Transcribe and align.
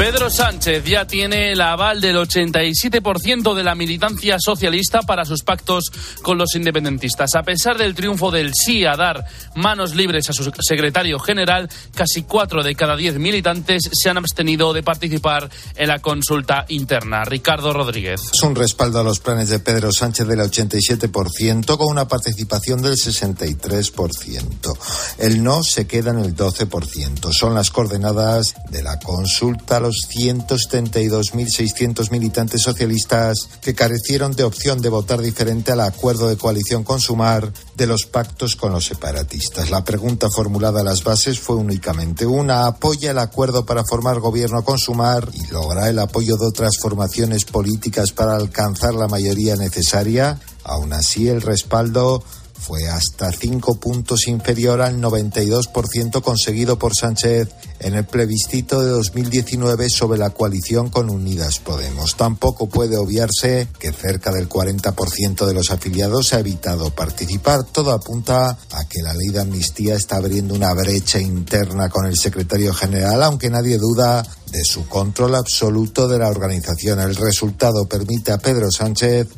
Pedro 0.00 0.30
Sánchez 0.30 0.82
ya 0.86 1.06
tiene 1.06 1.52
el 1.52 1.60
aval 1.60 2.00
del 2.00 2.16
87% 2.16 3.54
de 3.54 3.62
la 3.62 3.74
militancia 3.74 4.38
socialista 4.42 5.02
para 5.02 5.26
sus 5.26 5.42
pactos 5.42 5.92
con 6.22 6.38
los 6.38 6.54
independentistas. 6.54 7.34
A 7.34 7.42
pesar 7.42 7.76
del 7.76 7.94
triunfo 7.94 8.30
del 8.30 8.52
sí 8.54 8.86
a 8.86 8.96
dar 8.96 9.26
manos 9.56 9.94
libres 9.94 10.30
a 10.30 10.32
su 10.32 10.50
secretario 10.60 11.18
general, 11.18 11.68
casi 11.94 12.22
cuatro 12.22 12.62
de 12.62 12.74
cada 12.74 12.96
diez 12.96 13.18
militantes 13.18 13.90
se 13.92 14.08
han 14.08 14.16
abstenido 14.16 14.72
de 14.72 14.82
participar 14.82 15.50
en 15.76 15.88
la 15.88 15.98
consulta 15.98 16.64
interna. 16.68 17.26
Ricardo 17.26 17.74
Rodríguez. 17.74 18.22
Es 18.32 18.42
un 18.42 18.54
respaldo 18.54 19.00
a 19.00 19.04
los 19.04 19.20
planes 19.20 19.50
de 19.50 19.58
Pedro 19.58 19.92
Sánchez 19.92 20.26
del 20.26 20.40
87% 20.40 21.76
con 21.76 21.88
una 21.88 22.08
participación 22.08 22.80
del 22.80 22.94
63%. 22.94 24.78
El 25.18 25.44
no 25.44 25.62
se 25.62 25.86
queda 25.86 26.12
en 26.12 26.20
el 26.20 26.34
12%. 26.34 27.32
Son 27.34 27.54
las 27.54 27.70
coordenadas 27.70 28.54
de 28.70 28.82
la 28.82 28.98
consulta 28.98 29.76
a 29.76 29.80
los 29.80 29.89
172.600 30.08 32.10
militantes 32.10 32.62
socialistas 32.62 33.48
que 33.60 33.74
carecieron 33.74 34.32
de 34.32 34.44
opción 34.44 34.80
de 34.80 34.88
votar 34.88 35.20
diferente 35.20 35.72
al 35.72 35.80
acuerdo 35.80 36.28
de 36.28 36.36
coalición 36.36 36.84
con 36.84 37.00
Sumar 37.00 37.52
de 37.76 37.86
los 37.86 38.06
pactos 38.06 38.56
con 38.56 38.72
los 38.72 38.86
separatistas. 38.86 39.70
La 39.70 39.84
pregunta 39.84 40.28
formulada 40.34 40.80
a 40.80 40.84
las 40.84 41.04
bases 41.04 41.38
fue 41.40 41.56
únicamente 41.56 42.24
una. 42.26 42.66
¿Apoya 42.66 43.10
el 43.10 43.18
acuerdo 43.18 43.66
para 43.66 43.84
formar 43.84 44.20
gobierno 44.20 44.64
con 44.64 44.78
Sumar 44.78 45.28
y 45.32 45.46
logra 45.52 45.88
el 45.88 45.98
apoyo 45.98 46.36
de 46.36 46.46
otras 46.46 46.78
formaciones 46.80 47.44
políticas 47.44 48.12
para 48.12 48.36
alcanzar 48.36 48.94
la 48.94 49.08
mayoría 49.08 49.56
necesaria? 49.56 50.40
Aún 50.64 50.92
así, 50.92 51.28
el 51.28 51.42
respaldo 51.42 52.22
fue 52.60 52.88
hasta 52.88 53.32
cinco 53.32 53.80
puntos 53.80 54.28
inferior 54.28 54.82
al 54.82 55.00
92% 55.00 56.22
conseguido 56.22 56.78
por 56.78 56.94
Sánchez 56.94 57.48
en 57.80 57.94
el 57.94 58.04
plebiscito 58.04 58.82
de 58.82 58.90
2019 58.90 59.88
sobre 59.88 60.18
la 60.18 60.30
coalición 60.30 60.90
con 60.90 61.08
Unidas 61.08 61.58
Podemos. 61.58 62.16
Tampoco 62.16 62.68
puede 62.68 62.98
obviarse 62.98 63.66
que 63.78 63.92
cerca 63.92 64.30
del 64.30 64.48
40% 64.48 65.46
de 65.46 65.54
los 65.54 65.70
afiliados 65.70 66.34
ha 66.34 66.40
evitado 66.40 66.90
participar. 66.90 67.64
Todo 67.64 67.92
apunta 67.92 68.50
a 68.50 68.84
que 68.88 69.02
la 69.02 69.14
ley 69.14 69.28
de 69.28 69.40
amnistía 69.40 69.94
está 69.94 70.16
abriendo 70.16 70.54
una 70.54 70.74
brecha 70.74 71.18
interna 71.18 71.88
con 71.88 72.06
el 72.06 72.16
secretario 72.16 72.74
general, 72.74 73.22
aunque 73.22 73.48
nadie 73.48 73.78
duda 73.78 74.22
de 74.52 74.64
su 74.64 74.86
control 74.86 75.34
absoluto 75.36 76.08
de 76.08 76.18
la 76.18 76.28
organización. 76.28 77.00
El 77.00 77.16
resultado 77.16 77.86
permite 77.88 78.32
a 78.32 78.38
Pedro 78.38 78.70
Sánchez 78.70 79.28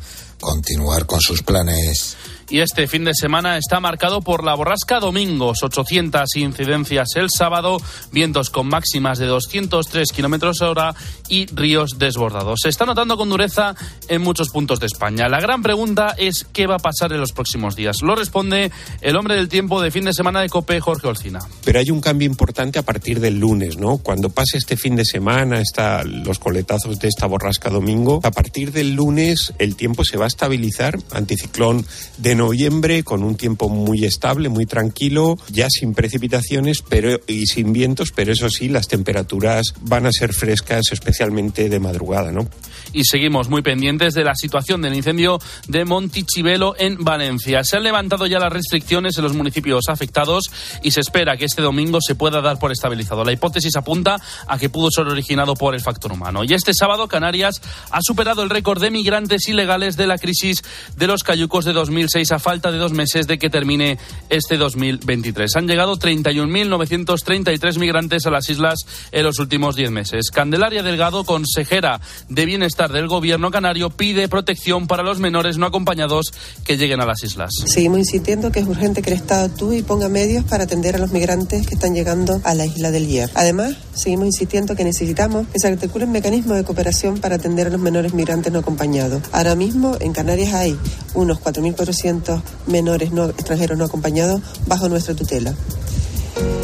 continuar 0.41 1.07
con 1.07 1.21
sus 1.21 1.43
planes 1.45 2.17
y 2.53 2.61
este 2.61 2.87
fin 2.87 3.05
de 3.07 3.15
semana 3.15 3.57
está 3.57 3.81
marcado 3.81 4.21
por 4.21 4.45
la 4.45 4.55
borrasca 4.55 5.01
domingos, 5.01 5.63
800 5.63 6.37
incidencias 6.37 7.17
el 7.17 7.31
sábado, 7.31 7.81
vientos 8.13 8.51
con 8.51 8.69
máximas 8.69 9.19
de 9.19 9.25
203 9.25 10.13
kilómetros 10.13 10.61
hora 10.61 10.95
y 11.31 11.47
ríos 11.47 11.99
desbordados. 11.99 12.61
Se 12.63 12.69
está 12.69 12.85
notando 12.85 13.17
con 13.17 13.31
dureza 13.31 13.75
en 14.07 14.21
muchos 14.21 14.51
puntos 14.51 14.81
de 14.81 14.87
España. 14.87 15.31
La 15.31 15.41
gran 15.41 15.63
pregunta 15.63 16.15
es 16.19 16.47
qué 16.53 16.67
va 16.67 16.75
a 16.75 16.79
pasar 16.79 17.15
en 17.15 17.21
los 17.21 17.33
próximos 17.33 17.75
días. 17.75 18.03
Lo 18.03 18.15
responde 18.15 18.71
el 19.01 19.17
hombre 19.17 19.37
del 19.37 19.49
tiempo 19.49 19.81
de 19.81 19.91
fin 19.91 20.05
de 20.05 20.13
semana 20.13 20.43
de 20.43 20.51
COPE, 20.51 20.79
Jorge 20.81 21.07
Olcina. 21.07 21.39
Pero 21.65 21.79
hay 21.79 21.91
un 21.91 22.03
cambio 22.03 22.29
importante 22.29 22.79
a 22.79 22.83
partir 22.83 23.21
del 23.21 23.41
lunes, 23.41 23.79
¿no? 23.79 23.97
Cuando 23.97 24.29
pase 24.29 24.59
este 24.59 24.77
fin 24.77 24.95
de 24.95 25.07
semana, 25.07 25.59
está 25.63 26.05
los 26.05 26.39
coletazos 26.39 27.01
de 27.01 27.09
esta 27.09 27.27
borrasca 27.27 27.71
domingo, 27.71 28.21
a 28.23 28.31
partir 28.31 28.73
del 28.73 28.93
lunes 28.93 29.55
el 29.59 29.75
tiempo 29.75 30.05
se 30.05 30.19
va 30.19 30.27
a 30.27 30.29
estabilizar, 30.29 30.99
anticiclón 31.13 31.87
de 32.19 32.42
noviembre 32.43 33.05
con 33.05 33.23
un 33.23 33.37
tiempo 33.37 33.69
muy 33.69 34.05
estable, 34.05 34.49
muy 34.49 34.67
tranquilo, 34.67 35.39
ya 35.49 35.69
sin 35.71 35.95
precipitaciones 35.95 36.83
pero 36.89 37.21
y 37.29 37.47
sin 37.47 37.73
vientos, 37.73 38.11
pero 38.11 38.33
eso 38.33 38.49
sí, 38.51 38.69
las 38.69 38.89
temperaturas 38.89 39.75
van 39.83 40.07
a 40.07 40.13
ser 40.13 40.33
frescas, 40.33 40.91
especialmente 40.91 41.69
de 41.69 41.79
madrugada, 41.79 42.33
¿no? 42.33 42.49
y 42.93 43.05
seguimos 43.05 43.49
muy 43.49 43.63
pendientes 43.63 44.15
de 44.15 44.25
la 44.25 44.35
situación 44.35 44.83
del 44.83 44.95
incendio 44.95 45.39
de 45.69 45.85
Montichivelo 45.85 46.75
en 46.79 47.03
Valencia. 47.03 47.65
Se 47.65 47.77
han 47.77 47.83
levantado 47.83 48.27
ya 48.27 48.39
las 48.39 48.53
restricciones 48.53 49.17
en 49.17 49.25
los 49.25 49.35
municipios 49.35 49.89
afectados 49.89 50.51
y 50.83 50.91
se 50.91 51.01
espera 51.01 51.37
que 51.37 51.45
este 51.45 51.63
domingo 51.63 51.99
se 52.01 52.15
pueda 52.15 52.41
dar 52.41 52.59
por 52.59 52.73
estabilizado. 52.73 53.25
La 53.25 53.33
hipótesis 53.33 53.77
apunta 53.77 54.17
a 54.47 54.59
que 54.59 54.69
pudo 54.69 54.91
ser 54.91 55.07
originado 55.07 55.55
por 55.55 55.75
el 55.75 55.81
factor 55.81 56.13
humano. 56.13 56.45
Y 56.45 56.55
este 56.55 56.75
sábado 56.75 57.09
Canarias 57.09 57.61
ha 57.91 58.01
superado 58.03 58.43
el 58.43 58.51
récord 58.51 58.81
de 58.81 58.91
migrantes 58.91 59.49
ilegales 59.49 59.97
de 59.97 60.07
la 60.07 60.19
crisis 60.19 60.63
de 60.97 61.07
los 61.07 61.23
cayucos 61.23 61.65
de 61.65 61.73
2006 61.73 62.22
a 62.31 62.39
falta 62.39 62.71
de 62.71 62.79
dos 62.79 62.93
meses 62.93 63.27
de 63.27 63.39
que 63.39 63.51
termine 63.51 63.99
este 64.29 64.57
2023. 64.57 65.57
Han 65.57 65.67
llegado 65.67 65.99
31.933 65.99 67.79
migrantes 67.79 68.27
a 68.27 68.31
las 68.31 68.49
islas 68.49 68.87
en 69.11 69.25
los 69.25 69.39
últimos 69.39 69.75
diez 69.75 69.91
meses. 69.91 70.31
Candelaria 70.31 70.83
Delgado, 70.83 71.25
consejera 71.25 72.01
de 72.29 72.47
Bienestar 72.47 72.93
del 72.93 73.09
Gobierno 73.09 73.51
canario 73.51 73.91
pide 73.91 74.29
protección 74.29 74.87
para 74.87 75.03
los 75.03 75.19
menores 75.19 75.59
no 75.59 75.67
acompañados 75.67 76.33
que 76.65 76.77
lleguen 76.77 77.01
a 77.01 77.07
las 77.07 77.25
islas. 77.25 77.51
Seguimos 77.67 77.99
insistiendo 77.99 78.53
que 78.53 78.61
es 78.61 78.67
urgente 78.67 79.03
que 79.03 79.11
el 79.11 79.17
Estado 79.17 79.47
actúe 79.47 79.73
y 79.73 79.83
ponga 79.83 80.09
medios 80.09 80.45
para 80.45 80.65
atender 80.65 80.97
a 80.97 80.99
los 80.99 81.13
migrantes 81.13 81.67
que 81.67 81.75
están 81.75 81.95
llegando 81.95 82.41
a 82.45 82.55
la 82.55 82.67
isla 82.67 82.91
del 82.91 83.07
Hierro. 83.07 83.33
Además, 83.35 83.77
seguimos 83.95 84.27
insistiendo 84.27 84.75
que 84.75 84.85
necesitamos 84.85 85.47
que 85.49 85.59
se 85.59 85.69
articulen 85.69 86.11
mecanismos 86.11 86.57
de 86.57 86.65
cooperación 86.65 87.19
para 87.19 87.37
atender 87.37 87.67
a 87.67 87.71
los 87.71 87.81
menores 87.81 88.15
migrantes 88.15 88.53
no 88.53 88.61
acompañados. 88.61 89.23
Ahora 89.33 89.55
mismo 89.55 89.97
en 90.01 90.13
Canarias 90.13 90.55
hay 90.55 90.79
unos 91.15 91.41
4.400 91.41 92.43
menores 92.67 93.13
no, 93.13 93.27
extranjeros 93.27 93.79
no 93.79 93.85
acompañados 93.85 94.41
bajo 94.67 94.89
nuestra 94.89 95.15
tutela. 95.15 95.55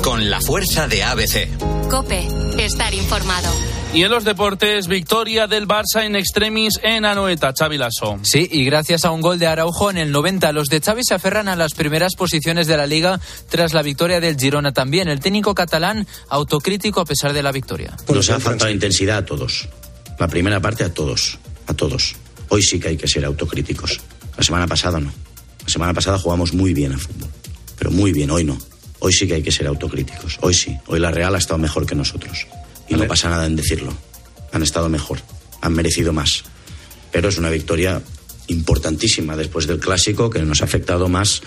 Con 0.03 0.31
la 0.31 0.41
fuerza 0.41 0.89
de 0.89 1.03
ABC. 1.03 1.49
Cope, 1.89 2.27
estar 2.59 2.95
informado. 2.95 3.51
Y 3.95 4.03
en 4.03 4.11
los 4.11 4.25
deportes, 4.25 4.87
victoria 4.87 5.47
del 5.47 5.67
Barça 5.67 6.05
en 6.05 6.15
extremis 6.15 6.79
en 6.83 7.07
Anoeta, 7.07 7.55
Xavi 7.59 7.79
Lasso. 7.79 8.19
Sí, 8.23 8.47
y 8.51 8.65
gracias 8.65 9.07
a 9.07 9.11
un 9.11 9.23
gol 9.23 9.39
de 9.39 9.47
Araujo 9.47 9.91
en 9.91 9.97
el 9.97 10.13
90, 10.13 10.53
los 10.53 10.69
de 10.69 10.81
Xavi 10.81 11.03
se 11.03 11.15
aferran 11.15 11.49
a 11.49 11.57
las 11.57 11.73
primeras 11.73 12.15
posiciones 12.15 12.67
de 12.67 12.77
la 12.77 12.87
liga 12.87 13.19
tras 13.49 13.73
la 13.73 13.83
victoria 13.83 14.21
del 14.21 14.37
Girona 14.39 14.73
también. 14.73 15.09
El 15.09 15.21
técnico 15.21 15.55
catalán 15.55 16.07
autocrítico 16.29 17.01
a 17.01 17.07
pesar 17.07 17.33
de 17.33 17.43
la 17.43 17.51
victoria. 17.51 17.97
Nos 18.13 18.29
ha 18.29 18.39
faltado 18.39 18.71
intensidad 18.71 19.19
a 19.19 19.25
todos. 19.25 19.69
La 20.19 20.29
primera 20.29 20.61
parte 20.61 20.85
a 20.85 20.93
todos, 20.93 21.39
a 21.67 21.75
todos. 21.75 22.15
Hoy 22.51 22.63
sí 22.63 22.79
que 22.79 22.89
hay 22.89 22.97
que 22.97 23.09
ser 23.09 23.25
autocríticos. 23.25 24.01
La 24.37 24.43
semana 24.43 24.67
pasada 24.67 25.01
no. 25.01 25.11
La 25.65 25.69
semana 25.69 25.95
pasada 25.95 26.19
jugamos 26.19 26.53
muy 26.53 26.75
bien 26.75 26.93
al 26.93 27.01
fútbol, 27.01 27.31
pero 27.79 27.91
muy 27.91 28.13
bien, 28.13 28.31
hoy 28.31 28.45
no. 28.45 28.59
Hoy 29.01 29.13
sí 29.13 29.27
que 29.27 29.35
hay 29.35 29.43
que 29.43 29.53
ser 29.53 29.67
autocríticos. 29.67 30.39
Hoy 30.41 30.55
sí. 30.55 30.77
Hoy 30.87 30.99
la 30.99 31.11
Real 31.11 31.35
ha 31.35 31.39
estado 31.39 31.59
mejor 31.59 31.87
que 31.87 31.95
nosotros. 31.95 32.47
Y 32.89 32.95
no 32.95 33.07
pasa 33.07 33.29
nada 33.29 33.47
en 33.47 33.57
decirlo. 33.57 33.93
Han 34.53 34.63
estado 34.63 34.89
mejor, 34.89 35.21
han 35.61 35.73
merecido 35.75 36.13
más. 36.13 36.45
Pero 37.13 37.29
es 37.29 37.39
una 37.39 37.51
victoria 37.51 38.03
importantísima 38.49 39.37
después 39.37 39.67
del 39.67 39.79
clásico 39.79 40.31
que 40.31 40.43
nos 40.43 40.63
ha 40.63 40.65
afectado 40.65 41.09
más 41.09 41.43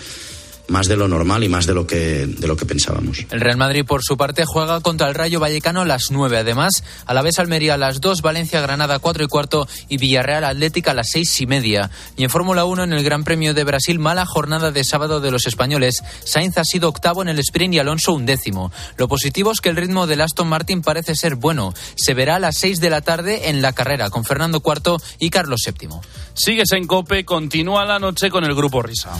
más 0.68 0.88
de 0.88 0.96
lo 0.96 1.08
normal 1.08 1.44
y 1.44 1.48
más 1.48 1.66
de 1.66 1.74
lo 1.74 1.86
que 1.86 2.26
de 2.26 2.46
lo 2.46 2.56
que 2.56 2.66
pensábamos. 2.66 3.26
El 3.30 3.40
Real 3.40 3.56
Madrid 3.56 3.84
por 3.86 4.02
su 4.02 4.16
parte 4.16 4.44
juega 4.44 4.80
contra 4.80 5.08
el 5.08 5.14
Rayo 5.14 5.40
Vallecano 5.40 5.82
a 5.82 5.84
las 5.84 6.10
9. 6.10 6.38
Además, 6.38 6.84
a 7.06 7.14
la 7.14 7.22
vez 7.22 7.38
Almería 7.38 7.74
a 7.74 7.76
las 7.78 8.00
2, 8.00 8.22
Valencia 8.22 8.60
Granada 8.60 8.98
4 8.98 9.24
y 9.24 9.28
cuarto 9.28 9.68
y 9.88 9.98
Villarreal 9.98 10.44
Atlética 10.44 10.92
a 10.92 10.94
las 10.94 11.10
6 11.10 11.40
y 11.40 11.46
media. 11.46 11.90
Y 12.16 12.24
en 12.24 12.30
Fórmula 12.30 12.64
1 12.64 12.84
en 12.84 12.92
el 12.92 13.04
Gran 13.04 13.24
Premio 13.24 13.54
de 13.54 13.64
Brasil, 13.64 13.98
mala 13.98 14.26
jornada 14.26 14.70
de 14.70 14.84
sábado 14.84 15.20
de 15.20 15.30
los 15.30 15.46
españoles. 15.46 16.02
Sainz 16.24 16.58
ha 16.58 16.64
sido 16.64 16.88
octavo 16.88 17.22
en 17.22 17.28
el 17.28 17.38
sprint 17.38 17.74
y 17.74 17.78
Alonso 17.78 18.12
un 18.12 18.26
décimo. 18.26 18.72
Lo 18.96 19.08
positivo 19.08 19.52
es 19.52 19.60
que 19.60 19.68
el 19.68 19.76
ritmo 19.76 20.06
del 20.06 20.20
Aston 20.20 20.48
Martin 20.48 20.82
parece 20.82 21.14
ser 21.14 21.36
bueno. 21.36 21.74
Se 21.96 22.14
verá 22.14 22.36
a 22.36 22.40
las 22.40 22.56
6 22.58 22.80
de 22.80 22.90
la 22.90 23.00
tarde 23.00 23.48
en 23.50 23.62
la 23.62 23.72
carrera 23.72 24.10
con 24.10 24.24
Fernando 24.24 24.60
Cuarto 24.60 25.00
y 25.18 25.30
Carlos 25.30 25.60
Séptimo. 25.64 26.02
Sigues 26.34 26.72
en 26.72 26.86
Cope, 26.86 27.24
continúa 27.24 27.84
la 27.84 27.98
noche 27.98 28.30
con 28.30 28.44
el 28.44 28.54
grupo 28.54 28.82
Risa. 28.82 29.10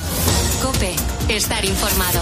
Cope, 0.62 0.94
estar 1.28 1.64
informado. 1.64 2.20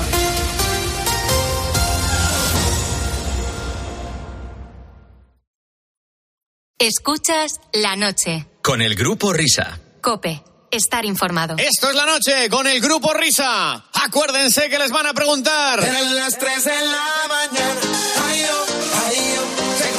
Escuchas 6.79 7.61
la 7.73 7.97
noche. 7.97 8.47
Con 8.63 8.81
el 8.83 8.95
grupo 8.95 9.33
Risa. 9.33 9.79
Cope, 10.01 10.43
estar 10.71 11.05
informado. 11.05 11.57
Esto 11.59 11.91
es 11.91 11.95
la 11.95 12.07
noche 12.07 12.49
con 12.49 12.67
el 12.67 12.81
grupo 12.81 13.13
Risa. 13.13 13.85
Acuérdense 13.93 14.69
que 14.71 14.79
les 14.79 14.91
van 14.91 15.07
a 15.07 15.13
preguntar. 15.13 15.83
Eran 15.83 16.17
las 16.17 16.39
3 16.39 16.65
de 16.65 16.71
la 16.71 17.27
mañana. 17.29 17.81
Ay, 18.27 18.45
oh, 18.51 18.67
ay, 19.07 19.35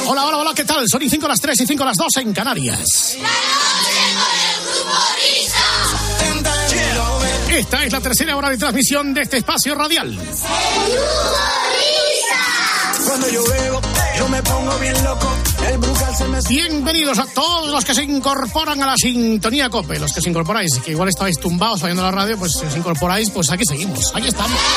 oh. 0.06 0.10
Hola, 0.10 0.26
hola, 0.26 0.38
hola, 0.38 0.52
¿qué 0.54 0.64
tal? 0.64 0.88
Son 0.88 1.00
y 1.02 1.08
5 1.08 1.28
las 1.28 1.40
3 1.40 1.60
y 1.60 1.66
5 1.66 1.84
las 1.84 1.96
2 1.96 2.16
en 2.16 2.32
Canarias. 2.32 3.16
La 3.20 3.28
noche 3.28 4.02
con 4.18 4.34
el 4.40 4.74
grupo 4.74 4.98
Risa. 5.22 5.61
Esta 7.52 7.84
es 7.84 7.92
la 7.92 8.00
tercera 8.00 8.34
hora 8.34 8.48
de 8.48 8.56
transmisión 8.56 9.12
de 9.12 9.20
este 9.20 9.36
espacio 9.36 9.74
radial. 9.74 10.08
El 10.08 10.16
grupo 10.16 10.32
Risa. 11.76 13.04
Cuando 13.06 13.28
yo 13.28 13.44
bebo, 13.44 13.80
yo 14.16 14.28
me 14.28 14.42
pongo 14.42 14.78
bien 14.78 15.04
loco. 15.04 15.36
El 15.66 16.16
se 16.16 16.24
me... 16.28 16.38
Bienvenidos 16.48 17.18
a 17.18 17.26
todos 17.26 17.70
los 17.70 17.84
que 17.84 17.94
se 17.94 18.04
incorporan 18.04 18.82
a 18.82 18.86
la 18.86 18.96
sintonía 18.96 19.68
COPE, 19.68 19.98
los 19.98 20.14
que 20.14 20.22
se 20.22 20.30
incorporáis, 20.30 20.78
que 20.82 20.92
igual 20.92 21.10
estabais 21.10 21.38
tumbados 21.38 21.82
oyendo 21.82 22.02
la 22.02 22.10
radio, 22.10 22.38
pues 22.38 22.52
si 22.52 22.64
os 22.64 22.74
incorporáis, 22.74 23.28
pues 23.30 23.50
aquí 23.50 23.64
seguimos, 23.66 24.10
aquí 24.14 24.28
estamos. 24.28 24.58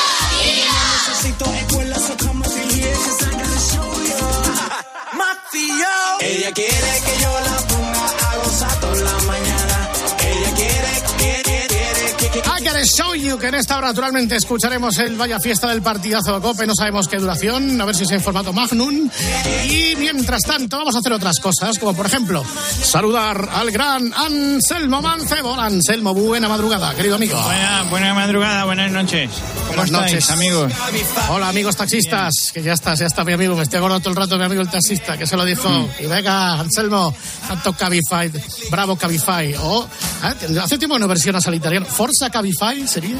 Ella 6.20 6.52
quiere 6.52 7.00
que 7.04 7.22
yo 7.22 7.40
la 7.40 7.55
show 12.84 13.14
you 13.14 13.38
que 13.38 13.48
en 13.48 13.54
esta 13.54 13.78
hora 13.78 13.88
naturalmente 13.88 14.36
escucharemos 14.36 14.98
el 14.98 15.16
Vaya 15.16 15.40
Fiesta 15.40 15.68
del 15.68 15.82
partidazo 15.82 16.34
de 16.34 16.40
COPE, 16.40 16.66
no 16.66 16.74
sabemos 16.74 17.08
qué 17.08 17.16
duración, 17.16 17.80
a 17.80 17.84
ver 17.84 17.94
si 17.94 18.04
es 18.04 18.10
en 18.10 18.20
formato 18.20 18.52
Magnum. 18.52 19.08
Y 19.64 19.94
mientras 19.96 20.42
tanto 20.42 20.76
vamos 20.78 20.94
a 20.94 20.98
hacer 20.98 21.12
otras 21.12 21.38
cosas, 21.40 21.78
como 21.78 21.94
por 21.94 22.06
ejemplo 22.06 22.44
saludar 22.82 23.48
al 23.54 23.70
gran 23.70 24.12
Anselmo 24.14 25.00
Mancebo. 25.00 25.54
Anselmo, 25.58 26.12
buena 26.14 26.48
madrugada, 26.48 26.94
querido 26.94 27.14
amigo. 27.16 27.40
Buena, 27.40 27.82
buena 27.84 28.14
madrugada, 28.14 28.64
buenas 28.64 28.90
noches. 28.90 29.30
¿Cómo 29.68 29.82
Buenas 29.82 30.12
estáis, 30.12 30.12
noches. 30.14 30.30
amigos? 30.30 30.72
Hola 31.30 31.48
amigos 31.48 31.76
taxistas, 31.76 32.50
que 32.52 32.62
ya 32.62 32.72
está, 32.72 32.94
ya 32.94 33.06
está 33.06 33.24
mi 33.24 33.32
amigo, 33.32 33.56
me 33.56 33.62
estoy 33.62 33.78
acordando 33.78 34.02
todo 34.02 34.10
el 34.10 34.16
rato 34.16 34.34
de 34.34 34.38
mi 34.40 34.44
amigo 34.44 34.62
el 34.62 34.70
taxista, 34.70 35.16
que 35.16 35.26
se 35.26 35.36
lo 35.36 35.44
dijo. 35.44 35.68
Mm. 35.68 35.88
Y 36.00 36.06
venga, 36.06 36.60
Anselmo, 36.60 37.14
tanto 37.48 37.72
Cabify, 37.72 38.30
bravo 38.70 38.96
Cabify. 38.96 39.54
O, 39.60 39.86
ah, 40.22 40.34
hace 40.62 40.78
tiempo 40.78 40.96
que 40.96 41.00
no 41.00 41.08
versionas 41.08 41.46
al 41.46 41.54
italiano. 41.54 41.86
Forza 41.86 42.30
Cabify 42.30 42.65
sería. 42.86 43.16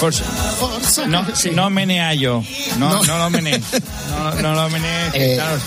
Forza. 0.00 0.24
Forza 0.24 1.06
No, 1.06 1.24
sí. 1.34 1.50
no 1.52 1.70
menea 1.70 2.12
yo. 2.14 2.42
No, 2.78 2.90
No. 2.90 3.02
no. 3.04 3.18
lo 3.18 3.30
menees. 3.30 3.62
No, 4.10 4.34
no 4.42 4.54
lo 4.54 4.68
que 5.12 5.32
Eh, 5.32 5.34
claro, 5.36 5.58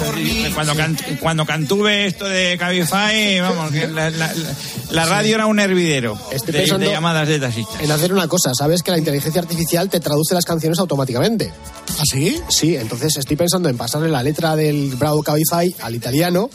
cuando, 0.54 0.76
can- 0.76 0.98
cuando 1.20 1.46
cantuve 1.46 2.06
esto 2.08 2.26
de 2.26 2.58
Cabify, 2.58 3.40
vamos, 3.42 3.72
que 3.72 3.88
la, 3.88 4.10
la- 4.10 4.34
la- 4.34 4.54
la 4.92 5.06
radio 5.06 5.36
era 5.36 5.46
un 5.48 5.60
hervidero 5.60 6.20
Estoy 6.32 6.54
de, 6.54 6.60
pensando- 6.60 6.86
de 6.86 6.92
llamadas 6.92 7.28
de 7.28 7.40
taxistas. 7.40 7.82
En 7.82 7.92
hacer 7.92 8.14
una 8.14 8.28
cosa, 8.28 8.52
sabes 8.54 8.84
que 8.84 8.92
la 8.92 8.98
inteligencia 8.98 9.42
artificial 9.42 9.90
te 9.90 10.00
traduce 10.00 10.34
las 10.34 10.46
canciones 10.46 10.78
automáticamente. 10.80 11.52
¿Ah, 12.00 12.04
sí? 12.12 12.40
Sí, 12.50 12.76
entonces 12.76 13.16
estoy 13.18 13.36
pensando 13.38 13.70
en 13.70 13.78
pasarle 13.78 14.10
la 14.10 14.22
letra 14.22 14.56
del 14.56 14.96
Bravo 14.96 15.24
Cabify 15.24 15.74
al 15.82 15.96
italiano 15.96 16.50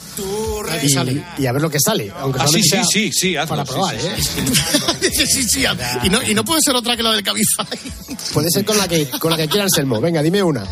y, 0.81 0.89
sale. 0.89 1.23
y 1.37 1.45
a 1.45 1.51
ver 1.51 1.61
lo 1.61 1.69
que 1.69 1.79
sale. 1.79 2.11
Aunque 2.19 2.39
Ah, 2.41 2.47
sí, 2.47 2.61
sí, 2.63 2.69
sea 2.69 2.83
sí, 2.85 3.11
sí, 3.11 3.35
hazlo, 3.35 3.55
Para 3.55 3.65
sí, 3.65 3.71
probar, 3.71 3.95
sí, 3.99 4.07
¿eh? 4.07 5.25
Sí, 5.27 5.43
sí, 5.43 5.65
y 6.03 6.09
no, 6.09 6.23
y 6.23 6.33
no 6.33 6.43
puede 6.53 6.61
ser 6.61 6.75
otra 6.75 6.95
que 6.95 7.01
la 7.01 7.11
del 7.13 7.23
Cabify. 7.23 7.65
Puede 8.31 8.51
ser 8.51 8.63
con 8.63 8.77
la 8.77 8.87
que 8.87 9.09
con 9.09 9.31
la 9.31 9.37
que 9.37 9.47
quiera 9.47 9.63
Anselmo. 9.63 9.99
Venga, 9.99 10.21
dime 10.21 10.43
una. 10.43 10.63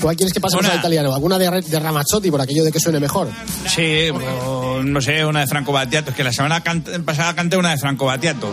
¿Cuál 0.00 0.14
quieres 0.14 0.32
que 0.32 0.38
pasemos 0.38 0.64
Una. 0.64 0.74
al 0.74 0.78
italiano? 0.78 1.12
¿Alguna 1.12 1.38
de, 1.38 1.60
de 1.60 1.80
Ramazzotti 1.80 2.30
por 2.30 2.40
aquello 2.40 2.62
de 2.62 2.70
que 2.70 2.78
suene 2.78 3.00
mejor? 3.00 3.28
Sí, 3.66 4.10
o, 4.10 4.80
no 4.84 5.00
sé, 5.00 5.24
una 5.24 5.40
de 5.40 5.48
Franco 5.48 5.72
Battiato. 5.72 6.10
Es 6.10 6.16
que 6.16 6.22
la 6.22 6.32
semana 6.32 6.62
pasada 7.04 7.34
canté 7.34 7.56
una 7.56 7.70
de 7.70 7.78
Franco 7.78 8.04
Battiato. 8.06 8.48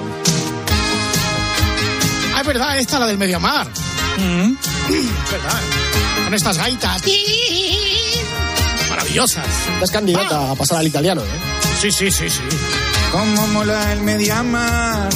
Ah, 2.34 2.42
es 2.42 2.48
verdad, 2.48 2.80
esta 2.80 2.98
la 2.98 3.06
del 3.06 3.20
Mediamar. 3.20 3.68
Mm. 3.68 4.54
Es 4.90 5.32
verdad. 5.32 5.62
Con 6.24 6.34
estas 6.34 6.58
gaitas. 6.58 7.04
Maravillosas. 8.90 9.46
Estás 9.76 9.92
candidata 9.92 10.50
a 10.50 10.56
pasar 10.56 10.80
al 10.80 10.88
italiano, 10.88 11.22
¿eh? 11.22 11.28
Sí, 11.80 11.92
sí, 11.92 12.10
sí, 12.10 12.28
sí. 12.28 12.42
Cómo 13.12 13.46
mola 13.50 13.94
el 13.94 14.02
Mediamar 14.02 15.10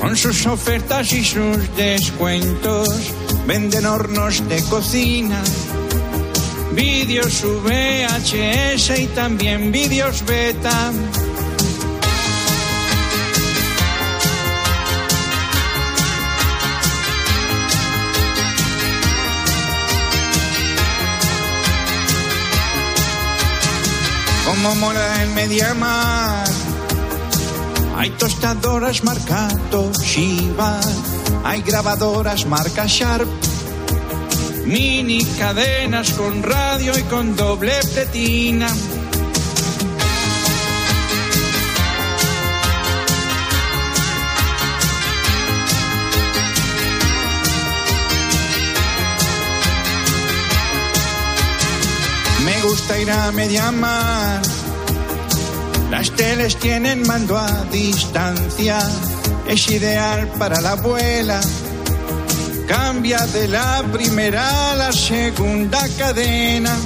con 0.00 0.16
sus 0.16 0.46
ofertas 0.46 1.12
y 1.12 1.24
sus 1.24 1.76
descuentos. 1.76 2.88
Venden 3.46 3.86
hornos 3.86 4.48
de 4.48 4.62
cocina, 4.64 5.42
vídeos 6.72 7.44
VHS 7.44 8.98
y 8.98 9.06
también 9.08 9.70
vídeos 9.70 10.24
beta. 10.24 10.92
Como 24.46 24.74
mola 24.74 25.22
el 25.22 25.30
Mediamar. 25.30 26.29
Hay 28.00 28.08
tostadoras 28.12 29.04
marca 29.04 29.46
Toshiba, 29.70 30.80
hay 31.44 31.60
grabadoras 31.60 32.46
marca 32.46 32.86
Sharp, 32.86 33.28
mini 34.64 35.22
cadenas 35.38 36.10
con 36.12 36.42
radio 36.42 36.98
y 36.98 37.02
con 37.02 37.36
doble 37.36 37.78
pletina. 37.92 38.68
Me 52.46 52.62
gusta 52.62 52.98
ir 52.98 53.10
a 53.10 53.30
Mediamar. 53.32 54.69
Las 55.90 56.12
teles 56.12 56.56
tienen 56.56 57.04
mando 57.06 57.36
a 57.36 57.64
distancia, 57.64 58.78
es 59.48 59.68
ideal 59.70 60.28
para 60.38 60.60
la 60.60 60.72
abuela. 60.72 61.40
Cambia 62.68 63.18
de 63.26 63.48
la 63.48 63.82
primera 63.92 64.70
a 64.70 64.76
la 64.76 64.92
segunda 64.92 65.80
cadena. 65.98 66.76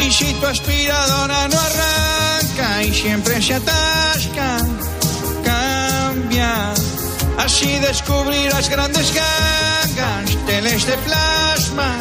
Y 0.00 0.10
si 0.10 0.32
tu 0.32 0.46
aspiradora 0.46 1.48
no 1.48 1.60
arranca 1.60 2.82
y 2.82 2.94
siempre 2.94 3.42
se 3.42 3.54
atasca, 3.54 4.56
cambia. 5.44 6.79
Así 7.44 7.78
descubrirás 7.78 8.68
grandes 8.68 9.14
gangas, 9.14 10.46
teles 10.46 10.86
de 10.86 10.92
plasma. 10.98 11.96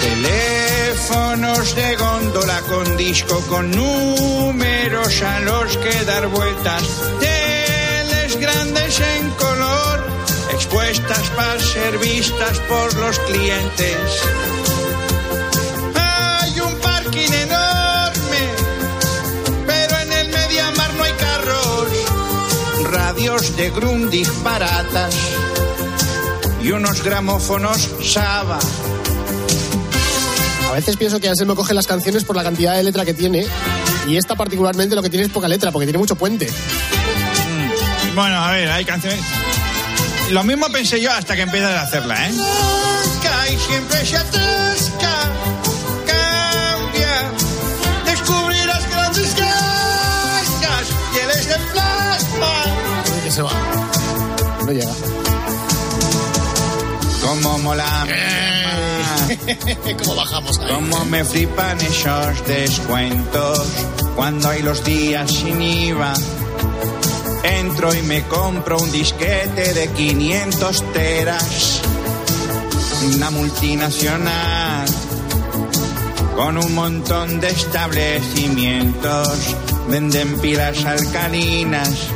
Teléfonos 0.00 1.74
de 1.74 1.96
góndola 1.96 2.60
con 2.62 2.96
disco 2.96 3.38
con 3.50 3.70
números 3.70 5.22
a 5.22 5.40
los 5.40 5.76
que 5.76 6.04
dar 6.06 6.26
vueltas. 6.28 7.33
Grandes 8.54 9.00
en 9.00 9.30
color, 9.30 10.04
expuestas 10.52 11.28
para 11.30 11.58
ser 11.58 11.98
vistas 11.98 12.58
por 12.68 12.94
los 12.94 13.18
clientes. 13.20 13.96
Hay 15.96 16.60
un 16.60 16.74
parking 16.76 17.32
enorme, 17.32 18.42
pero 19.66 19.98
en 19.98 20.12
el 20.12 20.28
Mediamar 20.28 20.94
no 20.94 21.02
hay 21.02 21.12
carros. 21.12 21.88
Radios 22.90 23.56
de 23.56 23.70
Grundig 23.70 24.30
baratas 24.44 25.14
y 26.62 26.70
unos 26.70 27.02
gramófonos 27.02 27.90
Saba. 28.02 28.60
A 30.68 30.72
veces 30.72 30.96
pienso 30.96 31.20
que 31.20 31.28
Anselmo 31.28 31.56
coge 31.56 31.74
las 31.74 31.86
canciones 31.86 32.24
por 32.24 32.36
la 32.36 32.44
cantidad 32.44 32.76
de 32.76 32.84
letra 32.84 33.04
que 33.04 33.14
tiene 33.14 33.46
y 34.06 34.16
esta 34.16 34.36
particularmente 34.36 34.94
lo 34.94 35.02
que 35.02 35.10
tiene 35.10 35.26
es 35.26 35.32
poca 35.32 35.48
letra 35.48 35.72
porque 35.72 35.86
tiene 35.86 35.98
mucho 35.98 36.14
puente. 36.14 36.48
Bueno, 38.14 38.44
a 38.44 38.52
ver, 38.52 38.70
hay 38.70 38.84
canciones. 38.84 39.20
Lo 40.30 40.44
mismo 40.44 40.68
pensé 40.70 41.00
yo 41.00 41.12
hasta 41.12 41.34
que 41.36 41.42
empiezas 41.42 41.72
a 41.72 41.82
hacerla, 41.82 42.28
¿eh? 42.28 42.32
Y 43.50 43.58
siempre 43.58 44.06
se 44.06 44.16
atasca, 44.16 45.12
cambia, 46.06 47.30
descubrirás 48.06 48.88
grandes 48.88 49.36
gasgas, 49.36 50.88
tienes 51.12 51.48
de 51.48 51.56
plasma. 51.72 52.64
Que 53.22 53.30
se 53.30 53.42
va. 53.42 53.50
No 54.64 54.72
llega. 54.72 54.92
Cómo 57.22 57.58
mola. 57.58 58.06
¿Cómo 59.98 60.14
bajamos 60.16 60.58
ahí? 60.58 60.68
Cómo 60.74 61.04
me 61.04 61.22
flipan 61.22 61.78
esos 61.82 62.46
descuentos 62.46 63.66
cuando 64.16 64.48
hay 64.48 64.62
los 64.62 64.82
días 64.84 65.30
sin 65.30 65.60
IVA. 65.60 66.14
Entro 67.44 67.94
y 67.94 68.02
me 68.02 68.22
compro 68.24 68.78
un 68.78 68.90
disquete 68.90 69.74
de 69.74 69.88
500 69.88 70.92
teras. 70.92 71.80
Una 73.14 73.30
multinacional. 73.30 74.86
con 76.34 76.58
un 76.58 76.74
montón 76.74 77.40
de 77.40 77.48
establecimientos. 77.48 79.54
Venden 79.88 80.40
pilas 80.40 80.84
alcalinas 80.84 82.08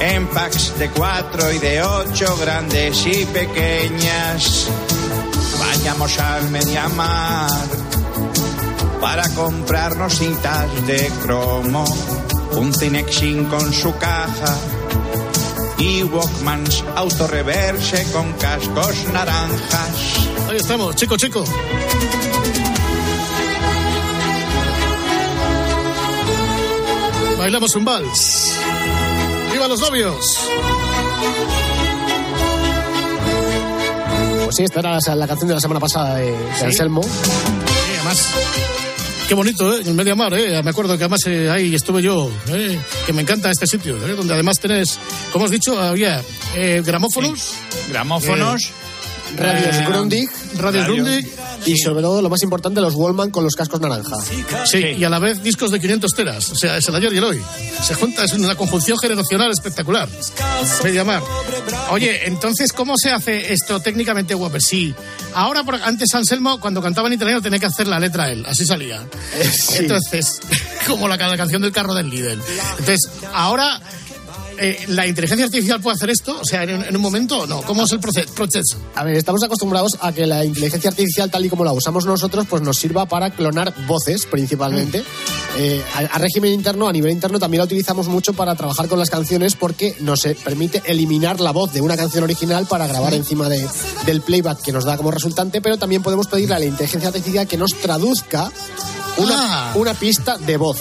en 0.00 0.26
packs 0.28 0.78
de 0.78 0.90
cuatro 0.90 1.52
y 1.52 1.58
de 1.58 1.82
ocho, 1.82 2.36
grandes 2.36 3.06
y 3.06 3.24
pequeñas. 3.26 4.68
Vayamos 5.58 6.18
al 6.18 6.50
Mediamar 6.50 7.50
para 9.00 9.28
comprarnos 9.30 10.18
cintas 10.18 10.86
de 10.86 11.10
cromo, 11.22 11.84
un 12.52 12.74
Cinexin 12.74 13.44
con 13.46 13.72
su 13.72 13.96
caja 13.96 14.56
y 15.78 16.02
Walkmans 16.02 16.84
autorreverse 16.94 18.10
con 18.12 18.32
cascos 18.34 18.96
naranjas. 19.12 19.90
Ahí 20.48 20.56
estamos, 20.56 20.96
chico, 20.96 21.16
chico. 21.16 21.44
Bailamos 27.38 27.74
un 27.76 27.84
vals. 27.84 28.52
¡Viva 29.52 29.68
los 29.68 29.80
novios! 29.80 30.38
Pues 34.44 34.56
sí, 34.56 34.64
esta 34.64 34.80
era 34.80 34.98
la, 34.98 35.14
la 35.14 35.26
canción 35.26 35.48
de 35.48 35.54
la 35.54 35.60
semana 35.60 35.80
pasada 35.80 36.16
de, 36.16 36.30
de 36.32 36.64
Anselmo. 36.64 37.02
Sí, 37.02 37.08
además, 37.96 38.28
qué 39.26 39.34
bonito, 39.34 39.74
¿eh? 39.74 39.80
En 39.80 39.88
el 39.88 39.94
Mediamar, 39.94 40.32
¿eh? 40.34 40.62
Me 40.62 40.70
acuerdo 40.70 40.96
que 40.96 41.04
además 41.04 41.20
eh, 41.26 41.50
ahí 41.50 41.74
estuve 41.74 42.02
yo, 42.02 42.30
¿eh? 42.48 42.78
Que 43.06 43.12
me 43.12 43.22
encanta 43.22 43.50
este 43.50 43.66
sitio, 43.66 43.96
¿eh? 44.06 44.14
Donde 44.14 44.34
además 44.34 44.58
tenés, 44.58 44.98
como 45.32 45.44
has 45.44 45.50
dicho, 45.50 45.78
había 45.78 46.22
eh, 46.54 46.82
gramófonos. 46.84 47.54
Gramófonos. 47.88 48.70
Radios 49.36 49.76
Eh, 49.76 49.84
Grundig. 49.88 50.28
Radios 50.56 50.86
Radio. 50.86 51.02
Grundig. 51.04 51.28
Y 51.66 51.76
sobre 51.78 52.02
todo, 52.02 52.22
lo 52.22 52.28
más 52.30 52.42
importante, 52.42 52.80
los 52.80 52.94
Wallman 52.94 53.30
con 53.30 53.44
los 53.44 53.54
cascos 53.54 53.80
naranja. 53.80 54.16
Sí, 54.66 54.78
y 54.98 55.04
a 55.04 55.08
la 55.10 55.18
vez 55.18 55.42
discos 55.42 55.70
de 55.70 55.80
500 55.80 56.12
teras. 56.14 56.50
O 56.50 56.54
sea, 56.54 56.76
es 56.76 56.86
el 56.88 56.94
ayer 56.94 57.12
y 57.12 57.18
el 57.18 57.24
hoy. 57.24 57.42
Se 57.82 57.94
junta, 57.94 58.24
es 58.24 58.32
una 58.34 58.54
conjunción 58.54 58.98
generacional 58.98 59.50
espectacular. 59.50 60.08
Mediamar. 60.84 61.22
Oye, 61.90 62.26
entonces, 62.26 62.72
¿cómo 62.72 62.94
se 62.96 63.10
hace 63.10 63.52
esto 63.52 63.80
técnicamente, 63.80 64.34
Whopper? 64.34 64.60
Sí. 64.62 64.94
Ahora, 65.34 65.62
por- 65.64 65.74
antes 65.82 66.14
Anselmo, 66.14 66.58
cuando 66.60 66.80
cantaba 66.82 67.08
en 67.08 67.14
italiano, 67.14 67.42
tenía 67.42 67.58
que 67.58 67.66
hacer 67.66 67.86
la 67.86 67.98
letra 68.00 68.30
él. 68.30 68.44
Así 68.46 68.64
salía. 68.64 69.02
sí. 69.52 69.76
Entonces, 69.78 70.40
como 70.86 71.08
la, 71.08 71.16
la 71.16 71.36
canción 71.36 71.62
del 71.62 71.72
carro 71.72 71.94
del 71.94 72.08
líder. 72.10 72.38
Entonces, 72.78 73.08
ahora... 73.32 73.80
eh, 74.58 74.84
¿La 74.88 75.06
inteligencia 75.06 75.46
artificial 75.46 75.80
puede 75.80 75.94
hacer 75.96 76.10
esto? 76.10 76.38
O 76.40 76.44
sea, 76.44 76.62
en, 76.64 76.70
en 76.82 76.96
un 76.96 77.02
momento 77.02 77.40
o 77.40 77.46
no. 77.46 77.62
¿Cómo 77.62 77.84
es 77.84 77.92
el 77.92 78.00
proce- 78.00 78.26
proceso? 78.28 78.78
A 78.94 79.04
ver, 79.04 79.16
estamos 79.16 79.42
acostumbrados 79.42 79.96
a 80.00 80.12
que 80.12 80.26
la 80.26 80.44
inteligencia 80.44 80.90
artificial, 80.90 81.30
tal 81.30 81.44
y 81.44 81.48
como 81.48 81.64
la 81.64 81.72
usamos 81.72 82.04
nosotros, 82.06 82.46
pues 82.48 82.62
nos 82.62 82.76
sirva 82.78 83.06
para 83.06 83.30
clonar 83.30 83.74
voces, 83.86 84.26
principalmente. 84.26 85.02
Eh, 85.58 85.82
a, 85.94 85.98
a 86.16 86.18
régimen 86.18 86.52
interno, 86.52 86.88
a 86.88 86.92
nivel 86.92 87.10
interno, 87.12 87.38
también 87.38 87.58
la 87.60 87.64
utilizamos 87.64 88.08
mucho 88.08 88.32
para 88.34 88.54
trabajar 88.54 88.88
con 88.88 88.98
las 88.98 89.08
canciones 89.10 89.54
porque 89.54 89.96
nos 90.00 90.24
eh, 90.26 90.36
permite 90.44 90.82
eliminar 90.86 91.40
la 91.40 91.50
voz 91.52 91.72
de 91.72 91.80
una 91.80 91.96
canción 91.96 92.24
original 92.24 92.66
para 92.66 92.86
grabar 92.86 93.14
encima 93.14 93.48
de- 93.48 93.66
del 94.04 94.20
playback 94.20 94.60
que 94.62 94.72
nos 94.72 94.84
da 94.84 94.96
como 94.96 95.10
resultante, 95.10 95.60
pero 95.60 95.78
también 95.78 96.02
podemos 96.02 96.26
pedirle 96.26 96.54
a 96.56 96.58
la 96.58 96.66
inteligencia 96.66 97.08
artificial 97.08 97.46
que 97.46 97.56
nos 97.56 97.72
traduzca 97.74 98.50
una, 99.18 99.70
Ah. 99.70 99.72
una 99.76 99.94
pista 99.94 100.36
de 100.36 100.56
voz. 100.58 100.76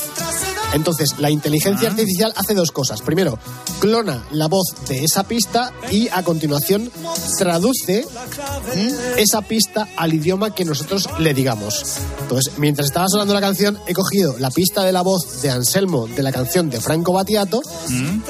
Entonces, 0.74 1.16
la 1.20 1.30
inteligencia 1.30 1.90
artificial 1.90 2.34
hace 2.36 2.54
dos 2.54 2.72
cosas. 2.72 3.02
Primero, 3.02 3.40
clona 3.80 4.24
la 4.32 4.48
voz 4.48 4.74
de 4.88 5.04
esa 5.04 5.24
pista 5.24 5.72
y 5.92 6.10
a 6.10 6.24
continuación 6.24 6.92
traduce 7.38 8.06
mm, 8.06 9.18
esa 9.20 9.42
pista 9.42 9.88
al 9.96 10.14
idioma 10.14 10.54
que 10.54 10.66
nosotros 10.66 11.10
le 11.20 11.34
digamos. 11.34 11.98
Entonces, 12.22 12.54
mientras 12.58 12.88
estaba 12.88 13.08
sonando 13.08 13.34
la 13.34 13.42
canción, 13.42 13.80
he 13.88 13.94
cogido 13.94 14.36
la 14.40 14.52
pista 14.52 14.84
de 14.84 14.92
la 14.92 15.02
voz 15.02 15.42
de 15.42 15.50
Anselmo 15.50 16.08
de 16.08 16.24
la 16.24 16.32
canción 16.32 16.70
de 16.70 16.82
Franco 16.82 17.14
Battiato 17.14 17.62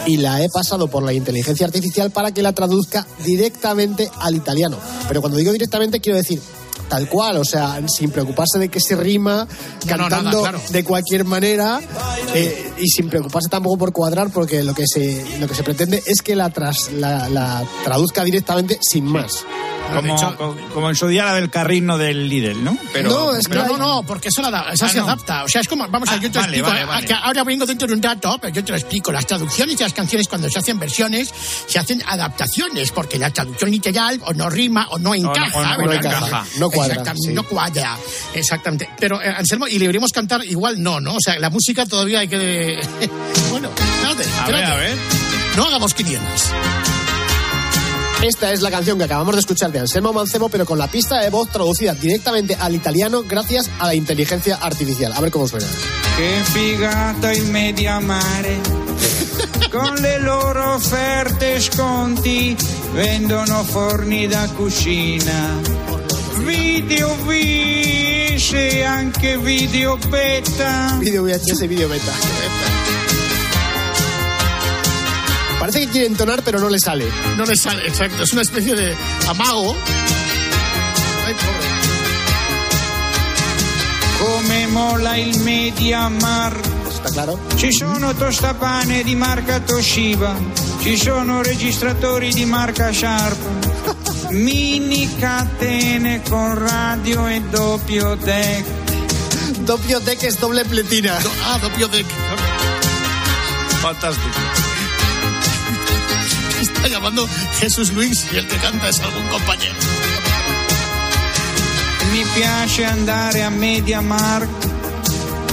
y 0.05 0.17
la 0.17 0.43
he 0.43 0.49
pasado 0.49 0.87
por 0.87 1.03
la 1.03 1.13
inteligencia 1.13 1.65
artificial 1.65 2.11
para 2.11 2.31
que 2.31 2.41
la 2.41 2.53
traduzca 2.53 3.07
directamente 3.23 4.09
al 4.19 4.35
italiano. 4.35 4.77
Pero 5.07 5.21
cuando 5.21 5.37
digo 5.37 5.51
directamente, 5.51 5.99
quiero 5.99 6.17
decir 6.17 6.41
tal 6.87 7.07
cual, 7.09 7.37
o 7.37 7.45
sea, 7.45 7.79
sin 7.87 8.11
preocuparse 8.11 8.59
de 8.59 8.69
que 8.69 8.79
se 8.79 8.95
rima, 8.95 9.47
No, 9.85 9.97
no, 9.97 9.97
nada, 9.97 10.09
cantando 10.09 10.41
claro. 10.41 10.61
de 10.69 10.83
cualquier 10.83 11.25
manera 11.25 11.79
eh, 12.33 12.71
y 12.77 12.87
sin 12.87 13.09
preocuparse 13.09 13.49
tampoco 13.49 13.77
por 13.77 13.91
cuadrar, 13.91 14.29
porque 14.29 14.63
lo 14.63 14.73
que 14.73 14.85
se, 14.87 15.25
lo 15.39 15.47
que 15.47 15.55
se 15.55 15.63
pretende 15.63 16.01
es 16.05 16.21
que 16.21 16.35
la, 16.35 16.49
tras, 16.49 16.91
la, 16.91 17.29
la 17.29 17.63
traduzca 17.83 18.23
directamente 18.23 18.79
sin 18.81 19.05
más. 19.05 19.45
Como, 19.93 20.35
co- 20.35 20.57
como 20.73 20.89
en 20.89 20.95
su 20.95 21.07
día 21.07 21.23
la 21.25 21.35
del 21.35 21.49
carrino 21.49 21.97
del 21.97 22.27
Lidl, 22.27 22.63
¿no? 22.63 22.77
Pero, 22.91 23.09
No, 23.09 23.35
es 23.35 23.47
que 23.47 23.55
No, 23.55 23.77
no, 23.77 24.03
porque 24.03 24.27
eso, 24.29 24.41
la, 24.41 24.71
esa 24.73 24.87
Ah, 24.87 24.89
se 24.89 24.97
no. 24.97 25.03
adapta. 25.05 25.43
O 25.43 25.47
sea, 25.47 25.61
es 25.61 25.67
como, 25.67 25.87
vamos 25.87 26.09
a 26.09 26.13
Ah, 26.13 26.15
ver, 26.15 26.23
yo 26.23 26.31
te 26.31 26.39
vale, 26.39 26.57
explico. 26.57 26.67
vale, 26.69 26.85
vale. 26.85 27.07
que 27.07 27.13
ahora 27.13 27.43
vengo 27.43 27.65
dentro 27.65 27.87
de 27.87 27.93
un 27.93 28.01
dato, 28.01 28.37
pero 28.41 28.53
yo 28.53 28.63
te 28.63 28.71
lo 28.71 28.77
explico. 28.77 29.11
Las 29.11 29.25
traducciones 29.25 29.77
de 29.77 29.83
las 29.85 29.93
canciones, 29.93 30.27
cuando 30.27 30.49
se 30.49 30.59
hacen 30.59 30.77
versiones, 30.79 31.33
se 31.67 31.79
hacen 31.79 32.03
adaptaciones, 32.05 32.91
porque 32.91 33.17
la 33.17 33.29
traducción 33.29 33.71
literal 33.71 34.19
o 34.25 34.33
no 34.33 34.49
rima 34.49 34.87
o 34.91 34.97
no 34.99 35.15
encaja. 35.15 35.57
o 35.57 35.63
no- 35.63 35.77
no 35.77 35.87
¿verdad? 35.87 36.05
encaja, 36.05 36.45
no 36.59 36.69
cuadra, 36.69 36.93
Exactamente, 36.95 37.27
sí. 37.29 37.33
no 37.33 37.43
cuadra. 37.43 37.97
Exactamente. 38.33 38.89
Pero, 38.99 39.21
eh, 39.21 39.29
Anselmo, 39.37 39.67
¿y 39.67 39.73
le 39.73 39.79
deberíamos 39.79 40.11
cantar 40.11 40.43
igual? 40.45 40.81
No, 40.81 40.99
¿no? 40.99 41.15
O 41.15 41.21
sea, 41.21 41.39
la 41.39 41.49
música 41.49 41.85
todavía 41.85 42.19
hay 42.19 42.27
que... 42.27 42.79
bueno, 43.51 43.69
espérate, 43.69 44.09
a 44.09 44.13
ver, 44.15 44.25
espérate. 44.55 44.65
a 44.65 44.75
ver. 44.75 44.97
No 45.55 45.63
hagamos 45.65 45.93
500. 45.93 46.51
Esta 48.21 48.51
es 48.51 48.61
la 48.61 48.71
canción 48.71 48.97
que 48.97 49.03
acabamos 49.03 49.35
de 49.35 49.39
escuchar 49.41 49.71
de 49.71 49.79
Anselmo 49.79 50.13
Mancebo, 50.13 50.49
pero 50.49 50.65
con 50.65 50.77
la 50.77 50.87
pista 50.87 51.19
de 51.21 51.29
voz 51.29 51.49
traducida 51.49 51.93
directamente 51.93 52.55
al 52.55 52.73
italiano 52.73 53.23
gracias 53.27 53.69
a 53.79 53.87
la 53.87 53.95
inteligencia 53.95 54.55
artificial. 54.55 55.13
A 55.13 55.21
ver 55.21 55.31
cómo 55.31 55.47
suena. 55.47 55.67
Che 56.17 56.41
figata 56.51 57.31
il 57.33 57.45
media 57.45 57.99
mare. 57.99 58.59
Con 59.71 59.95
le 59.95 60.19
loro 60.19 60.75
offerte 60.75 61.59
sconti 61.59 62.55
vendono 62.93 63.63
forni 63.63 64.25
da 64.27 64.47
cucina. 64.55 65.59
Video 66.37 67.15
vis 67.27 68.53
e 68.53 68.83
anche 68.83 69.37
video 69.37 69.97
beta. 69.97 70.95
Video 70.99 71.23
VHS 71.23 71.61
y 71.61 71.67
video 71.67 71.89
beta. 71.89 73.03
Quiere 75.95 76.09
entonar, 76.09 76.43
pero 76.43 76.59
no 76.59 76.67
le 76.67 76.77
sale. 76.77 77.09
No 77.37 77.45
le 77.45 77.55
sale, 77.55 77.87
exacto. 77.87 78.23
Es 78.23 78.33
una 78.33 78.41
especie 78.41 78.75
de 78.75 78.93
amago. 79.29 79.73
Ay, 81.25 81.33
pobre. 81.35 81.67
Come 84.19 84.67
mola 84.67 85.17
il 85.17 85.39
media 85.39 86.09
mar. 86.09 86.53
¿Está 86.89 87.11
claro? 87.11 87.39
Ci 87.55 87.71
sono 87.71 88.13
tostapane 88.13 89.03
di 89.03 89.15
marca 89.15 89.61
Toshiba, 89.61 90.35
ci 90.81 90.97
sono 90.97 91.41
registratori 91.41 92.33
di 92.33 92.43
marca 92.43 92.91
Sharp, 92.91 93.37
mini 94.31 95.15
catene 95.17 96.21
con 96.27 96.57
radio 96.59 97.25
e 97.25 97.39
doppio 97.39 98.15
deck. 98.15 98.65
Doppio 99.59 99.99
deck 99.99 100.23
es 100.23 100.39
doble 100.39 100.65
pletina. 100.65 101.15
Ah, 101.45 101.57
doppio 101.57 101.87
deck. 101.87 102.11
Fantástico. 103.79 104.64
Está 106.85 106.99
llamando 106.99 107.27
Jesús 107.59 107.93
Luis 107.93 108.27
y 108.31 108.37
el 108.37 108.47
que 108.47 108.57
canta 108.57 108.87
es 108.89 108.99
algún 108.99 109.25
compañero. 109.29 109.73
Mi 112.13 112.23
piace 112.35 112.85
andare 112.85 113.41
a 113.41 113.49
MediaMarkt, 113.49 114.65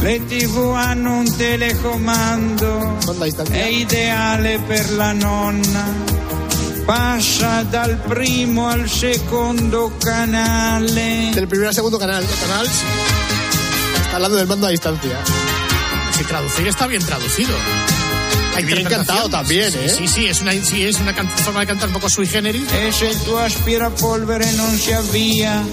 le 0.03 0.21
tv 0.21 0.77
hanno 0.77 1.21
un 1.21 1.39
telecomando, 1.39 2.99
Manda 3.07 3.23
a 3.23 3.25
distancia. 3.25 3.57
è 3.57 3.67
ideale 3.67 4.59
per 4.69 4.91
la 4.93 5.15
nonna. 5.15 5.87
Passa 6.85 7.63
dal 7.63 7.97
primo 7.97 8.69
al 8.69 8.91
secondo 8.91 9.97
canale. 9.99 11.31
Del 11.33 11.49
primero 11.49 11.71
al 11.71 11.75
segundo 11.75 11.97
canal. 11.97 12.27
Canal, 12.43 12.67
Está 12.67 14.17
hablando 14.17 14.37
del 14.37 14.47
mando 14.47 14.67
a 14.67 14.71
distancia. 14.71 15.19
si 16.15 16.25
traducir 16.25 16.67
está 16.67 16.87
bien 16.87 17.03
traducido. 17.03 17.55
Hay 18.55 18.65
Bien 18.65 18.85
cantado 18.85 19.29
también, 19.29 19.73
¿eh? 19.75 19.89
Sí, 19.89 20.07
sí, 20.07 20.27
es 20.27 20.41
una, 20.41 20.53
sí, 20.53 20.83
es 20.85 21.01
una 21.01 21.15
forma 21.15 21.61
de 21.61 21.67
cantar 21.67 21.89
un 21.89 21.95
poco 21.95 22.09
sui 22.09 22.27
generis. 22.27 22.71
E 22.73 22.93
se 22.93 23.07
il 23.07 23.19
tuo 23.23 23.39
aspirapolvere 23.39 24.53
non 24.53 24.77
si 24.77 24.93
avvia 24.93 25.65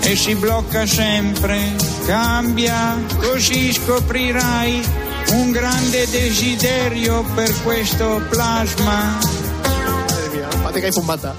e 0.00 0.14
si 0.14 0.34
blocca 0.34 0.86
sempre, 0.86 1.74
cambia, 2.06 2.96
così 3.18 3.72
scoprirai 3.72 4.82
un 5.32 5.50
grande 5.50 6.08
desiderio 6.08 7.24
per 7.34 7.52
questo 7.62 8.22
plasma. 8.30 9.18
Madre 9.62 10.28
mía, 10.32 10.48
parece 10.62 10.80
que 10.80 10.86
hay 10.86 10.92
fumata. 10.92 11.34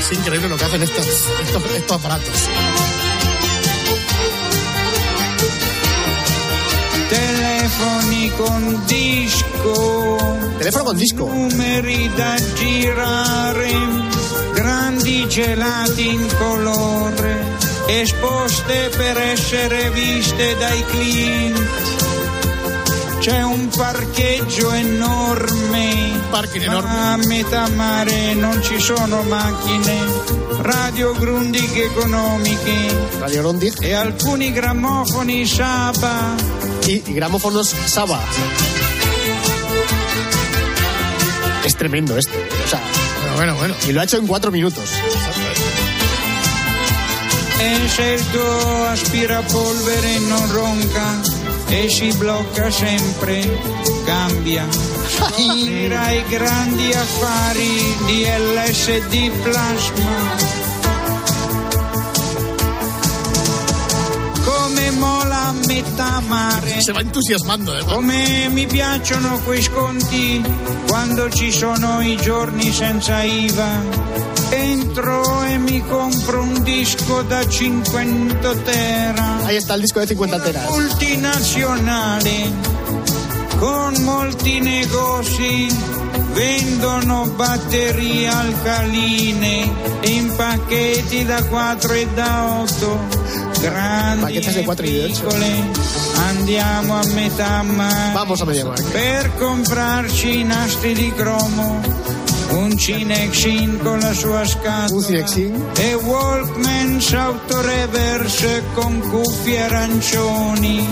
Es 0.00 0.12
increíble 0.12 0.48
lo 0.48 0.56
que 0.56 0.64
hacen 0.64 0.82
estos, 0.82 1.06
estos, 1.06 1.62
estos 1.76 1.96
aparatos. 1.96 2.48
Telefoni 7.08 8.30
con 8.36 8.82
disco, 8.86 10.16
Teléfono 10.58 10.84
con 10.84 10.96
disco. 10.96 11.26
numeri 11.26 12.10
da 12.14 12.34
girare, 12.54 13.72
di 15.00 15.26
gelati 15.26 16.06
incolore, 16.06 17.56
esposte 17.86 18.90
per 18.94 19.16
essere 19.16 19.90
viste 19.90 20.56
dai 20.58 20.84
clienti. 20.84 21.66
C'è 23.20 23.42
un 23.42 23.68
parcheggio 23.68 24.72
enorme, 24.72 26.20
a 26.30 27.16
metà 27.16 27.68
mare 27.68 28.34
non 28.34 28.62
ci 28.62 28.78
sono 28.78 29.22
macchine, 29.22 29.96
radio 30.60 31.12
Grundig 31.14 31.76
economiche 31.76 33.08
Radio 33.18 33.58
e 33.80 33.92
alcuni 33.94 34.52
grammofoni 34.52 35.44
Saba. 35.44 36.57
Y, 36.88 37.00
gramófonos 37.12 37.74
Saba. 37.86 38.20
Es 41.64 41.76
tremendo 41.76 42.16
esto. 42.16 42.32
¿eh? 42.32 42.48
O 42.64 42.68
sea, 42.68 42.80
bueno, 43.36 43.54
bueno. 43.56 43.74
Y 43.86 43.92
lo 43.92 44.00
ha 44.00 44.04
hecho 44.04 44.16
en 44.16 44.26
cuatro 44.26 44.50
minutos. 44.50 44.90
E 47.60 47.88
se 47.88 48.14
il 48.14 48.24
tuo 48.30 48.86
aspirapolvere 48.86 50.18
non 50.30 50.48
ronca 50.52 51.20
e 51.66 51.88
si 51.90 52.12
blocca 52.12 52.70
sempre, 52.70 53.42
cambia. 54.06 54.64
Scoprirai 54.70 56.22
grandi 56.28 56.92
affari 56.92 57.96
di 58.06 58.24
LSD 58.24 59.30
plasma. 59.42 60.57
Come 64.78 64.90
mola 64.92 65.48
a 65.48 65.52
metà 65.66 66.22
mare. 66.28 66.80
Se 66.80 66.92
va 66.92 67.00
entusiasmando, 67.00 67.76
eh. 67.76 67.84
Come 67.84 68.48
mi 68.48 68.64
piacciono 68.66 69.40
quei 69.40 69.60
sconti 69.60 70.40
quando 70.86 71.28
ci 71.30 71.50
sono 71.50 72.00
i 72.00 72.16
giorni 72.16 72.72
senza 72.72 73.20
IVA. 73.24 73.82
Entro 74.50 75.42
e 75.42 75.58
mi 75.58 75.84
compro 75.84 76.42
un 76.42 76.62
disco 76.62 77.22
da 77.22 77.44
500 77.44 78.62
tera. 78.62 79.44
Ahí 79.46 79.56
está 79.56 79.74
el 79.74 79.80
disco 79.80 79.98
de 79.98 80.06
50 80.06 80.38
teras. 80.42 80.70
Multinazionale 80.70 82.52
con 83.58 83.94
molti 84.04 84.60
negozi 84.60 85.66
vendono 86.34 87.26
batterie 87.34 88.28
alcaline 88.28 89.72
in 90.02 90.32
pacchetti 90.36 91.24
da 91.24 91.42
4 91.42 91.92
e 91.94 92.06
da 92.14 92.60
8 92.60 93.47
grandi 93.60 94.22
Paquetes 94.22 94.54
de 94.54 94.60
e 94.60 94.64
4 94.64 94.86
y 94.86 94.92
de 94.92 95.04
8. 95.04 95.14
piccole 95.14 95.70
andiamo 96.28 96.98
a 96.98 97.04
metà 97.14 97.64
Vamos 98.14 98.40
a 98.40 98.44
MediaMarkt. 98.44 98.90
per 98.90 99.30
comprarci 99.38 100.44
nastri 100.44 100.94
di 100.94 101.12
cromo 101.12 101.80
un 102.50 102.76
Cinexin 102.76 103.78
con 103.82 103.98
la 104.00 104.12
sua 104.12 104.44
scatola 104.46 105.24
e 105.76 105.94
Walkman 105.94 107.00
autoreverse 107.12 108.62
con 108.74 109.00
cuffie 109.00 109.60
arancioni 109.60 110.86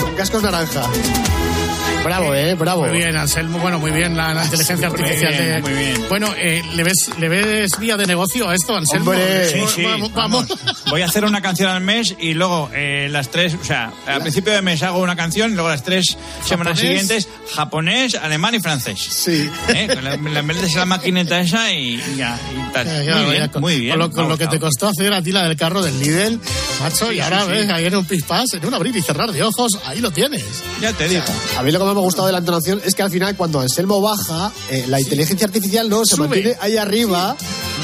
Con 0.00 0.14
cascos 0.14 0.42
naranja. 0.42 1.55
Bravo, 2.04 2.34
eh, 2.34 2.54
bravo. 2.54 2.86
Muy 2.86 2.98
bien, 2.98 3.16
Anselmo. 3.16 3.58
Bueno, 3.58 3.80
muy 3.80 3.90
bien 3.90 4.16
la, 4.16 4.32
la 4.32 4.44
inteligencia 4.44 4.88
Muy 4.88 5.00
artificial. 5.00 5.32
bien, 5.32 5.48
de- 5.54 5.60
muy 5.62 5.72
bien. 5.72 6.04
Bueno, 6.08 6.32
eh, 6.38 6.62
¿le, 6.74 6.84
ves, 6.84 7.10
¿le 7.18 7.28
ves 7.28 7.78
vía 7.80 7.96
de 7.96 8.06
negocio 8.06 8.48
a 8.48 8.54
esto, 8.54 8.76
Anselmo? 8.76 9.10
Hombre. 9.10 9.50
Sí, 9.50 9.60
sí, 9.74 9.82
Vamos, 9.84 10.12
vamos. 10.14 10.46
Voy 10.88 11.02
a 11.02 11.06
hacer 11.06 11.24
una 11.24 11.42
canción 11.42 11.68
al 11.68 11.80
mes 11.82 12.14
y 12.20 12.34
luego 12.34 12.70
eh, 12.72 13.08
las 13.10 13.28
tres, 13.30 13.54
o 13.60 13.64
sea, 13.64 13.92
al 14.06 14.20
principio 14.22 14.52
de 14.52 14.62
mes 14.62 14.84
hago 14.84 15.00
una 15.00 15.16
canción 15.16 15.50
y 15.50 15.54
luego 15.54 15.68
las 15.68 15.82
tres 15.82 16.16
semanas 16.44 16.78
siguientes 16.78 17.28
japonés, 17.54 18.14
alemán 18.14 18.54
y 18.54 18.60
francés. 18.60 19.00
Sí. 19.00 19.50
¿Eh? 19.68 19.88
Le, 20.00 20.42
metes 20.42 20.76
a 20.76 20.80
la 20.80 20.86
maquineta 20.86 21.40
esa 21.40 21.72
y, 21.72 21.94
y 21.96 22.16
ya, 22.18 22.38
y 22.54 22.72
tal. 22.72 23.04
Ya, 23.04 23.16
muy 23.16 23.30
bien, 23.32 23.48
con, 23.48 23.62
muy 23.62 23.80
bien. 23.80 23.90
Con 23.90 23.98
lo, 23.98 24.10
con 24.12 24.28
lo 24.28 24.38
que 24.38 24.46
te 24.46 24.60
costó 24.60 24.86
hacer 24.88 25.12
a 25.12 25.20
ti 25.22 25.32
la 25.32 25.42
del 25.48 25.56
carro 25.56 25.82
del 25.82 25.98
Lidl, 25.98 26.40
macho, 26.80 27.08
Sí, 27.10 27.16
y 27.16 27.20
ahora 27.20 27.42
sí, 27.46 27.50
ves 27.50 27.66
sí. 27.66 27.72
ahí 27.72 27.84
en 27.86 27.96
un 27.96 28.04
pispás, 28.04 28.54
en 28.54 28.64
un 28.64 28.74
abrir 28.74 28.94
y 28.96 29.02
cerrar 29.02 29.32
de 29.32 29.42
ojos, 29.42 29.72
ahí 29.86 30.00
lo 30.00 30.12
tienes. 30.12 30.44
Ya 30.80 30.92
te 30.92 31.08
digo. 31.08 31.24
A 31.58 31.62
mí 31.64 31.72
lo 31.72 31.78
que 31.80 31.84
me 31.96 32.02
ha 32.02 32.04
gustado 32.04 32.26
de 32.26 32.32
la 32.32 32.38
entonación 32.38 32.80
es 32.84 32.94
que 32.94 33.02
al 33.02 33.10
final 33.10 33.36
cuando 33.36 33.60
Anselmo 33.60 34.00
baja, 34.00 34.52
eh, 34.70 34.84
la 34.88 35.00
inteligencia 35.00 35.46
artificial 35.46 35.88
no 35.88 36.04
se 36.04 36.16
Sube. 36.16 36.28
mantiene 36.28 36.56
ahí 36.60 36.76
arriba, 36.76 37.36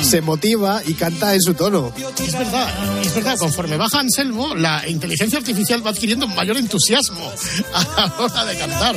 se 0.02 0.20
motiva 0.20 0.82
y 0.86 0.94
canta 0.94 1.34
en 1.34 1.40
su 1.40 1.54
tono. 1.54 1.92
Es 1.96 2.32
verdad, 2.32 2.68
es 3.02 3.14
verdad, 3.14 3.36
conforme 3.38 3.76
baja 3.76 4.00
Anselmo, 4.00 4.54
la 4.54 4.88
inteligencia 4.88 5.38
artificial 5.38 5.84
va 5.84 5.90
adquiriendo 5.90 6.26
mayor 6.28 6.56
entusiasmo 6.56 7.30
a 7.74 7.82
la 8.06 8.14
hora 8.18 8.44
de 8.44 8.56
cantar. 8.58 8.96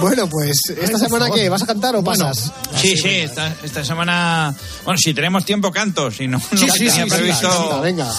Bueno, 0.00 0.28
pues 0.28 0.56
esta 0.80 0.98
semana 0.98 1.28
qué, 1.34 1.48
¿vas 1.48 1.62
a 1.62 1.66
cantar 1.66 1.96
o 1.96 2.02
Bueno, 2.02 2.26
pasas? 2.26 2.52
Sí, 2.76 2.96
sí, 2.96 3.08
esta, 3.08 3.54
esta 3.62 3.84
semana. 3.84 4.54
Bueno, 4.84 4.98
si 4.98 5.14
tenemos 5.14 5.44
tiempo, 5.44 5.72
canto. 5.72 6.10
Si 6.10 6.28
no, 6.28 6.38
no 6.50 6.58
Sí, 6.58 6.66
sí, 6.70 6.78
tenía 6.78 6.90
sí, 6.92 6.98
canta, 7.00 7.16
previsto. 7.16 7.48
canta, 7.48 7.80
venga. 7.80 8.12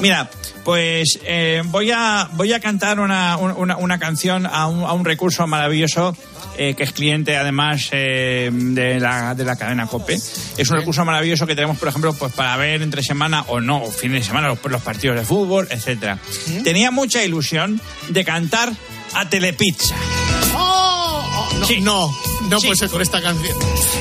Mira, 0.00 0.30
pues 0.64 1.18
eh, 1.24 1.62
voy, 1.66 1.90
a, 1.90 2.28
voy 2.32 2.52
a 2.52 2.60
cantar 2.60 3.00
una, 3.00 3.36
una, 3.36 3.76
una 3.76 3.98
canción 3.98 4.46
a 4.46 4.66
un, 4.66 4.84
a 4.84 4.92
un 4.92 5.04
recurso 5.04 5.46
maravilloso 5.46 6.16
eh, 6.56 6.74
que 6.74 6.84
es 6.84 6.92
cliente 6.92 7.36
además 7.36 7.88
eh, 7.90 8.48
de, 8.52 9.00
la, 9.00 9.34
de 9.34 9.44
la 9.44 9.56
cadena 9.56 9.86
COPE. 9.88 10.14
Es 10.56 10.70
un 10.70 10.76
recurso 10.76 11.04
maravilloso 11.04 11.46
que 11.46 11.54
tenemos, 11.56 11.78
por 11.78 11.88
ejemplo, 11.88 12.12
pues 12.14 12.32
para 12.32 12.56
ver 12.56 12.80
entre 12.82 13.02
semana 13.02 13.44
o 13.48 13.60
no, 13.60 13.82
o 13.82 13.90
fin 13.90 14.12
de 14.12 14.22
semana, 14.22 14.48
los, 14.48 14.58
los 14.64 14.82
partidos 14.82 15.16
de 15.18 15.24
fútbol, 15.24 15.66
etcétera. 15.70 16.18
Tenía 16.62 16.90
mucha 16.92 17.24
ilusión 17.24 17.80
de 18.08 18.24
cantar 18.24 18.72
a 19.14 19.28
Telepizza. 19.28 19.94
Oh, 21.50 21.54
no, 21.58 21.66
Sí. 21.66 21.80
no, 21.80 22.14
no 22.48 22.60
Sí. 22.60 22.66
puede 22.66 22.78
ser 22.78 22.90
con 22.90 23.02
esta 23.02 23.20
canción. 23.22 23.56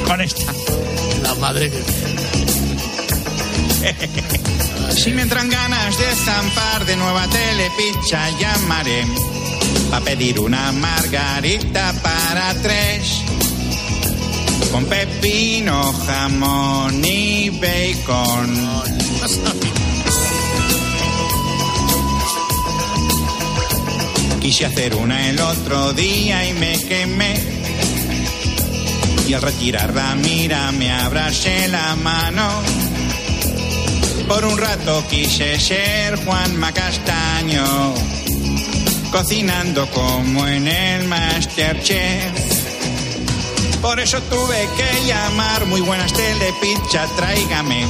Con 0.07 0.21
esta. 0.21 0.53
La 1.23 1.33
madre 1.35 1.69
que... 1.71 1.83
Si 4.95 5.11
me 5.11 5.23
entran 5.23 5.49
ganas 5.49 5.97
de 5.97 6.05
zampar 6.15 6.85
de 6.85 6.95
nueva 6.95 7.27
telepizza, 7.27 8.29
llamaré 8.39 9.05
para 9.89 10.05
pedir 10.05 10.39
una 10.39 10.71
margarita 10.71 11.93
para 12.01 12.53
tres. 12.61 13.21
Con 14.71 14.85
pepino, 14.85 15.91
jamón 16.05 17.03
y 17.03 17.49
bacon. 17.49 18.83
Quise 24.43 24.65
hacer 24.65 24.93
una 24.95 25.29
el 25.29 25.39
otro 25.39 25.93
día 25.93 26.45
y 26.45 26.51
me 26.51 26.77
quemé. 26.77 27.33
Y 29.25 29.33
al 29.33 29.41
retirarla, 29.41 30.15
mira, 30.15 30.69
me 30.73 30.91
abracé 30.91 31.69
la 31.69 31.95
mano. 31.95 32.49
Por 34.27 34.43
un 34.43 34.57
rato 34.57 35.01
quise 35.09 35.57
ser 35.61 36.17
Juan 36.25 36.57
Macastaño, 36.57 37.93
cocinando 39.13 39.89
como 39.91 40.45
en 40.45 40.67
el 40.67 41.07
Masterchef. 41.07 42.33
Por 43.81 44.01
eso 44.01 44.21
tuve 44.23 44.67
que 44.75 45.07
llamar, 45.07 45.65
muy 45.67 45.79
buenas 45.79 46.11
telepizza, 46.11 47.07
tráigame 47.15 47.87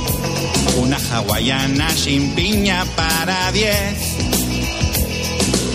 una 0.78 0.98
hawaiana 0.98 1.90
sin 1.90 2.36
piña 2.36 2.86
para 2.96 3.52
10 3.52 4.43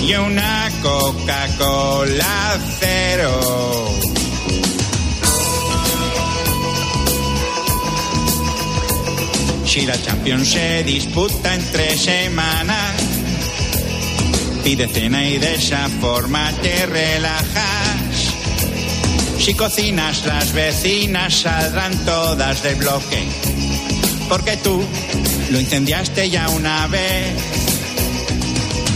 y 0.03 0.15
una 0.15 0.71
Coca-Cola 0.83 2.59
cero. 2.79 3.89
Si 9.65 9.87
la 9.87 10.01
Champions 10.01 10.49
se 10.49 10.83
disputa 10.83 11.55
en 11.55 11.73
tres 11.73 12.01
semanas, 12.01 12.95
pide 14.65 14.89
cena 14.89 15.27
y 15.29 15.39
de 15.39 15.55
esa 15.55 15.89
forma 16.01 16.51
te 16.63 16.87
relajas. 16.87 17.89
Si 19.39 19.55
cocinas, 19.55 20.27
las 20.27 20.53
vecinas 20.53 21.35
saldrán 21.35 21.97
todas 22.05 22.63
del 22.63 22.77
bloque, 22.77 23.23
porque 24.29 24.57
tú 24.59 24.83
lo 25.51 25.61
incendiaste 25.61 26.29
ya 26.31 26.49
una 26.49 26.87
vez. 26.89 27.58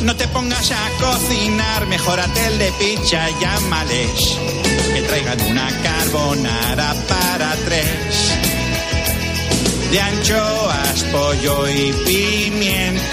No 0.05 0.17
te 0.17 0.27
pongas 0.29 0.71
a 0.73 0.91
cocinar, 0.99 1.87
mejorate 1.87 2.47
el 2.47 2.59
de 2.59 2.73
pizza, 2.73 3.29
llámales, 3.41 4.39
que 4.95 5.03
traigan 5.03 5.41
una 5.43 5.69
carbonara 5.83 6.95
para 7.09 7.55
tres 7.65 8.33
de 9.93 10.01
anchoas, 10.01 11.05
pollo 11.13 11.69
y 11.69 11.93
pimientos. 12.07 13.13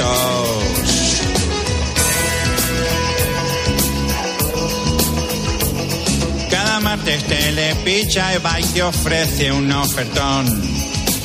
Cada 6.49 6.79
martes 6.79 7.23
Telepicha 7.25 8.31
y 8.59 8.63
te 8.73 8.81
ofrece 8.81 9.51
un 9.51 9.69
ofertón. 9.73 10.61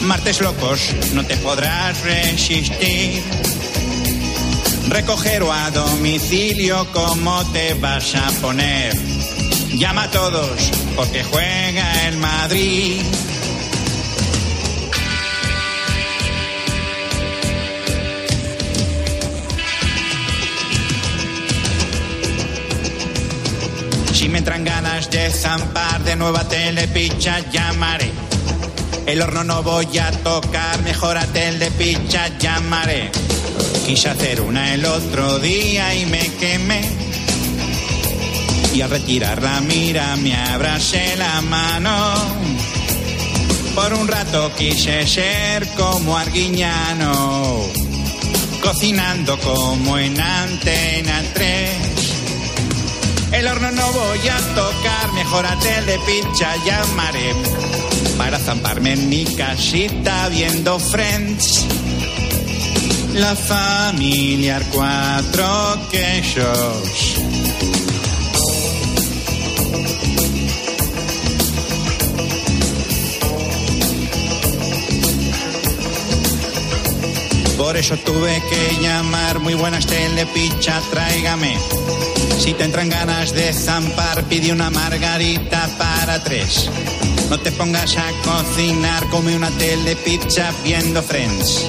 Martes 0.01 0.41
locos, 0.41 0.93
no 1.15 1.25
te 1.25 1.37
podrás 1.37 2.03
resistir. 2.03 3.23
Recoger 4.89 5.43
a 5.51 5.71
domicilio, 5.71 6.87
¿cómo 6.93 7.45
te 7.53 7.75
vas 7.75 8.15
a 8.15 8.31
poner? 8.41 8.95
Llama 9.77 10.05
a 10.05 10.11
todos 10.11 10.71
porque 10.95 11.25
juega 11.25 12.09
el 12.09 12.19
Madrid. 12.19 13.03
Si 24.13 24.29
me 24.29 24.39
entran 24.39 24.65
ganas 24.65 25.11
de 25.11 25.31
zampar 25.31 26.05
de 26.05 26.17
nueva 26.17 26.47
telepicha, 26.49 27.41
llamaré. 27.51 28.13
El 29.07 29.21
horno 29.21 29.45
no 29.45 29.63
voy 29.63 29.99
a 29.99 30.11
tocar, 30.11 30.83
mejorate 30.83 31.49
el 31.49 31.59
Telepicha 31.59 32.39
llamaré. 32.39 33.24
Quise 33.87 34.09
hacer 34.09 34.41
una 34.41 34.73
el 34.73 34.85
otro 34.87 35.39
día 35.39 35.95
y 35.95 36.07
me 36.07 36.31
quemé. 36.41 36.83
Y 38.75 38.81
al 38.81 38.91
retirar 38.91 39.43
la 39.43 39.61
mira 39.61 40.17
me 40.17 40.35
abrasé 40.35 41.17
la 41.17 41.43
mano. 41.43 42.15
Por 43.75 43.93
un 43.93 44.09
rato 44.09 44.53
quise 44.57 45.07
ser 45.07 45.67
como 45.77 46.17
Arguiñano, 46.17 47.61
cocinando 48.63 49.39
como 49.41 49.99
en 49.99 50.19
Antena 50.19 51.23
3. 51.35 51.71
El 53.33 53.47
horno 53.49 53.71
no 53.71 53.93
voy 53.93 54.29
a 54.29 54.39
tocar, 54.55 55.13
mejor 55.13 55.45
a 55.45 55.59
telepicha 55.59 56.55
llamaré 56.65 57.35
para 58.17 58.39
zamparme 58.39 58.93
en 58.93 59.09
mi 59.09 59.25
casita 59.25 60.29
viendo 60.29 60.79
Friends. 60.79 61.67
La 63.15 63.37
familiar 63.37 64.61
cuatro 64.73 65.47
quechos. 65.89 67.15
Por 77.57 77.77
eso 77.77 77.97
tuve 77.99 78.43
que 78.51 78.83
llamar 78.83 79.39
muy 79.39 79.55
buenas 79.55 79.87
telepicha, 79.87 80.81
tráigame. 80.91 81.57
Si 82.39 82.53
te 82.53 82.65
entran 82.65 82.89
ganas 82.89 83.33
de 83.33 83.53
zampar, 83.53 84.25
pide 84.25 84.53
una 84.53 84.71
margarita 84.71 85.69
para 85.79 86.23
tres. 86.25 86.69
No 87.31 87.39
te 87.39 87.53
pongas 87.53 87.97
a 87.97 88.11
cocinar, 88.25 89.09
come 89.11 89.37
una 89.37 89.51
telepizza 89.51 90.53
viendo 90.65 91.01
Friends. 91.01 91.65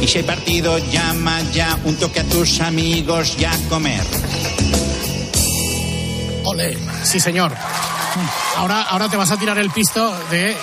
Y 0.00 0.06
si 0.06 0.18
hay 0.18 0.24
partido, 0.24 0.78
llama 0.90 1.40
ya 1.52 1.78
un 1.84 1.96
toque 1.96 2.20
a 2.20 2.24
tus 2.24 2.60
amigos 2.60 3.36
y 3.38 3.44
a 3.44 3.52
comer. 3.68 4.02
Ole, 6.44 6.76
sí 7.04 7.20
señor. 7.20 7.52
Ahora, 8.56 8.82
ahora 8.82 9.08
te 9.08 9.16
vas 9.16 9.30
a 9.30 9.36
tirar 9.36 9.58
el 9.58 9.70
pisto 9.70 10.14
de, 10.30 10.56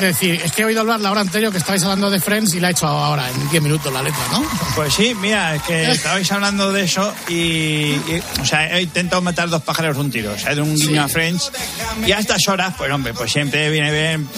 de 0.00 0.06
decir, 0.06 0.40
es 0.44 0.52
que 0.52 0.62
he 0.62 0.64
oído 0.64 0.80
hablar 0.80 1.00
la 1.00 1.10
hora 1.10 1.20
anterior 1.20 1.52
que 1.52 1.58
estabais 1.58 1.82
hablando 1.84 2.10
de 2.10 2.20
Friends 2.20 2.54
y 2.54 2.60
la 2.60 2.68
he 2.68 2.70
hecho 2.72 2.86
ahora 2.86 3.28
en 3.30 3.50
10 3.50 3.62
minutos 3.62 3.92
la 3.92 4.02
letra, 4.02 4.20
¿no? 4.32 4.44
Pues 4.74 4.94
sí, 4.94 5.14
mira, 5.20 5.54
es 5.54 5.62
que 5.62 5.90
estabais 5.92 6.30
hablando 6.32 6.72
de 6.72 6.84
eso 6.84 7.12
y, 7.28 7.34
y, 7.34 8.22
o 8.40 8.44
sea, 8.44 8.76
he 8.78 8.82
intentado 8.82 9.22
matar 9.22 9.48
dos 9.48 9.62
pájaros 9.62 9.96
un 9.96 10.10
tiro, 10.10 10.32
o 10.32 10.38
sea, 10.38 10.54
de 10.54 10.62
un 10.62 10.74
guiño 10.74 11.02
a 11.02 11.08
Friends. 11.08 11.50
Y 12.06 12.12
a 12.12 12.18
estas 12.18 12.46
horas, 12.48 12.74
pues 12.76 12.90
hombre, 12.90 13.14
pues 13.14 13.32
siempre 13.32 13.70
viene 13.70 13.92
bien, 13.92 14.28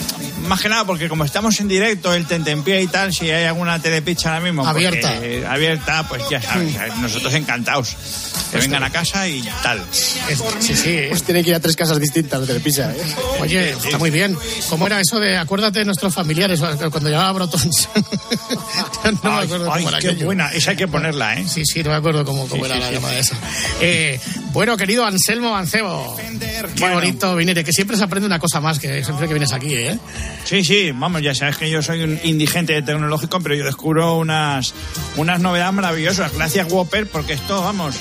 más 0.47 0.61
que 0.61 0.69
nada 0.69 0.85
porque 0.85 1.09
como 1.09 1.25
estamos 1.25 1.59
en 1.59 1.67
directo, 1.67 2.13
el 2.13 2.25
tentempié 2.25 2.81
y 2.81 2.87
tal, 2.87 3.13
si 3.13 3.29
hay 3.31 3.45
alguna 3.45 3.79
telepicha 3.79 4.29
ahora 4.29 4.41
mismo. 4.41 4.65
Abierta. 4.67 5.13
eh, 5.21 5.45
abierta, 5.47 6.07
pues 6.07 6.23
ya 6.29 6.41
sabes, 6.41 6.73
nosotros 6.97 7.33
encantados. 7.33 7.95
Que 8.51 8.57
vengan 8.57 8.83
a 8.83 8.89
casa 8.89 9.27
y 9.27 9.43
tal. 9.61 9.79
Sí, 9.91 10.75
sí. 10.75 11.05
Pues 11.09 11.21
tiene 11.21 11.43
que 11.43 11.51
ir 11.51 11.55
a 11.55 11.59
tres 11.59 11.75
casas 11.75 11.99
distintas 11.99 12.47
Telepisa. 12.49 12.91
¿eh? 12.91 12.97
Oye, 13.41 13.69
está 13.69 13.99
muy 13.99 14.09
bien. 14.09 14.35
¿Cómo 14.69 14.87
era 14.87 14.99
eso 14.99 15.19
de 15.19 15.37
acuérdate 15.37 15.79
de 15.79 15.85
nuestros 15.85 16.11
familiares 16.11 16.59
cuando 16.59 17.09
llamaba 17.11 17.31
Brotons? 17.33 17.87
no 19.03 19.11
me 19.11 19.19
Ay, 19.37 19.45
acuerdo 19.45 19.71
ay, 19.71 19.77
cómo 19.83 19.89
era 19.89 19.99
qué 19.99 20.07
aquello. 20.09 20.25
buena, 20.25 20.49
esa 20.51 20.71
hay 20.71 20.77
que 20.77 20.87
ponerla, 20.87 21.35
¿eh? 21.39 21.45
Sí, 21.47 21.63
sí, 21.63 21.83
no 21.83 21.91
me 21.91 21.97
acuerdo 21.97 22.25
cómo, 22.25 22.47
cómo 22.47 22.65
Sí, 22.65 22.71
era 22.71 22.75
sí, 22.75 22.81
la 22.81 22.87
sí. 22.87 22.93
llamada 22.95 23.19
esa. 23.19 23.35
Eh, 23.81 24.19
bueno, 24.51 24.75
querido 24.77 25.05
Anselmo 25.05 25.51
Mancebo, 25.51 26.17
qué 26.17 26.69
Bueno. 26.79 26.95
bonito 26.95 27.35
vinere, 27.35 27.63
que 27.63 27.71
siempre 27.71 27.95
se 27.97 28.03
aprende 28.03 28.25
una 28.25 28.39
cosa 28.39 28.59
más 28.59 28.79
que 28.79 29.03
siempre 29.03 29.27
que 29.27 29.33
vienes 29.35 29.53
aquí, 29.53 29.75
¿eh? 29.75 29.99
Sí, 30.43 30.63
sí, 30.63 30.91
vamos, 30.91 31.21
ya 31.21 31.35
sabes 31.35 31.55
que 31.57 31.69
yo 31.69 31.83
soy 31.83 32.01
un 32.01 32.19
indigente 32.23 32.81
tecnológico, 32.81 33.39
pero 33.41 33.53
yo 33.53 33.63
descubro 33.63 34.17
unas, 34.17 34.73
unas 35.17 35.39
novedades 35.39 35.73
maravillosas. 35.73 36.33
Gracias, 36.33 36.65
Whopper, 36.71 37.05
porque 37.07 37.33
esto, 37.33 37.61
vamos, 37.61 37.95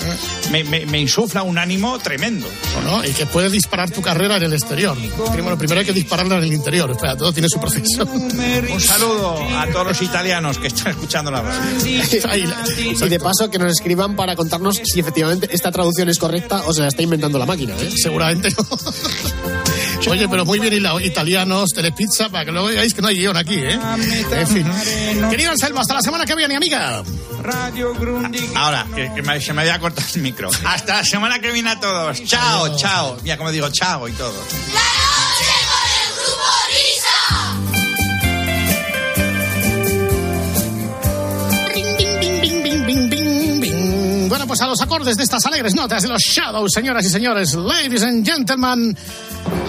me, 0.50 0.64
me, 0.64 0.86
me 0.86 0.98
insufla 0.98 1.42
un 1.42 1.58
ánimo 1.58 1.98
tremendo. 1.98 2.46
¿no? 2.84 3.04
Y 3.04 3.10
que 3.10 3.26
puedes 3.26 3.52
disparar 3.52 3.90
tu 3.90 4.00
carrera 4.00 4.37
en 4.38 4.44
el 4.44 4.52
exterior. 4.54 4.96
Primero, 5.32 5.58
primero 5.58 5.80
hay 5.80 5.86
que 5.86 5.92
dispararla 5.92 6.38
en 6.38 6.44
el 6.44 6.52
interior. 6.52 6.90
Espera, 6.90 7.16
todo 7.16 7.32
tiene 7.32 7.48
su 7.48 7.60
proceso. 7.60 8.04
Un 8.04 8.80
saludo 8.80 9.38
a 9.56 9.66
todos 9.66 9.88
los 9.88 10.02
italianos 10.02 10.58
que 10.58 10.68
están 10.68 10.92
escuchando 10.92 11.30
la 11.30 11.42
radio. 11.42 11.68
Y 13.08 13.08
de 13.08 13.20
paso 13.20 13.50
que 13.50 13.58
nos 13.58 13.72
escriban 13.72 14.16
para 14.16 14.36
contarnos 14.36 14.80
si 14.84 15.00
efectivamente 15.00 15.48
esta 15.50 15.70
traducción 15.70 16.08
es 16.08 16.18
correcta 16.18 16.62
o 16.66 16.72
se 16.72 16.82
la 16.82 16.88
está 16.88 17.02
inventando 17.02 17.38
la 17.38 17.46
máquina. 17.46 17.74
¿eh? 17.80 17.90
Seguramente 17.96 18.50
no. 18.50 18.66
Oye, 20.10 20.28
pero 20.28 20.44
muy 20.44 20.58
bien 20.58 20.74
italianos, 21.02 21.70
telepizza, 21.74 22.28
para 22.30 22.44
que 22.44 22.52
luego 22.52 22.68
digáis 22.68 22.94
que 22.94 23.02
no 23.02 23.08
hay 23.08 23.18
guion 23.18 23.36
aquí, 23.36 23.56
¿eh? 23.56 23.78
En 24.32 24.46
fin. 24.46 24.66
Querido 25.28 25.50
Anselmo, 25.50 25.80
hasta 25.80 25.94
la 25.94 26.02
semana 26.02 26.24
que 26.24 26.34
viene, 26.34 26.56
amiga. 26.56 27.02
Ahora, 28.56 28.86
que, 28.94 29.10
que 29.14 29.22
me- 29.22 29.40
se 29.40 29.52
me 29.52 29.62
había 29.62 29.78
cortado 29.78 30.06
el 30.14 30.20
micro. 30.22 30.50
Hasta 30.66 30.96
la 30.98 31.04
semana 31.04 31.38
que 31.40 31.50
viene 31.52 31.70
a 31.70 31.80
todos. 31.80 32.22
Chao, 32.24 32.76
chao. 32.76 33.16
Mira 33.22 33.36
como 33.36 33.50
digo 33.50 33.68
chao 33.70 34.08
y 34.08 34.12
todo. 34.12 34.34
Bing, 41.74 41.96
bing, 41.96 42.20
bing, 42.20 42.62
bing, 42.62 42.84
bing, 42.86 43.10
bing, 43.10 43.60
bing. 43.60 44.28
Bueno, 44.28 44.46
pues 44.46 44.60
a 44.60 44.66
los 44.66 44.80
acordes 44.80 45.16
de 45.16 45.22
estas 45.24 45.44
alegres 45.46 45.74
notas 45.74 46.02
de 46.02 46.08
los 46.08 46.20
Shadows, 46.22 46.70
señoras 46.72 47.04
y 47.06 47.08
señores, 47.10 47.54
ladies 47.54 48.02
and 48.02 48.26
gentlemen, 48.26 48.96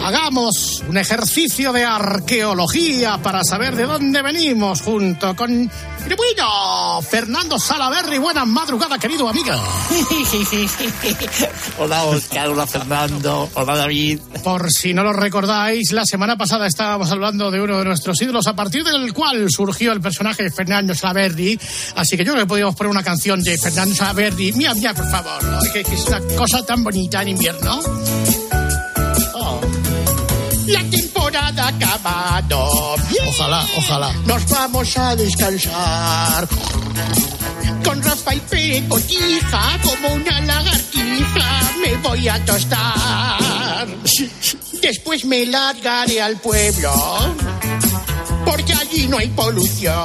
hagamos 0.10 0.84
un 0.88 0.98
ejercicio 0.98 1.72
de 1.72 1.86
arqueología 1.86 3.20
para 3.22 3.44
saber 3.44 3.76
de 3.76 3.86
dónde 3.86 4.24
venimos 4.24 4.82
junto 4.82 5.36
con 5.36 5.70
bueno 6.18 7.00
Fernando 7.08 7.60
Salaverri. 7.60 8.18
Buena 8.18 8.44
madrugada, 8.44 8.98
querido 8.98 9.30
amigo. 9.30 9.52
Hola 11.78 12.06
Oscar, 12.06 12.50
hola 12.50 12.66
Fernando, 12.66 13.52
hola 13.54 13.78
David. 13.78 14.20
Por 14.44 14.72
si 14.72 14.96
no 14.96 15.04
lo 15.04 15.14
recordáis, 15.14 15.92
la 15.92 16.06
semana 16.06 16.36
pasada 16.36 16.66
estábamos 16.66 17.12
hablando 17.12 17.52
de 17.52 17.62
uno 17.62 17.78
de 17.78 17.86
nuestros 17.86 18.20
ídolos, 18.20 18.48
a 18.48 18.56
partir 18.56 18.84
del 18.84 19.14
cual 19.14 19.46
surgió 19.50 19.92
el 19.92 20.02
personaje 20.02 20.42
de 20.42 20.50
Fernando 20.50 20.96
Salaverri. 20.96 21.60
Así 21.96 22.18
que 22.18 22.26
yo 22.26 22.34
creo 22.34 22.46
que 22.46 22.50
podíamos 22.50 22.76
poner 22.76 22.90
una 22.90 23.04
canción 23.04 23.44
de 23.44 23.60
Fernando 23.60 23.94
Salaverri. 23.94 24.54
Mira, 24.54 24.74
mira, 24.74 24.96
por 24.96 25.08
favor, 25.08 25.44
¿no? 25.44 25.60
que 25.72 25.82
es 25.82 26.08
una 26.08 26.20
cosa 26.36 26.66
tan 26.66 26.84
bonita 26.84 27.22
en 27.22 27.28
invierno. 27.30 27.80
La 30.70 30.84
temporada 30.84 31.64
ha 31.64 31.68
acabado. 31.70 32.96
Ojalá, 33.28 33.66
ojalá. 33.76 34.14
Nos 34.26 34.48
vamos 34.50 34.98
a 34.98 35.16
descansar. 35.16 36.48
Con 37.84 38.04
Rafa 38.04 38.36
y 38.36 38.40
Pecotija, 38.42 39.80
como 39.84 40.10
una 40.14 40.40
lagartija, 40.42 41.62
me 41.82 41.96
voy 41.98 42.28
a 42.28 42.46
tostar. 42.46 43.88
Después 44.82 45.26
me 45.26 45.46
largaré 45.48 46.22
al 46.22 46.38
pueblo, 46.38 46.94
porque 48.46 48.74
allí 48.74 49.08
no 49.08 49.18
hay 49.18 49.28
polución. 49.30 49.96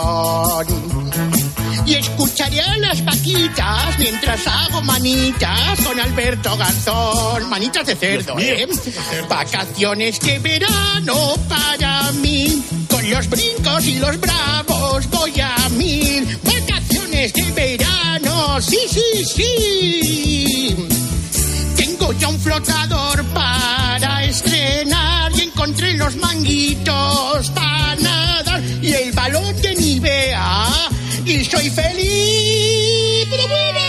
Y 1.87 1.95
escucharé 1.95 2.61
a 2.61 2.79
las 2.79 3.05
vaquitas 3.05 3.99
mientras 3.99 4.47
hago 4.47 4.81
manitas 4.83 5.81
con 5.81 6.01
Alberto 6.01 6.57
Garzón. 6.57 7.49
Manitas 7.51 7.87
de 7.87 7.95
cerdo, 7.95 8.39
¿eh? 8.39 8.67
Vacaciones 9.29 10.19
de 10.21 10.39
verano 10.39 11.35
para 11.49 12.11
mí. 12.13 12.63
Con 12.89 13.11
los 13.11 13.29
brincos 13.29 13.85
y 13.87 13.99
los 13.99 14.19
bravos 14.19 15.11
voy 15.11 15.41
a 15.41 15.69
mil. 15.71 16.39
Vacaciones 16.43 17.33
de 17.35 17.53
verano, 17.53 18.61
sí, 18.63 18.79
sí, 18.89 19.25
sí. 19.25 20.77
Tengo 21.77 22.13
ya 22.15 22.29
un 22.29 22.41
flotador 22.41 23.25
para 23.27 24.25
estrenar 24.25 25.33
y 25.37 25.43
encontré 25.43 25.95
los 25.95 26.17
manguitos 26.17 27.51
para 27.51 27.97
nadar 27.97 28.63
y 28.81 28.93
el 28.93 29.13
balón 29.13 29.61
de 29.61 29.75
Nivea 29.75 30.89
y 31.27 31.45
soy 31.45 31.71
feliz. 31.71 33.27
Pero 33.31 33.49
bueno. 33.49 33.81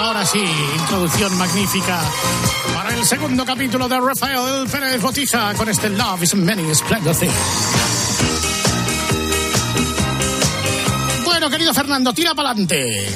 Ahora 0.00 0.24
sí, 0.24 0.42
introducción 0.78 1.36
magnífica 1.38 2.00
para 2.74 2.94
el 2.94 3.04
segundo 3.04 3.44
capítulo 3.44 3.88
de 3.88 4.00
Rafael 4.00 4.68
Pérez 4.70 5.00
Botija 5.00 5.54
con 5.54 5.68
este 5.68 5.90
Love 5.90 6.22
is 6.22 6.34
Many 6.34 6.74
Splendid 6.74 7.12
Things. 7.12 7.34
Bueno, 11.24 11.50
querido 11.50 11.72
Fernando, 11.74 12.12
tira 12.12 12.34
para 12.34 12.50
adelante. 12.50 13.08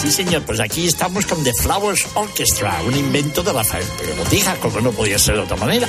Sí, 0.00 0.10
señor, 0.10 0.42
pues 0.42 0.58
aquí 0.60 0.86
estamos 0.86 1.26
con 1.26 1.44
The 1.44 1.52
Flowers 1.54 2.06
Orchestra, 2.14 2.82
un 2.86 2.96
invento 2.96 3.42
de 3.42 3.52
Rafael 3.52 3.86
Pérez 3.98 4.18
Botija, 4.18 4.56
como 4.56 4.80
no 4.80 4.90
podía 4.90 5.18
ser 5.18 5.36
de 5.36 5.42
otra 5.42 5.56
manera. 5.56 5.86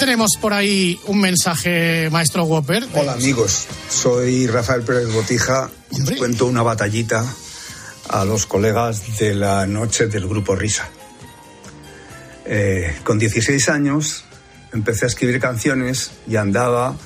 Tenemos 0.00 0.30
por 0.40 0.54
ahí 0.54 0.98
un 1.08 1.20
mensaje, 1.20 2.08
maestro 2.10 2.44
Whopper. 2.44 2.86
Hola 2.94 3.12
amigos, 3.12 3.66
soy 3.90 4.46
Rafael 4.46 4.80
Pérez 4.80 5.12
Botija 5.12 5.70
os 5.90 6.10
cuento 6.12 6.46
una 6.46 6.62
batallita 6.62 7.22
a 8.08 8.24
los 8.24 8.46
colegas 8.46 9.18
de 9.18 9.34
la 9.34 9.66
noche 9.66 10.06
del 10.06 10.26
grupo 10.26 10.56
Risa. 10.56 10.88
Eh, 12.46 12.96
con 13.04 13.18
16 13.18 13.68
años 13.68 14.24
empecé 14.72 15.04
a 15.04 15.08
escribir 15.08 15.38
canciones 15.38 16.12
y 16.26 16.36
andaba 16.36 16.96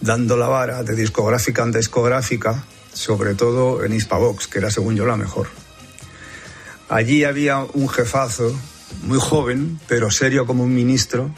dando 0.00 0.38
la 0.38 0.48
vara 0.48 0.82
de 0.82 0.96
discográfica 0.96 1.62
en 1.62 1.72
discográfica, 1.72 2.64
sobre 2.94 3.34
todo 3.34 3.84
en 3.84 3.92
Hispavox, 3.92 4.46
que 4.46 4.60
era 4.60 4.70
según 4.70 4.96
yo 4.96 5.04
la 5.04 5.16
mejor. 5.18 5.48
Allí 6.88 7.24
había 7.24 7.58
un 7.58 7.90
jefazo, 7.90 8.58
muy 9.02 9.18
joven, 9.20 9.78
pero 9.88 10.10
serio 10.10 10.46
como 10.46 10.64
un 10.64 10.74
ministro, 10.74 11.30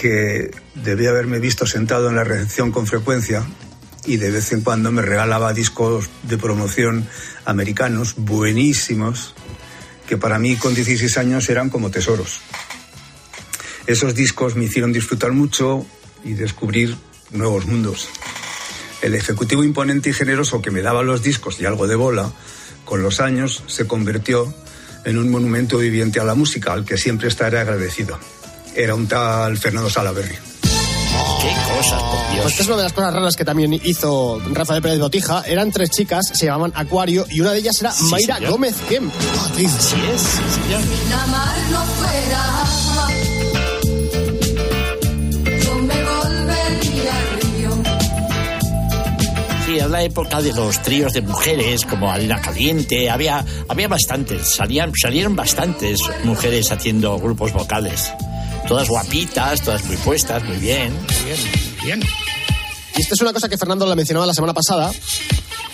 que 0.00 0.50
debía 0.76 1.10
haberme 1.10 1.40
visto 1.40 1.66
sentado 1.66 2.08
en 2.08 2.16
la 2.16 2.24
recepción 2.24 2.72
con 2.72 2.86
frecuencia 2.86 3.44
y 4.06 4.16
de 4.16 4.30
vez 4.30 4.50
en 4.52 4.62
cuando 4.62 4.90
me 4.90 5.02
regalaba 5.02 5.52
discos 5.52 6.08
de 6.22 6.38
promoción 6.38 7.06
americanos 7.44 8.14
buenísimos 8.16 9.34
que 10.08 10.16
para 10.16 10.38
mí 10.38 10.56
con 10.56 10.74
16 10.74 11.18
años 11.18 11.50
eran 11.50 11.68
como 11.68 11.90
tesoros. 11.90 12.40
Esos 13.86 14.14
discos 14.14 14.56
me 14.56 14.64
hicieron 14.64 14.94
disfrutar 14.94 15.32
mucho 15.32 15.84
y 16.24 16.32
descubrir 16.32 16.96
nuevos 17.30 17.66
mundos. 17.66 18.08
El 19.02 19.14
ejecutivo 19.14 19.64
imponente 19.64 20.08
y 20.08 20.14
generoso 20.14 20.62
que 20.62 20.70
me 20.70 20.80
daba 20.80 21.02
los 21.02 21.22
discos 21.22 21.60
y 21.60 21.66
algo 21.66 21.86
de 21.86 21.96
bola, 21.96 22.32
con 22.86 23.02
los 23.02 23.20
años 23.20 23.64
se 23.66 23.86
convirtió 23.86 24.54
en 25.04 25.18
un 25.18 25.30
monumento 25.30 25.76
viviente 25.76 26.20
a 26.20 26.24
la 26.24 26.34
música 26.34 26.72
al 26.72 26.86
que 26.86 26.96
siempre 26.96 27.28
estaré 27.28 27.58
agradecido. 27.58 28.18
Era 28.74 28.94
un 28.94 29.06
tal 29.06 29.56
Fernando 29.58 29.90
Salaverry. 29.90 30.36
Qué 31.42 31.54
cosas, 31.76 32.02
por 32.02 32.32
Dios. 32.32 32.42
Pues 32.42 32.50
esta 32.52 32.62
es 32.62 32.68
una 32.68 32.76
de 32.78 32.82
las 32.84 32.92
cosas 32.92 33.14
raras 33.14 33.36
que 33.36 33.44
también 33.44 33.72
hizo 33.84 34.40
Rafael 34.52 34.82
Pérez 34.82 34.98
Botija. 34.98 35.42
Eran 35.46 35.70
tres 35.72 35.90
chicas, 35.90 36.26
se 36.32 36.46
llamaban 36.46 36.72
Acuario, 36.74 37.26
y 37.30 37.40
una 37.40 37.52
de 37.52 37.58
ellas 37.60 37.80
era 37.80 37.92
Sí, 37.92 38.04
Mayra 38.04 38.36
señor. 38.36 38.52
Gómez 38.52 38.74
Kemp. 38.88 39.12
Sí 39.56 39.64
es, 39.64 39.72
sí, 39.72 39.96
señor. 40.62 40.80
Sí, 49.66 49.78
es 49.78 49.88
la 49.88 50.02
época 50.02 50.42
de 50.42 50.52
los 50.52 50.82
tríos 50.82 51.12
de 51.12 51.20
mujeres, 51.22 51.84
como 51.84 52.10
Arena 52.10 52.40
Caliente. 52.40 53.08
Había, 53.08 53.44
había 53.68 53.86
bastantes, 53.88 54.54
salían, 54.56 54.92
salieron 55.00 55.36
bastantes 55.36 56.00
mujeres 56.24 56.72
haciendo 56.72 57.18
grupos 57.18 57.52
vocales. 57.52 58.10
Todas 58.70 58.88
guapitas, 58.88 59.62
todas 59.62 59.84
muy 59.84 59.96
puestas, 59.96 60.44
muy 60.44 60.56
bien. 60.58 60.92
Bien. 61.82 62.00
Y 62.96 63.00
esta 63.00 63.14
es 63.14 63.20
una 63.20 63.32
cosa 63.32 63.48
que 63.48 63.58
Fernando 63.58 63.84
la 63.84 63.96
mencionaba 63.96 64.26
la 64.26 64.32
semana 64.32 64.54
pasada. 64.54 64.92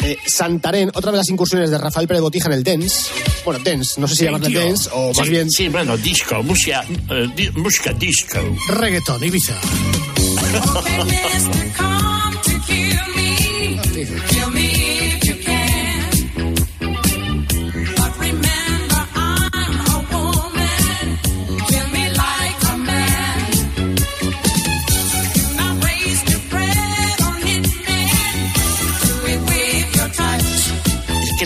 Eh, 0.02 0.16
Santarén, 0.26 0.90
otra 0.94 1.10
de 1.10 1.18
las 1.18 1.28
incursiones 1.28 1.70
de 1.70 1.76
Rafael 1.76 2.08
Pérez 2.08 2.22
Botija 2.22 2.46
en 2.46 2.54
el 2.54 2.64
dance. 2.64 3.10
Bueno, 3.44 3.62
dance, 3.62 4.00
no 4.00 4.08
sé 4.08 4.16
si 4.16 4.24
llamarle 4.24 4.48
tío. 4.48 4.60
dance 4.60 4.88
o 4.94 5.12
más 5.12 5.26
Sí, 5.26 5.30
bien 5.30 5.50
Sí, 5.50 5.68
bueno, 5.68 5.94
disco, 5.98 6.42
música, 6.42 6.86
eh, 7.10 7.28
di- 7.36 7.50
música 7.50 7.92
disco. 7.92 8.38
Reggaetón, 8.68 9.22
Ibiza. 9.22 9.52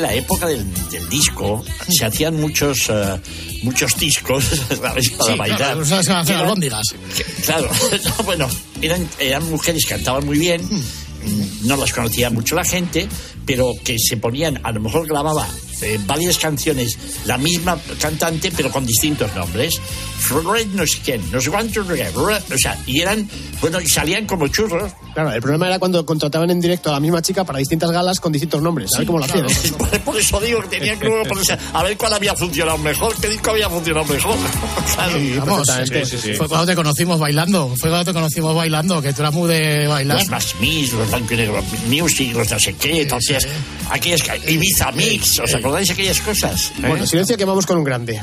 la 0.00 0.12
época 0.14 0.46
del, 0.46 0.66
del 0.90 1.08
disco 1.08 1.64
se 1.88 2.04
hacían 2.04 2.40
muchos 2.40 2.88
eh, 2.88 3.20
muchos 3.62 3.96
discos 3.96 4.44
¿sabes? 4.68 5.10
para 5.10 5.32
Sí, 5.32 5.38
bailar. 5.38 5.58
claro, 5.58 5.84
se 5.84 5.94
eran- 6.10 6.26
albóndigas. 6.40 6.86
que- 7.16 7.24
claro, 7.44 7.70
no, 8.18 8.24
bueno, 8.24 8.48
eran, 8.82 9.08
eran 9.18 9.48
mujeres 9.50 9.84
que 9.84 9.94
cantaban 9.94 10.24
muy 10.26 10.38
bien, 10.38 10.62
mm, 10.62 11.66
no 11.66 11.76
las 11.76 11.92
conocía 11.92 12.30
mucho 12.30 12.54
la 12.54 12.64
gente, 12.64 13.08
pero 13.46 13.74
que 13.84 13.96
se 13.98 14.16
ponían, 14.16 14.60
a 14.62 14.72
lo 14.72 14.80
mejor 14.80 15.06
grababa 15.06 15.46
eh, 15.82 15.98
varias 16.06 16.38
canciones, 16.38 16.98
la 17.26 17.38
misma 17.38 17.78
cantante, 18.00 18.52
pero 18.56 18.70
con 18.70 18.84
distintos 18.86 19.34
nombres. 19.34 19.80
Fred 20.18 20.66
no 20.74 20.86
sé 20.86 20.98
quién, 21.02 21.30
no 21.32 21.40
sé 21.40 21.50
cuánto, 21.50 21.82
no 21.82 21.96
sé 21.96 22.02
qué, 22.12 22.18
o 22.54 22.58
sea, 22.58 22.78
y 22.86 23.00
eran, 23.00 23.28
bueno, 23.60 23.80
y 23.80 23.88
salían 23.88 24.26
como 24.26 24.48
churros. 24.48 24.92
Claro, 25.14 25.32
el 25.32 25.40
problema 25.40 25.66
era 25.66 25.78
cuando 25.78 26.04
contrataban 26.04 26.50
en 26.50 26.60
directo 26.60 26.90
a 26.90 26.92
la 26.92 27.00
misma 27.00 27.22
chica 27.22 27.42
para 27.44 27.58
distintas 27.58 27.90
galas 27.90 28.20
con 28.20 28.30
distintos 28.30 28.60
nombres. 28.62 28.90
A 28.94 28.98
ver 28.98 29.06
cómo 29.06 29.18
lo 29.18 29.24
hacían. 29.24 29.46
Por, 29.78 30.00
por 30.00 30.16
eso 30.18 30.38
digo 30.40 30.60
que 30.62 30.68
tenían 30.78 30.98
que 30.98 31.08
ponerse 31.08 31.56
a 31.72 31.82
ver 31.82 31.96
cuál 31.96 32.12
había 32.12 32.34
funcionado 32.34 32.76
mejor, 32.78 33.14
qué 33.20 33.28
disco 33.28 33.50
había 33.50 33.68
funcionado 33.70 34.04
mejor. 34.06 34.36
Claro. 34.94 35.18
Vamos, 35.46 35.68
perfectamente. 35.70 36.34
fue 36.36 36.48
cuando 36.48 36.66
te 36.66 36.74
conocimos 36.74 37.18
bailando. 37.18 37.68
Fue 37.78 37.88
cuando 37.90 38.04
te 38.04 38.12
conocimos 38.12 38.54
bailando, 38.54 39.00
que 39.00 39.12
tú 39.12 39.22
eras 39.22 39.32
muy 39.32 39.48
de 39.48 39.86
bailar. 39.86 40.18
Los 40.18 40.28
más 40.28 40.54
mis, 40.60 40.92
los 40.92 41.08
blanco 41.08 41.32
y 41.34 41.36
negro 41.38 41.62
music, 41.88 42.34
los 42.34 42.50
no 42.50 42.58
sé 42.58 42.74
qué, 42.74 43.02
aquellas, 43.10 43.46
aquellas 43.90 44.22
ca- 44.22 44.36
Ibiza 44.36 44.92
Mix, 44.92 45.38
¿os 45.38 45.54
acordáis 45.54 45.69
de 45.72 45.92
aquellas 45.92 46.20
cosas? 46.20 46.72
¿Eh? 46.78 46.86
Bueno, 46.88 47.06
silencio 47.06 47.36
que 47.36 47.44
vamos 47.44 47.66
con 47.66 47.78
un 47.78 47.84
grande. 47.84 48.20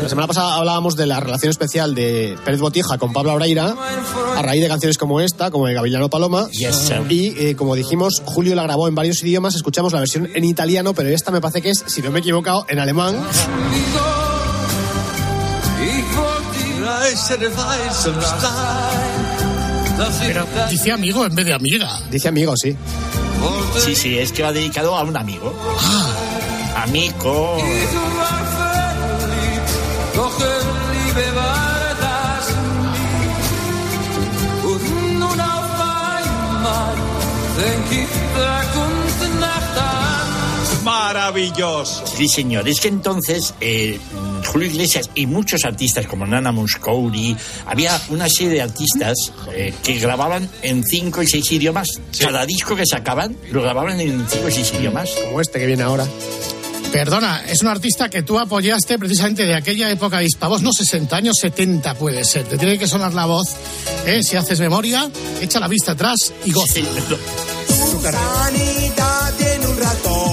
La 0.00 0.08
semana 0.08 0.28
pasada 0.28 0.54
hablábamos 0.54 0.94
de 0.96 1.06
la 1.06 1.18
relación 1.20 1.50
especial 1.50 1.94
de 1.94 2.38
Pérez 2.44 2.60
Botija 2.60 2.96
con 2.96 3.12
Pablo 3.12 3.32
Aureira 3.32 3.74
a 4.36 4.42
raíz 4.42 4.62
de 4.62 4.68
canciones 4.68 4.96
como 4.96 5.20
esta, 5.20 5.50
como 5.50 5.66
de 5.66 5.74
Gavilano 5.74 6.08
Paloma. 6.08 6.48
Yes, 6.50 6.76
sir. 6.76 7.02
y 7.10 7.34
eh, 7.36 7.56
como 7.56 7.74
dijimos, 7.74 8.22
Julio 8.24 8.54
la 8.54 8.62
grabó 8.62 8.86
en 8.88 8.94
varios 8.94 9.22
idiomas. 9.22 9.56
Escuchamos 9.56 9.92
la 9.92 9.98
versión 9.98 10.28
en 10.34 10.44
italiano, 10.44 10.94
pero 10.94 11.08
esta 11.08 11.30
me 11.32 11.40
parece 11.40 11.62
que 11.62 11.70
es, 11.70 11.84
si 11.86 12.00
no 12.00 12.10
me 12.10 12.18
he 12.18 12.20
equivocado, 12.20 12.64
en 12.68 12.78
alemán. 12.78 13.16
Pero 20.20 20.46
dice 20.70 20.92
amigo 20.92 21.24
en 21.26 21.34
vez 21.34 21.46
de 21.46 21.54
amiga. 21.54 22.00
Dice 22.10 22.28
amigo, 22.28 22.56
sí. 22.56 22.76
Sí, 23.78 23.94
sí, 23.96 24.18
es 24.18 24.32
que 24.32 24.42
va 24.42 24.52
dedicado 24.52 24.96
a 24.96 25.02
un 25.02 25.16
amigo. 25.16 25.54
Amigo. 26.76 27.56
Maravilloso. 41.32 42.06
Sí, 42.06 42.28
señor. 42.28 42.68
Es 42.68 42.78
que 42.78 42.88
entonces 42.88 43.54
eh, 43.60 43.98
Julio 44.44 44.68
Iglesias 44.68 45.08
y 45.14 45.26
muchos 45.26 45.64
artistas 45.64 46.06
como 46.06 46.26
Nana 46.26 46.52
Mouskouri, 46.52 47.34
había 47.66 47.98
una 48.10 48.28
serie 48.28 48.52
de 48.52 48.60
artistas 48.60 49.32
eh, 49.54 49.72
que 49.82 49.98
grababan 49.98 50.46
en 50.60 50.84
cinco 50.84 51.22
y 51.22 51.26
seis 51.26 51.50
idiomas. 51.52 51.88
Cada 52.18 52.44
disco 52.44 52.76
que 52.76 52.84
sacaban 52.84 53.34
lo 53.50 53.62
grababan 53.62 53.98
en 53.98 54.28
cinco 54.28 54.48
y 54.48 54.52
seis 54.52 54.74
idiomas. 54.78 55.10
Como 55.24 55.40
este 55.40 55.58
que 55.58 55.66
viene 55.66 55.84
ahora. 55.84 56.06
Perdona, 56.92 57.42
es 57.48 57.62
un 57.62 57.68
artista 57.68 58.10
que 58.10 58.22
tú 58.22 58.38
apoyaste 58.38 58.98
precisamente 58.98 59.46
de 59.46 59.54
aquella 59.54 59.90
época 59.90 60.18
de 60.18 60.26
Hispavoz, 60.26 60.60
no 60.60 60.70
60 60.70 61.16
años, 61.16 61.36
70 61.40 61.94
puede 61.94 62.22
ser. 62.26 62.44
Te 62.44 62.58
tiene 62.58 62.78
que 62.78 62.86
sonar 62.86 63.14
la 63.14 63.24
voz, 63.24 63.56
¿eh? 64.04 64.22
si 64.22 64.36
haces 64.36 64.60
memoria, 64.60 65.10
echa 65.40 65.58
la 65.58 65.68
vista 65.68 65.92
atrás 65.92 66.34
y 66.44 66.52
goza. 66.52 66.80
Sanita 68.02 69.32
tiene 69.38 69.66
un 69.68 69.78
ratón, 69.78 70.31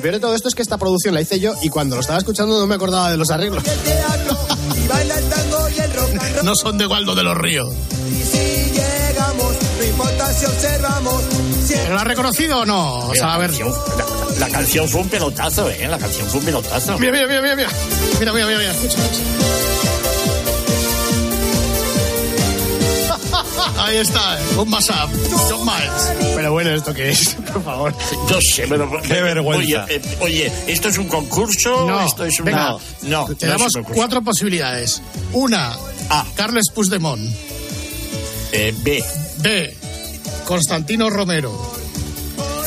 Lo 0.00 0.04
peor 0.04 0.14
de 0.14 0.20
todo 0.20 0.34
esto 0.34 0.48
es 0.48 0.54
que 0.54 0.62
esta 0.62 0.78
producción 0.78 1.12
la 1.12 1.20
hice 1.20 1.38
yo 1.40 1.52
y 1.60 1.68
cuando 1.68 1.96
lo 1.96 2.00
estaba 2.00 2.18
escuchando 2.18 2.58
no 2.58 2.66
me 2.66 2.74
acordaba 2.74 3.10
de 3.10 3.18
los 3.18 3.30
arreglos. 3.30 3.62
No 6.42 6.54
son 6.56 6.78
de 6.78 6.86
Waldo 6.86 7.14
de 7.14 7.22
los 7.22 7.36
Ríos. 7.36 7.68
Y 8.08 8.22
si 8.22 8.72
llegamos, 8.72 9.54
no 9.78 9.84
importa 9.84 10.32
si 10.32 10.46
observamos, 10.46 11.22
siempre 11.64 11.76
¿Pero 11.82 11.94
lo 11.94 12.00
has 12.00 12.06
reconocido 12.06 12.60
o 12.60 12.64
no? 12.64 13.08
O 13.08 13.14
sea, 13.14 13.34
a 13.34 13.38
ver. 13.38 13.50
canción, 13.50 13.74
la, 14.38 14.48
la 14.48 14.48
canción 14.48 14.88
fue 14.88 15.02
un 15.02 15.08
pelotazo, 15.10 15.68
¿eh? 15.68 15.86
La 15.86 15.98
canción 15.98 16.26
fue 16.28 16.40
un 16.40 16.46
pelotazo. 16.46 16.98
Mira, 16.98 17.12
mira, 17.12 17.26
mira, 17.26 17.42
mira, 17.42 17.56
mira. 17.56 17.68
Mira, 18.18 18.32
mira, 18.32 18.46
mira, 18.46 18.58
mira. 18.58 18.72
Ahí 23.90 23.96
está, 23.96 24.38
un 24.56 24.72
WhatsApp. 24.72 25.10
John 25.48 25.64
Miles. 25.66 26.32
Pero 26.36 26.52
bueno, 26.52 26.70
¿esto 26.70 26.94
qué 26.94 27.10
es? 27.10 27.34
Por 27.52 27.64
favor. 27.64 27.92
No 28.30 28.38
sé, 28.40 28.66
pero... 28.68 28.88
Qué 29.02 29.20
vergüenza. 29.20 29.84
Oye, 29.84 29.96
eh, 29.96 30.02
oye, 30.20 30.52
¿esto 30.68 30.88
es 30.88 30.98
un 30.98 31.08
concurso? 31.08 31.86
No, 31.88 32.00
¿Esto 32.06 32.24
es 32.24 32.38
una...? 32.38 32.50
venga. 32.50 32.76
no, 33.02 33.26
Te 33.34 33.46
no 33.46 33.52
damos 33.52 33.66
es 33.66 33.74
un 33.74 33.82
concurso. 33.82 33.96
cuatro 34.00 34.22
posibilidades. 34.22 35.02
Una, 35.32 35.76
Ah. 36.08 36.24
Carles 36.36 36.66
Puigdemont. 36.72 37.20
Eh, 38.52 38.72
B. 38.78 39.02
B. 39.38 39.76
Constantino 40.44 41.10
Romero. 41.10 41.52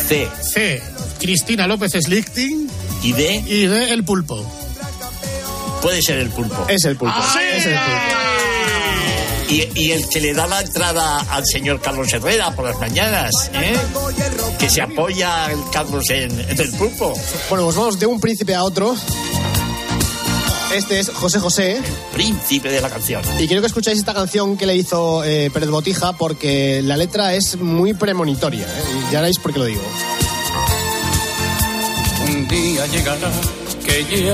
C. 0.08 0.28
C. 0.54 0.82
Cristina 1.20 1.68
López 1.68 1.92
Slichting. 1.94 2.70
Y 3.02 3.14
D. 3.14 3.44
Y 3.48 3.66
D. 3.68 3.92
El 3.94 4.04
Pulpo. 4.04 4.46
Puede 5.82 6.02
ser 6.02 6.20
el 6.20 6.30
pulpo. 6.30 6.66
Es 6.70 6.84
el 6.86 6.96
pulpo. 6.96 7.16
¡Sí! 7.34 7.40
Es 7.58 7.66
el 7.66 7.74
pulpo. 7.76 8.23
Y, 9.50 9.68
y 9.76 9.92
el 9.92 10.08
que 10.10 10.20
le 10.22 10.34
da 10.34 10.48
la 10.48 10.62
entrada 10.62 11.20
al 11.30 11.44
señor 11.46 11.80
Carlos 11.82 12.12
Herrera 12.12 12.52
por 12.56 12.66
las 12.66 12.80
mañanas, 12.80 13.32
¿eh? 13.54 13.76
Que 14.58 14.70
se 14.70 14.82
apoya 14.82 15.52
el 15.52 15.60
Carlos 15.72 16.10
en, 16.10 16.40
en 16.40 16.60
el 16.60 16.72
pulpo. 16.72 17.14
Bueno, 17.50 17.66
pues 17.66 17.76
vamos 17.76 18.00
de 18.00 18.06
un 18.06 18.20
príncipe 18.20 18.56
a 18.56 18.64
otro. 18.64 18.96
Este 20.74 21.00
es 21.00 21.10
José 21.10 21.40
José. 21.40 21.82
Príncipe 22.14 22.72
de 22.72 22.82
la 22.82 22.90
canción. 22.90 23.22
Y 23.38 23.46
quiero 23.46 23.62
que 23.62 23.68
escucháis 23.68 24.00
esta 24.00 24.14
canción 24.16 24.58
que 24.58 24.66
le 24.66 24.76
hizo 24.76 25.24
eh, 25.24 25.52
Pérez 25.54 25.70
Botija 25.70 26.14
porque 26.14 26.82
la 26.82 26.98
letra 26.98 27.36
es 27.36 27.58
muy 27.60 27.94
premonitoria. 27.94 28.66
¿eh? 28.66 28.84
Y 29.08 29.12
Ya 29.12 29.20
veréis 29.20 29.38
por 29.38 29.54
qué 29.54 29.60
lo 29.60 29.66
digo. 29.66 29.82
Un 32.28 32.48
día 32.48 32.88
llegará 32.88 33.30
que 33.86 34.26
ya 34.26 34.34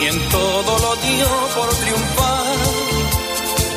quien 0.00 0.18
todo 0.30 0.78
lo 0.78 0.96
dio 0.96 1.26
por 1.54 1.68
triunfar, 1.74 2.56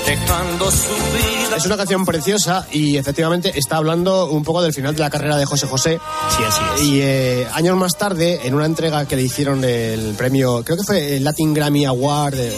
dejando 0.06 0.72
su 0.72 0.88
vida. 0.88 1.58
Es 1.58 1.66
una 1.66 1.76
canción 1.76 2.06
preciosa 2.06 2.66
y 2.72 2.96
efectivamente 2.96 3.52
está 3.60 3.76
hablando 3.76 4.28
un 4.28 4.42
poco 4.44 4.62
del 4.62 4.74
final 4.74 4.96
de 4.96 5.02
la 5.02 5.10
carrera 5.10 5.36
de 5.36 5.46
José 5.46 5.68
José. 5.68 6.00
Sí, 6.30 6.44
así 6.46 6.62
es. 6.76 6.82
Y 6.82 7.02
eh, 7.02 7.46
años 7.54 7.76
más 7.76 7.98
tarde, 7.98 8.40
en 8.46 8.56
una 8.56 8.66
entrega 8.66 9.06
que 9.06 9.18
le 9.18 9.24
hicieron 9.24 9.66
el 9.66 10.14
premio, 10.14 10.64
creo 10.64 10.78
que 10.78 10.84
fue 10.84 11.18
el 11.18 11.26
Latin 11.26 11.54
Grammy 11.54 11.84
Award, 11.84 12.36
eh, 12.36 12.54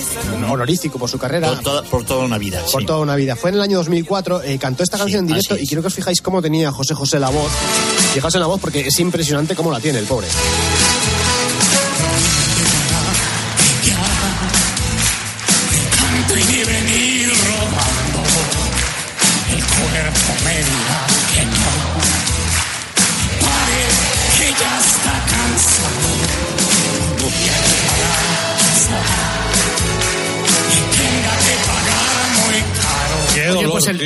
honorífico 0.47 0.99
por 0.99 1.09
su 1.09 1.17
carrera. 1.17 1.47
Por 1.47 1.61
toda, 1.61 1.81
por 1.81 2.05
toda 2.05 2.23
una 2.23 2.37
vida. 2.37 2.61
por 2.71 2.81
sí. 2.81 2.85
toda 2.85 2.99
una 2.99 3.15
vida. 3.15 3.35
Fue 3.35 3.49
en 3.49 3.55
el 3.55 3.61
año 3.63 3.77
2004, 3.79 4.43
eh, 4.43 4.59
cantó 4.59 4.83
esta 4.83 4.99
canción 4.99 5.21
en 5.21 5.27
directo 5.27 5.57
y 5.57 5.65
quiero 5.65 5.81
que 5.81 5.87
os 5.87 5.95
fijáis 5.95 6.21
cómo 6.21 6.39
tenía 6.39 6.71
José 6.71 6.93
José 6.93 7.19
la 7.19 7.29
voz. 7.29 7.51
Fijaos 8.13 8.35
en 8.35 8.41
la 8.41 8.47
voz 8.47 8.61
porque 8.61 8.81
es 8.81 8.99
impresionante 8.99 9.55
cómo 9.55 9.71
la 9.71 9.79
tiene 9.79 9.97
el 9.97 10.05
pobre. 10.05 10.27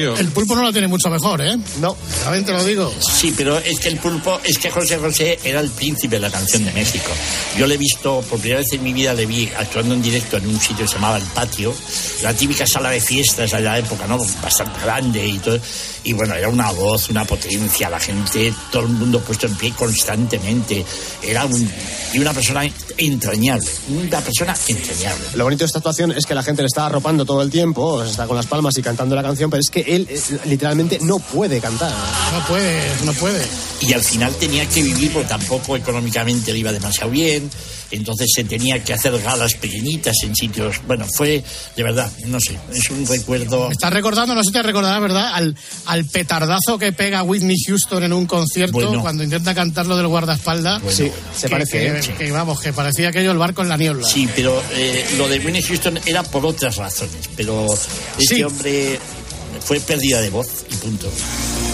El, 0.03 0.17
el 0.17 0.27
pulpo 0.29 0.55
no 0.55 0.63
la 0.63 0.71
tiene 0.71 0.87
mucho 0.87 1.09
mejor, 1.09 1.41
¿eh? 1.41 1.57
No. 1.79 1.95
También 2.23 2.45
te 2.45 2.53
lo 2.53 2.63
digo. 2.63 2.93
Sí, 2.99 3.33
pero 3.35 3.57
es 3.57 3.79
que 3.79 3.89
el 3.89 3.97
pulpo, 3.97 4.39
es 4.43 4.57
que 4.57 4.69
José 4.69 4.97
José 4.97 5.39
era 5.43 5.59
el 5.59 5.69
príncipe 5.69 6.15
de 6.15 6.21
la 6.21 6.31
canción 6.31 6.65
de 6.65 6.71
México. 6.71 7.11
Yo 7.57 7.67
le 7.67 7.75
he 7.75 7.77
visto, 7.77 8.21
por 8.29 8.39
primera 8.39 8.61
vez 8.61 8.71
en 8.73 8.83
mi 8.83 8.93
vida 8.93 9.13
le 9.13 9.25
vi 9.25 9.49
actuando 9.57 9.95
en 9.95 10.01
directo 10.01 10.37
en 10.37 10.47
un 10.47 10.59
sitio 10.59 10.85
que 10.85 10.87
se 10.87 10.95
llamaba 10.95 11.17
El 11.17 11.23
Patio, 11.23 11.73
la 12.23 12.33
típica 12.33 12.65
sala 12.65 12.89
de 12.89 13.01
fiestas 13.01 13.51
de 13.51 13.61
la 13.61 13.77
época, 13.77 14.07
¿no? 14.07 14.17
Bastante 14.41 14.79
grande 14.81 15.25
y 15.25 15.39
todo. 15.39 15.59
Y 16.03 16.13
bueno, 16.13 16.33
era 16.33 16.47
una 16.49 16.71
voz, 16.71 17.09
una 17.09 17.25
potencia, 17.25 17.89
la 17.89 17.99
gente, 17.99 18.53
todo 18.71 18.83
el 18.83 18.89
mundo 18.89 19.19
puesto 19.19 19.47
en 19.47 19.55
pie 19.55 19.73
constantemente. 19.73 20.85
Era 21.21 21.45
un, 21.45 21.71
y 22.13 22.19
una 22.19 22.33
persona 22.33 22.69
entrañable, 22.97 23.67
una 23.89 24.19
persona 24.21 24.55
entrañable. 24.67 25.25
Lo 25.35 25.43
bonito 25.43 25.59
de 25.59 25.65
esta 25.65 25.79
actuación 25.79 26.11
es 26.11 26.25
que 26.25 26.33
la 26.33 26.43
gente 26.43 26.61
le 26.61 26.67
está 26.67 26.85
arropando 26.85 27.25
todo 27.25 27.41
el 27.41 27.49
tiempo, 27.49 28.03
está 28.03 28.27
con 28.27 28.37
las 28.37 28.45
palmas 28.45 28.77
y 28.77 28.81
cantando 28.81 29.15
la 29.15 29.23
canción, 29.23 29.49
pero 29.49 29.61
es 29.61 29.69
que 29.69 29.88
él 29.95 30.07
literalmente 30.45 30.99
no 31.01 31.19
puede 31.19 31.59
cantar. 31.59 31.91
No 32.33 32.45
puede, 32.47 32.81
no 33.05 33.13
puede. 33.13 33.45
y 33.81 33.93
al 33.93 34.03
final 34.03 34.33
tenía 34.35 34.67
que 34.67 34.83
vivir 34.83 35.11
porque 35.11 35.29
tampoco 35.29 35.75
económicamente 35.77 36.51
le 36.53 36.59
iba 36.59 36.71
demasiado 36.71 37.09
bien 37.11 37.49
entonces 37.91 38.27
se 38.35 38.43
tenía 38.43 38.83
que 38.83 38.93
hacer 38.93 39.17
galas 39.19 39.53
pequeñitas 39.55 40.13
en 40.23 40.35
sitios 40.35 40.79
bueno 40.85 41.07
fue 41.15 41.43
de 41.75 41.83
verdad 41.83 42.11
no 42.27 42.39
sé 42.39 42.55
es 42.71 42.87
un 42.91 43.07
recuerdo 43.07 43.71
estás 43.71 43.91
recordando, 43.93 44.35
no 44.35 44.43
sé 44.43 44.47
si 44.49 44.53
te 44.53 44.61
recordarás, 44.63 45.01
¿verdad? 45.01 45.31
Al, 45.33 45.55
al 45.85 46.05
petardazo 46.05 46.77
que 46.77 46.91
pega 46.91 47.23
Whitney 47.23 47.55
Houston 47.67 48.03
en 48.03 48.13
un 48.13 48.25
concierto 48.27 48.73
Bueno. 48.73 49.01
cuando 49.01 49.23
intenta 49.23 49.55
cantar 49.55 49.87
lo 49.87 49.95
del 49.97 50.07
guardaespaldas. 50.07 50.81
Bueno, 50.83 50.95
Sí, 50.97 51.09
se 51.35 51.47
Que- 51.47 51.49
parece, 51.49 51.71
Que, 51.79 51.87
¿eh? 52.11 52.15
que, 52.17 52.31
vamos, 52.31 52.59
que 52.61 52.73
parecía 52.73 53.09
aquello 53.09 53.31
el 53.31 53.37
barco 53.39 53.61
en 53.63 53.69
la 53.69 53.77
niebla. 53.77 54.07
sí 54.07 54.27
pero 54.35 54.61
eh, 54.73 55.05
lo 55.17 55.27
de 55.29 55.39
Winnie 55.39 55.63
Houston 55.63 55.99
era 56.05 56.21
por 56.23 56.45
otras 56.45 56.75
razones 56.75 57.29
pero 57.35 57.65
este 58.19 58.35
Sí. 58.35 58.43
hombre 58.43 58.99
fue 59.63 59.79
pérdida 59.79 60.21
de 60.21 60.29
voz 60.29 60.65
y 60.69 60.75
punto 60.75 61.07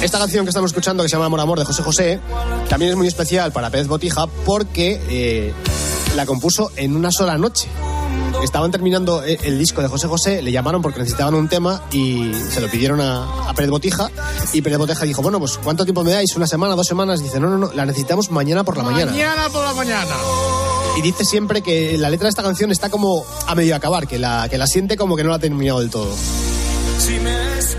Esta 0.01 0.17
canción 0.19 0.45
que 0.45 0.49
estamos 0.49 0.71
escuchando, 0.71 1.03
que 1.03 1.09
se 1.09 1.15
llama 1.15 1.25
Amor 1.25 1.39
Amor 1.39 1.59
de 1.59 1.65
José 1.65 1.83
José, 1.83 2.19
también 2.69 2.91
es 2.91 2.97
muy 2.97 3.07
especial 3.07 3.51
para 3.51 3.69
Pérez 3.69 3.87
Botija 3.87 4.27
porque 4.45 5.01
eh, 5.09 5.53
la 6.15 6.25
compuso 6.25 6.71
en 6.75 6.95
una 6.95 7.11
sola 7.11 7.37
noche. 7.37 7.67
Estaban 8.43 8.69
terminando 8.69 9.23
eh, 9.23 9.39
el 9.43 9.57
disco 9.57 9.81
de 9.81 9.87
José 9.87 10.07
José, 10.07 10.41
le 10.41 10.51
llamaron 10.51 10.81
porque 10.81 10.99
necesitaban 10.99 11.33
un 11.35 11.47
tema 11.47 11.81
y 11.91 12.31
se 12.51 12.61
lo 12.61 12.69
pidieron 12.69 13.01
a, 13.01 13.49
a 13.49 13.53
Pérez 13.53 13.71
Botija. 13.71 14.09
Y 14.53 14.61
Pérez 14.61 14.77
Botija 14.77 15.05
dijo, 15.05 15.21
bueno, 15.21 15.39
pues 15.39 15.57
¿cuánto 15.57 15.83
tiempo 15.83 16.03
me 16.03 16.11
dais? 16.11 16.35
¿Una 16.35 16.47
semana, 16.47 16.75
dos 16.75 16.87
semanas? 16.87 17.21
Dice, 17.21 17.39
no, 17.39 17.49
no, 17.49 17.57
no, 17.57 17.73
la 17.73 17.85
necesitamos 17.85 18.29
mañana 18.31 18.63
por 18.63 18.77
la 18.77 18.83
mañana. 18.83 19.11
Mañana 19.11 19.49
por 19.49 19.63
la 19.63 19.73
mañana. 19.73 20.15
Y 20.97 21.01
dice 21.01 21.25
siempre 21.25 21.61
que 21.61 21.97
la 21.97 22.09
letra 22.09 22.25
de 22.25 22.29
esta 22.29 22.43
canción 22.43 22.71
está 22.71 22.89
como 22.89 23.25
a 23.47 23.55
medio 23.55 23.75
acabar, 23.75 24.07
que 24.07 24.17
la, 24.17 24.47
que 24.49 24.57
la 24.57 24.67
siente 24.67 24.95
como 24.95 25.15
que 25.15 25.23
no 25.23 25.29
la 25.29 25.35
ha 25.35 25.39
terminado 25.39 25.79
del 25.79 25.89
todo. 25.89 26.13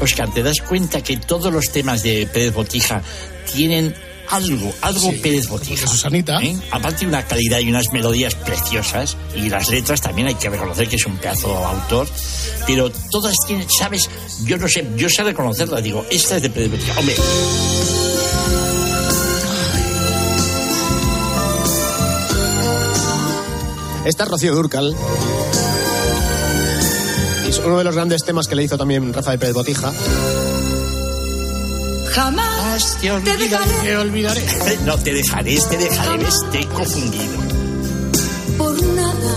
Oscar 0.00 0.32
te 0.32 0.42
das 0.42 0.60
cuenta 0.66 1.02
que 1.02 1.16
todos 1.16 1.52
los 1.52 1.66
temas 1.70 2.02
de 2.02 2.26
Pérez 2.26 2.54
Botija 2.54 3.02
tienen 3.52 3.94
algo, 4.30 4.72
algo 4.80 5.12
Pérez 5.22 5.48
Botija. 5.48 5.86
Susanita. 5.86 6.42
¿eh? 6.42 6.56
Aparte 6.70 7.00
de 7.00 7.06
una 7.06 7.24
calidad 7.26 7.60
y 7.60 7.70
unas 7.70 7.92
melodías 7.92 8.34
preciosas, 8.34 9.16
y 9.34 9.48
las 9.48 9.68
letras 9.70 10.00
también 10.00 10.28
hay 10.28 10.34
que 10.34 10.50
reconocer 10.50 10.88
que 10.88 10.96
es 10.96 11.06
un 11.06 11.16
pedazo 11.16 11.54
autor, 11.56 12.08
pero 12.66 12.90
todas 13.10 13.34
tienen, 13.46 13.66
¿sabes? 13.70 14.08
Yo 14.44 14.56
no 14.58 14.68
sé, 14.68 14.86
yo 14.96 15.08
sé 15.08 15.22
reconocerlas, 15.22 15.82
digo, 15.82 16.04
esta 16.10 16.36
es 16.36 16.42
de 16.42 16.50
Pérez 16.50 16.70
Botija. 16.70 16.98
Hombre, 16.98 17.14
Esta 24.06 24.22
es 24.22 24.30
Rocío 24.30 24.54
Durcal. 24.54 24.94
Y 27.46 27.50
es 27.50 27.58
uno 27.60 27.78
de 27.78 27.84
los 27.84 27.94
grandes 27.94 28.24
temas 28.24 28.48
que 28.48 28.54
le 28.56 28.64
hizo 28.64 28.76
también 28.76 29.12
Rafael 29.12 29.38
Pérez 29.38 29.54
Botija. 29.54 29.92
Jamás 32.12 32.98
te 33.00 33.10
dejaré 33.10 33.72
Te 33.82 33.96
olvidaré. 33.96 34.42
no 34.84 34.96
te 34.98 35.12
dejaré, 35.12 35.56
te 35.68 35.76
dejaré, 35.76 36.24
te 36.50 36.60
he 36.60 36.66
confundido. 36.66 37.34
por 38.58 38.82
nada. 38.82 39.32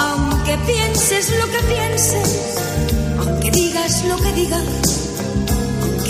Aunque 0.00 0.56
pienses 0.66 1.30
lo 1.38 1.46
que 1.50 1.58
pienses, 1.74 2.36
aunque 3.18 3.50
digas 3.50 4.04
lo 4.06 4.16
que 4.18 4.32
digas, 4.32 4.62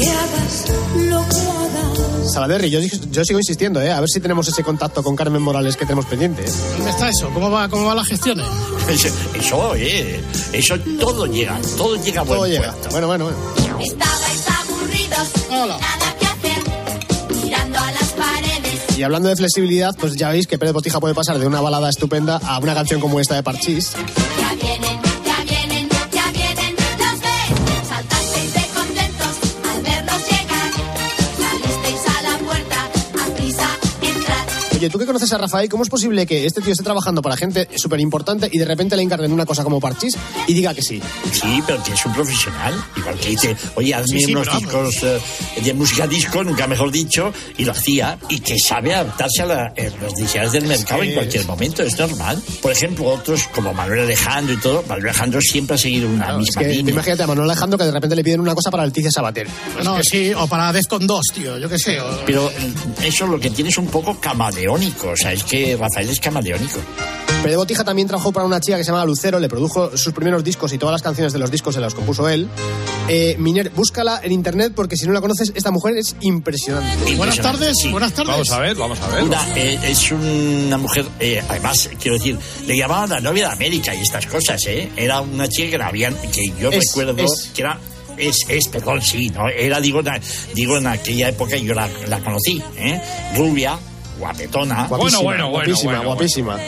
aunque 0.02 0.10
hagas 0.10 0.64
lo 0.96 1.28
que 1.28 1.36
hagas. 1.40 2.32
Salaberry, 2.32 2.70
yo, 2.70 2.80
yo 3.10 3.24
sigo 3.24 3.38
insistiendo, 3.38 3.80
¿eh? 3.82 3.90
a 3.90 4.00
ver 4.00 4.08
si 4.08 4.20
tenemos 4.20 4.46
ese 4.48 4.62
contacto 4.62 5.02
con 5.02 5.16
Carmen 5.16 5.42
Morales 5.42 5.76
que 5.76 5.84
tenemos 5.84 6.06
pendiente. 6.06 6.42
¿eh? 6.44 6.52
¿Dónde 6.76 6.90
está 6.90 7.08
eso? 7.08 7.30
¿Cómo 7.34 7.50
va, 7.50 7.68
cómo 7.68 7.86
va 7.86 7.94
las 7.94 8.06
gestiones? 8.06 8.46
Eso, 8.88 9.08
eso, 9.34 9.74
eh, 9.76 10.20
eso 10.52 10.78
todo 11.00 11.26
llega, 11.26 11.58
todo 11.76 11.96
llega 12.02 12.20
a 12.20 12.24
buen 12.24 12.38
Todo 12.38 12.46
llega. 12.48 12.72
puerto. 12.72 12.88
Bueno, 12.90 13.06
bueno, 13.08 13.24
bueno. 13.24 13.80
Estabais 13.80 14.44
aburridos, 14.48 15.28
nada 15.50 15.78
que 16.18 16.26
hacer, 16.26 17.42
mirando 17.44 17.78
a 17.78 17.92
las 17.92 18.12
paredes. 18.12 18.98
Y 18.98 19.02
hablando 19.02 19.28
de 19.28 19.36
flexibilidad, 19.36 19.94
pues 19.98 20.14
ya 20.16 20.30
veis 20.30 20.46
que 20.46 20.58
Pérez 20.58 20.72
Botija 20.74 21.00
puede 21.00 21.14
pasar 21.14 21.38
de 21.38 21.46
una 21.46 21.60
balada 21.60 21.88
estupenda 21.90 22.36
a 22.44 22.58
una 22.58 22.74
canción 22.74 23.00
como 23.00 23.20
esta 23.20 23.34
de 23.34 23.42
Parchís. 23.42 23.92
Oye, 34.82 34.90
tú 34.90 34.98
que 34.98 35.06
conoces 35.06 35.32
a 35.32 35.38
Rafael, 35.38 35.68
¿cómo 35.68 35.84
es 35.84 35.88
posible 35.88 36.26
que 36.26 36.44
este 36.44 36.60
tío 36.60 36.72
esté 36.72 36.82
trabajando 36.82 37.22
para 37.22 37.36
gente 37.36 37.68
súper 37.76 38.00
importante 38.00 38.48
y 38.50 38.58
de 38.58 38.64
repente 38.64 38.96
le 38.96 39.02
encarguen 39.04 39.30
una 39.32 39.46
cosa 39.46 39.62
como 39.62 39.78
Parchís 39.78 40.16
y 40.48 40.54
diga 40.54 40.74
que 40.74 40.82
sí? 40.82 41.00
Sí, 41.30 41.62
pero 41.64 41.80
que 41.84 41.92
es 41.92 42.04
un 42.04 42.12
profesional. 42.12 42.74
Igual 42.96 43.16
que 43.20 43.28
dice, 43.28 43.56
oye, 43.76 43.94
hazme 43.94 44.18
Sí, 44.18 44.24
sí, 44.24 44.34
unos 44.34 44.58
discos 44.58 44.96
eh, 45.04 45.20
de 45.62 45.74
música 45.74 46.08
disco, 46.08 46.42
nunca 46.42 46.66
mejor 46.66 46.90
dicho, 46.90 47.32
y 47.58 47.64
lo 47.64 47.70
hacía. 47.70 48.18
Y 48.28 48.40
que 48.40 48.56
sabe 48.58 48.92
adaptarse 48.92 49.42
a 49.42 49.46
la- 49.46 49.72
eh, 49.76 49.92
las 50.02 50.14
necesidades 50.14 50.50
del 50.50 50.66
mercado 50.66 51.00
que- 51.02 51.08
en 51.10 51.14
cualquier 51.14 51.46
momento, 51.46 51.82
es 51.84 51.96
normal. 51.96 52.42
Por 52.60 52.72
ejemplo, 52.72 53.04
otros 53.06 53.44
como 53.54 53.72
Manuel 53.72 54.00
Alejandro 54.00 54.52
y 54.52 54.56
todo, 54.56 54.82
Manuel 54.88 55.10
Alejandro 55.10 55.40
siempre 55.40 55.76
ha 55.76 55.78
seguido 55.78 56.08
una 56.08 56.32
Es 56.32 56.38
misma 56.38 56.60
que 56.62 56.68
tú 56.70 56.74
línea. 56.74 56.92
imagínate 56.94 57.22
a 57.22 57.26
Manuel 57.28 57.48
Alejandro 57.50 57.78
que 57.78 57.84
de 57.84 57.92
repente 57.92 58.16
le 58.16 58.24
piden 58.24 58.40
una 58.40 58.56
cosa 58.56 58.72
para 58.72 58.84
Leticia 58.84 59.12
Sabater. 59.12 59.46
No, 59.84 60.02
sí, 60.02 60.32
o 60.36 60.48
para 60.48 60.72
Defcon 60.72 61.06
2, 61.06 61.24
tío, 61.32 61.56
yo 61.56 61.68
qué 61.68 61.78
sé. 61.78 62.00
o- 62.00 62.24
Pero 62.26 62.50
eh, 62.50 62.74
eso 63.04 63.28
lo 63.28 63.38
que 63.38 63.50
tiene 63.50 63.70
es 63.70 63.78
un 63.78 63.86
poco 63.86 64.20
camaleónico, 64.72 65.08
o 65.10 65.16
sea, 65.16 65.32
es 65.32 65.44
que 65.44 65.76
Rafael 65.76 66.08
es 66.08 66.20
camaleónico. 66.20 66.78
Pérez 67.42 67.56
Botija 67.56 67.82
también 67.84 68.06
trabajó 68.06 68.30
para 68.32 68.46
una 68.46 68.60
chica 68.60 68.76
que 68.78 68.84
se 68.84 68.92
llama 68.92 69.04
Lucero, 69.04 69.40
le 69.40 69.48
produjo 69.48 69.96
sus 69.96 70.12
primeros 70.12 70.44
discos 70.44 70.72
y 70.72 70.78
todas 70.78 70.92
las 70.92 71.02
canciones 71.02 71.32
de 71.32 71.40
los 71.40 71.50
discos 71.50 71.74
se 71.74 71.80
las 71.80 71.92
compuso 71.94 72.28
él. 72.28 72.48
Eh, 73.08 73.34
Miner, 73.38 73.70
búscala 73.70 74.20
en 74.22 74.30
internet 74.30 74.72
porque 74.76 74.96
si 74.96 75.06
no 75.06 75.12
la 75.12 75.20
conoces, 75.20 75.52
esta 75.56 75.72
mujer 75.72 75.96
es 75.96 76.14
impresionante. 76.20 77.16
Buenas 77.16 77.38
tardes, 77.38 77.76
Sí. 77.80 77.90
buenas 77.90 78.12
tardes. 78.12 78.30
Vamos 78.32 78.50
a 78.52 78.58
ver, 78.60 78.76
vamos 78.76 79.00
a 79.00 79.08
ver. 79.08 79.24
Una, 79.24 79.58
eh, 79.58 79.78
es 79.82 80.12
una 80.12 80.78
mujer, 80.78 81.04
eh, 81.18 81.42
además, 81.48 81.90
quiero 82.00 82.16
decir, 82.16 82.38
le 82.66 82.76
llamaban 82.76 83.10
la 83.10 83.20
novia 83.20 83.48
de 83.48 83.54
América 83.54 83.92
y 83.94 84.02
estas 84.02 84.26
cosas, 84.26 84.64
¿eh? 84.68 84.90
Era 84.96 85.20
una 85.20 85.48
chica 85.48 85.70
que 85.70 85.78
la 85.78 85.88
habían, 85.88 86.14
que 86.14 86.46
yo 86.60 86.70
Es- 86.70 86.86
recuerdo 86.94 87.24
es. 87.24 87.50
que 87.54 87.62
era. 87.62 87.78
Es, 88.18 88.36
es, 88.48 88.68
perdón, 88.68 89.02
sí, 89.02 89.30
¿no? 89.30 89.48
Era, 89.48 89.80
digo, 89.80 90.00
na- 90.02 90.20
digo 90.54 90.76
en 90.76 90.86
aquella 90.86 91.30
época 91.30 91.56
yo 91.56 91.74
la, 91.74 91.88
la 92.08 92.20
conocí, 92.20 92.62
¿eh? 92.76 93.00
Rubia, 93.34 93.76
guapetona. 94.22 94.86
Guapísima, 94.86 95.22
bueno, 95.22 95.22
bueno, 95.22 95.48
guapísima, 95.50 95.92
bueno, 95.92 96.04
guapísima. 96.06 96.58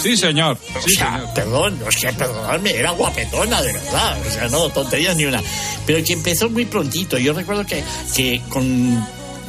Sí, 0.00 0.16
señor. 0.16 0.56
O 0.76 0.88
sea, 0.88 1.24
perdón, 1.34 1.78
o 1.86 1.90
sea, 1.92 2.12
perdonadme, 2.12 2.70
era 2.70 2.92
guapetona, 2.92 3.60
de 3.60 3.72
verdad. 3.72 4.16
O 4.26 4.30
sea, 4.30 4.48
no, 4.48 4.68
tonterías 4.70 5.16
ni 5.16 5.24
una. 5.24 5.42
Pero 5.86 6.02
que 6.04 6.12
empezó 6.12 6.48
muy 6.48 6.64
prontito. 6.64 7.18
Yo 7.18 7.32
recuerdo 7.32 7.66
que, 7.66 7.82
que 8.14 8.40
con, 8.48 8.94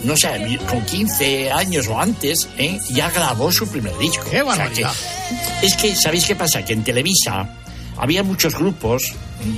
no 0.04 0.18
sé, 0.18 0.60
con 0.68 0.84
15 0.84 1.52
años 1.52 1.88
o 1.88 2.00
antes, 2.00 2.50
¿eh? 2.58 2.80
ya 2.90 3.10
grabó 3.12 3.52
su 3.52 3.68
primer 3.68 3.96
disco. 4.00 4.26
¡Qué 4.30 4.42
O 4.42 4.46
sea, 4.54 4.58
barbaridad! 4.66 4.92
que- 5.62 5.66
es 5.68 5.76
que, 5.78 5.96
¿sabéis 5.96 6.26
qué 6.26 6.36
pasa? 6.36 6.66
Que 6.66 6.74
en 6.74 6.84
Televisa 6.84 7.48
había 7.98 8.24
muchos 8.24 8.56
grupos 8.56 9.04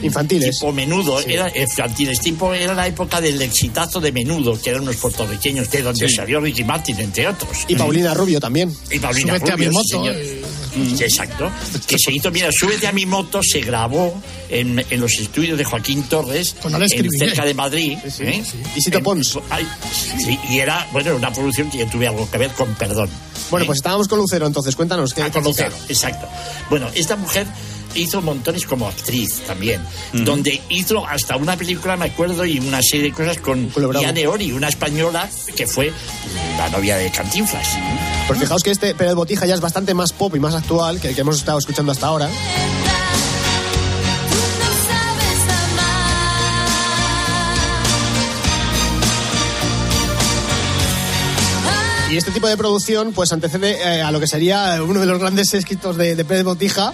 Infantiles. 0.01 0.57
tipo 0.59 0.71
menudo, 0.71 1.19
era 1.21 1.51
infantiles, 1.55 2.19
tipo 2.19 2.53
era 2.53 2.73
la 2.73 2.88
época 2.88 3.21
del 3.21 3.39
exitazo 3.41 3.99
de 4.01 4.11
menudo, 4.11 4.59
que 4.59 4.71
eran 4.71 4.81
unos 4.81 4.95
puertorriqueños, 4.95 5.69
de 5.69 5.81
donde 5.83 6.09
Sí. 6.09 6.15
salió 6.15 6.39
Ricky 6.39 6.63
Martin, 6.63 6.99
entre 6.99 7.27
otros. 7.27 7.51
Y 7.67 7.75
Paulina 7.75 8.13
Rubio 8.15 8.39
también. 8.39 8.75
Y 8.89 8.97
Paulina 8.99 9.33
Súbete 9.38 9.51
a 9.51 9.57
mi 9.57 9.65
Rubio, 9.67 9.73
moto, 9.79 9.86
sí, 10.15 10.27
señor. 10.27 10.45
Mm, 10.75 11.01
Exacto. 11.03 11.51
Que 11.88 11.97
se 11.99 12.11
hizo, 12.11 12.31
mira, 12.31 12.49
Súbete 12.51 12.88
a 12.88 12.91
mi 12.91 13.05
moto 13.05 13.41
se 13.43 13.61
grabó 13.61 14.19
en, 14.49 14.83
en 14.89 14.99
los 14.99 15.13
estudios 15.19 15.57
de 15.57 15.63
Joaquín 15.63 16.03
Torres, 16.03 16.55
Con 16.61 16.73
Alex 16.73 16.91
en- 16.93 17.09
cerca 17.11 17.45
de 17.45 17.53
Madrid. 17.53 17.97
¿eh? 18.19 18.43
Y 18.75 18.81
Sito 18.81 18.97
En- 18.97 19.03
Pons. 19.03 19.38
ay, 19.51 19.67
sí, 20.17 20.38
y 20.49 20.59
era, 20.59 20.88
bueno, 20.91 21.15
una 21.15 21.31
producción 21.31 21.69
que 21.69 21.77
yo 21.79 21.88
tuve 21.88 22.07
algo 22.07 22.29
que 22.29 22.38
ver 22.39 22.49
con 22.51 22.73
Perdón. 22.75 23.09
Bueno, 23.51 23.67
pues 23.67 23.77
estábamos 23.77 24.07
con 24.07 24.17
Lucero, 24.17 24.47
entonces 24.47 24.75
cuéntanos 24.75 25.13
qué 25.13 25.21
Ah, 25.21 25.31
con. 25.31 25.43
Lucero, 25.43 25.75
exacto. 25.88 26.27
Bueno, 26.69 26.89
esta 26.95 27.15
mujer 27.15 27.45
hizo 27.95 28.21
montones 28.21 28.65
como 28.65 28.87
actriz 28.87 29.41
también, 29.47 29.81
donde 30.13 30.61
hizo 30.69 31.05
hasta 31.07 31.35
una 31.37 31.57
película, 31.57 31.97
me 31.97 32.05
acuerdo, 32.05 32.45
y 32.45 32.59
una 32.59 32.81
serie 32.81 33.07
de 33.07 33.11
cosas 33.11 33.37
con. 33.37 33.71
Diane 33.99 34.27
Ori, 34.27 34.51
una 34.51 34.67
española 34.67 35.29
que 35.55 35.67
fue 35.67 35.91
la 36.57 36.69
novia 36.69 36.97
de 36.97 37.11
Cantinflas. 37.11 37.67
Pues 38.27 38.39
fijaos 38.39 38.63
que 38.63 38.71
este 38.71 38.95
Pérez 38.95 39.15
Botija 39.15 39.45
ya 39.45 39.55
es 39.55 39.61
bastante 39.61 39.93
más 39.93 40.13
pop 40.13 40.35
y 40.35 40.39
más 40.39 40.55
actual 40.55 40.99
que 40.99 41.09
el 41.09 41.15
que 41.15 41.21
hemos 41.21 41.37
estado 41.37 41.59
escuchando 41.59 41.91
hasta 41.91 42.07
ahora. 42.07 42.29
Y 52.11 52.17
este 52.17 52.31
tipo 52.31 52.47
de 52.47 52.55
producción 52.55 53.11
pues 53.11 53.33
antecede 53.33 53.77
eh, 53.81 54.01
a 54.01 54.09
lo 54.09 54.21
que 54.21 54.27
sería 54.27 54.81
uno 54.81 55.01
de 55.01 55.05
los 55.05 55.19
grandes 55.19 55.53
éxitos 55.55 55.97
de, 55.97 56.15
de 56.15 56.23
Pérez 56.23 56.45
Botija 56.45 56.93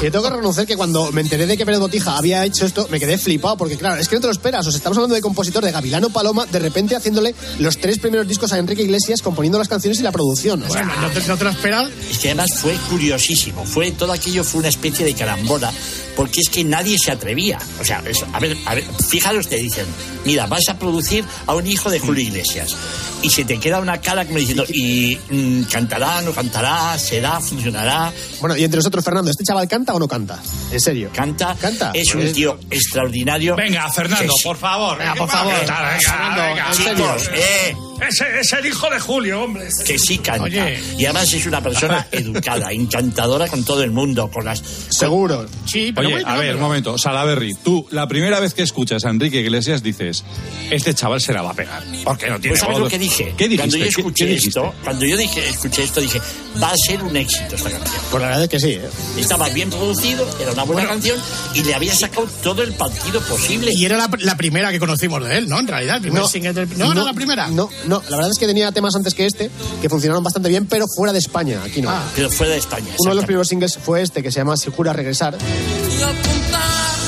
Y 0.00 0.10
tengo 0.12 0.22
que 0.22 0.30
reconocer 0.30 0.64
que 0.64 0.76
cuando 0.76 1.10
me 1.10 1.22
enteré 1.22 1.44
de 1.46 1.56
que 1.56 1.66
Pérez 1.66 1.80
Botija 1.80 2.16
había 2.16 2.44
hecho 2.44 2.64
esto, 2.64 2.86
me 2.88 3.00
quedé 3.00 3.18
flipado, 3.18 3.56
porque 3.56 3.76
claro, 3.76 4.00
es 4.00 4.08
que 4.08 4.14
no 4.14 4.20
te 4.20 4.28
lo 4.28 4.32
esperas. 4.32 4.64
O 4.64 4.70
sea, 4.70 4.78
estamos 4.78 4.96
hablando 4.96 5.16
de 5.16 5.20
compositor 5.20 5.64
de 5.64 5.72
Gavilano 5.72 6.08
Paloma, 6.10 6.46
de 6.46 6.60
repente 6.60 6.94
haciéndole 6.94 7.34
los 7.58 7.78
tres 7.78 7.98
primeros 7.98 8.28
discos 8.28 8.52
a 8.52 8.58
Enrique 8.58 8.82
Iglesias, 8.82 9.22
componiendo 9.22 9.58
las 9.58 9.66
canciones 9.66 9.98
y 9.98 10.04
la 10.04 10.12
producción. 10.12 10.62
O 10.62 10.70
sea, 10.70 10.84
Bueno, 10.84 11.00
no 11.02 11.10
te, 11.10 11.26
no 11.26 11.36
te 11.36 11.44
lo 11.44 11.50
esperas. 11.50 11.88
Es 12.10 12.18
que 12.18 12.28
además 12.28 12.50
fue 12.58 12.74
curiosísimo. 12.88 13.64
Fue, 13.64 13.90
todo 13.90 14.12
aquello 14.12 14.44
fue 14.44 14.60
una 14.60 14.68
especie 14.68 15.04
de 15.04 15.14
carambola, 15.14 15.72
porque 16.14 16.42
es 16.42 16.48
que 16.48 16.62
nadie 16.62 16.96
se 16.96 17.10
atrevía. 17.10 17.58
O 17.80 17.84
sea, 17.84 18.00
eso, 18.06 18.24
a 18.32 18.38
ver, 18.38 18.56
a 18.66 18.76
ver, 18.76 18.84
fijaros, 19.08 19.48
te 19.48 19.56
dicen, 19.56 19.86
mira, 20.24 20.46
vas 20.46 20.68
a 20.68 20.78
producir 20.78 21.24
a 21.46 21.56
un 21.56 21.66
hijo 21.66 21.90
de 21.90 21.98
Julio 21.98 22.22
Iglesias. 22.22 22.76
Y 23.20 23.30
se 23.30 23.44
te 23.44 23.58
queda 23.58 23.80
una 23.80 24.00
cara 24.00 24.24
como 24.24 24.38
diciendo, 24.38 24.64
y 24.68 25.18
mm, 25.28 25.62
cantará, 25.62 26.22
no 26.22 26.30
cantará, 26.32 26.96
será, 26.98 27.40
funcionará. 27.40 28.12
Bueno, 28.40 28.56
y 28.56 28.62
entre 28.62 28.78
nosotros, 28.78 29.04
Fernando, 29.04 29.32
¿este 29.32 29.42
chaval 29.42 29.66
canta 29.66 29.87
o 29.94 29.98
no 29.98 30.08
canta? 30.08 30.38
En 30.70 30.80
serio. 30.80 31.10
Canta, 31.14 31.56
Canta. 31.60 31.90
es 31.94 32.14
un 32.14 32.30
tío 32.32 32.58
extraordinario. 32.70 33.56
Venga, 33.56 33.88
Fernando, 33.90 34.32
por 34.44 34.56
favor. 34.56 34.98
Venga, 34.98 35.14
por 35.14 35.28
favor. 35.28 35.54
Venga, 35.60 35.80
venga, 35.82 35.98
Fernando, 36.00 36.42
venga, 36.42 36.66
en 36.66 36.72
Chicos, 36.72 37.22
serio. 37.22 37.40
eh, 37.42 37.76
Ese 38.06 38.40
es 38.40 38.52
el 38.52 38.66
hijo 38.66 38.88
de 38.90 39.00
Julio, 39.00 39.42
hombre. 39.42 39.68
que 39.86 39.98
sí 39.98 40.18
canta. 40.18 40.44
Oye. 40.44 40.80
Y 40.98 41.04
además 41.04 41.32
es 41.32 41.46
una 41.46 41.62
persona 41.62 42.06
educada, 42.12 42.70
encantadora 42.72 43.48
con 43.48 43.64
todo 43.64 43.82
el 43.82 43.90
mundo, 43.90 44.30
con 44.30 44.44
las... 44.44 44.62
Seguro. 44.90 45.46
Sí, 45.66 45.92
pero 45.94 46.08
Oye, 46.08 46.16
bueno, 46.16 46.28
a 46.28 46.32
ver, 46.36 46.42
pero- 46.46 46.56
un 46.56 46.62
momento. 46.62 46.98
Salaberry, 46.98 47.54
tú, 47.62 47.86
la 47.90 48.06
primera 48.08 48.40
vez 48.40 48.54
que 48.54 48.62
escuchas 48.62 49.04
a 49.04 49.10
Enrique 49.10 49.40
Iglesias 49.40 49.82
dices, 49.82 50.24
este 50.70 50.94
chaval 50.94 51.20
se 51.20 51.32
la 51.32 51.42
va 51.42 51.50
a 51.50 51.54
pegar. 51.54 51.82
Porque 52.04 52.28
no 52.28 52.38
tiene 52.40 52.50
Pues 52.56 52.60
¿sabes 52.60 52.78
lo 52.78 52.88
que 52.88 52.98
dije? 52.98 53.34
¿Qué 53.36 53.48
dijiste? 53.48 53.56
Cuando 53.58 53.76
yo 53.76 53.82
¿Qué- 53.84 53.88
escuché 53.88 54.26
qué 54.26 54.34
esto, 54.34 54.74
cuando 54.84 55.04
yo 55.04 55.16
dije, 55.16 55.48
escuché 55.48 55.82
esto, 55.84 56.00
dije, 56.00 56.20
va 56.62 56.70
a 56.70 56.76
ser 56.76 57.02
un 57.02 57.16
éxito 57.16 57.54
esta 57.56 57.70
canción. 57.70 58.00
Pues 58.10 58.20
la 58.22 58.28
verdad 58.28 58.42
es 58.44 58.48
que 58.48 58.60
sí. 58.60 58.70
¿eh? 58.72 58.88
Estaba 59.18 59.48
bien 59.50 59.70
producido, 59.70 60.28
era 60.40 60.52
una 60.52 60.62
buena 60.64 60.88
canción 60.88 61.18
y 61.54 61.62
le 61.64 61.74
había 61.74 61.94
sacado 61.94 62.26
todo 62.42 62.62
el 62.62 62.72
partido 62.72 63.20
posible. 63.22 63.72
Y 63.72 63.84
era 63.84 63.96
la, 63.96 64.10
la 64.20 64.36
primera 64.36 64.70
que 64.70 64.78
conocimos 64.78 65.24
de 65.24 65.38
él, 65.38 65.48
¿no? 65.48 65.58
En 65.60 65.66
realidad, 65.68 65.96
el 65.96 66.02
primer 66.02 66.26
single 66.26 66.52
del... 66.52 66.78
No, 66.78 66.94
no, 66.94 67.04
la 67.04 67.12
primera. 67.12 67.48
No, 67.48 67.68
no, 67.88 68.02
la 68.08 68.16
verdad 68.16 68.30
es 68.30 68.38
que 68.38 68.46
tenía 68.46 68.70
temas 68.72 68.94
antes 68.94 69.14
que 69.14 69.26
este 69.26 69.50
que 69.80 69.88
funcionaron 69.88 70.22
bastante 70.22 70.48
bien, 70.48 70.66
pero 70.66 70.86
fuera 70.94 71.12
de 71.12 71.18
España, 71.18 71.62
aquí 71.64 71.80
no. 71.82 71.90
Ah. 71.90 72.02
Pero 72.14 72.30
fuera 72.30 72.52
de 72.52 72.58
España. 72.58 72.88
Uno 72.98 73.10
de 73.10 73.16
los 73.16 73.24
primeros 73.24 73.48
singles 73.48 73.76
fue 73.78 74.02
este, 74.02 74.22
que 74.22 74.30
se 74.30 74.40
llama 74.40 74.56
Si 74.56 74.70
jura 74.70 74.92
regresar. 74.92 75.36
Y 75.36 76.02
al 76.02 76.14
contar 76.16 76.98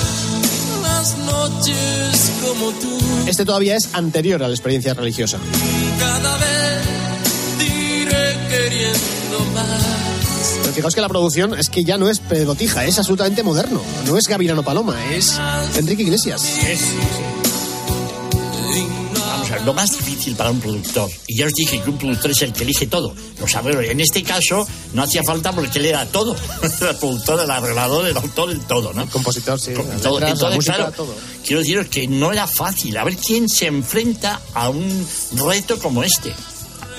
las 0.82 1.18
noches 1.18 2.30
como 2.42 2.70
tú, 2.72 2.98
Este 3.28 3.44
todavía 3.44 3.76
es 3.76 3.90
anterior 3.92 4.42
a 4.42 4.48
la 4.48 4.54
experiencia 4.54 4.94
religiosa. 4.94 5.38
cada 5.98 6.36
vez 6.38 7.58
diré 7.58 8.36
queriendo 8.48 9.40
más. 9.54 10.56
Pero 10.62 10.72
fijaos 10.74 10.94
que 10.94 11.00
la 11.00 11.08
producción 11.08 11.58
es 11.58 11.68
que 11.70 11.84
ya 11.84 11.98
no 11.98 12.08
es 12.08 12.20
Pérez 12.20 12.46
Botija, 12.46 12.84
es 12.84 12.98
absolutamente 12.98 13.42
moderno. 13.42 13.80
No 14.06 14.16
es 14.16 14.26
Gavirano 14.26 14.62
Paloma, 14.62 14.96
es 15.12 15.38
Enrique 15.76 16.02
Iglesias. 16.02 16.42
Ver, 16.62 16.78
lo 19.64 19.74
más 19.74 19.90
difícil 19.92 20.34
para 20.36 20.50
un 20.50 20.60
productor, 20.60 21.10
y 21.26 21.36
ya 21.36 21.46
os 21.46 21.52
dije 21.52 21.80
que 21.80 21.90
un 21.90 21.98
productor 21.98 22.30
es 22.30 22.42
el 22.42 22.52
que 22.52 22.62
elige 22.64 22.86
todo, 22.86 23.14
los 23.38 23.54
arreglos. 23.54 23.84
En 23.86 24.00
este 24.00 24.22
caso 24.22 24.66
no 24.94 25.02
hacía 25.02 25.22
falta 25.22 25.52
porque 25.52 25.78
él 25.78 25.86
era 25.86 26.06
todo. 26.06 26.34
el 26.62 26.96
productor, 26.96 27.40
el 27.40 27.50
arreglador, 27.50 28.06
el 28.06 28.16
autor, 28.16 28.50
el 28.50 28.60
todo, 28.60 28.92
¿no? 28.92 29.08
Compositor, 29.08 29.60
sí. 29.60 29.72
Con- 29.74 29.86
todo. 30.00 30.14
letras, 30.20 30.32
Entonces, 30.32 30.56
música, 30.56 30.76
claro, 30.76 30.92
todo. 30.92 31.14
quiero 31.44 31.60
deciros 31.60 31.86
que 31.88 32.06
no 32.08 32.32
era 32.32 32.46
fácil. 32.46 32.96
A 32.96 33.04
ver 33.04 33.16
quién 33.16 33.48
se 33.48 33.66
enfrenta 33.66 34.40
a 34.54 34.68
un 34.70 35.06
reto 35.46 35.78
como 35.78 36.02
este. 36.02 36.32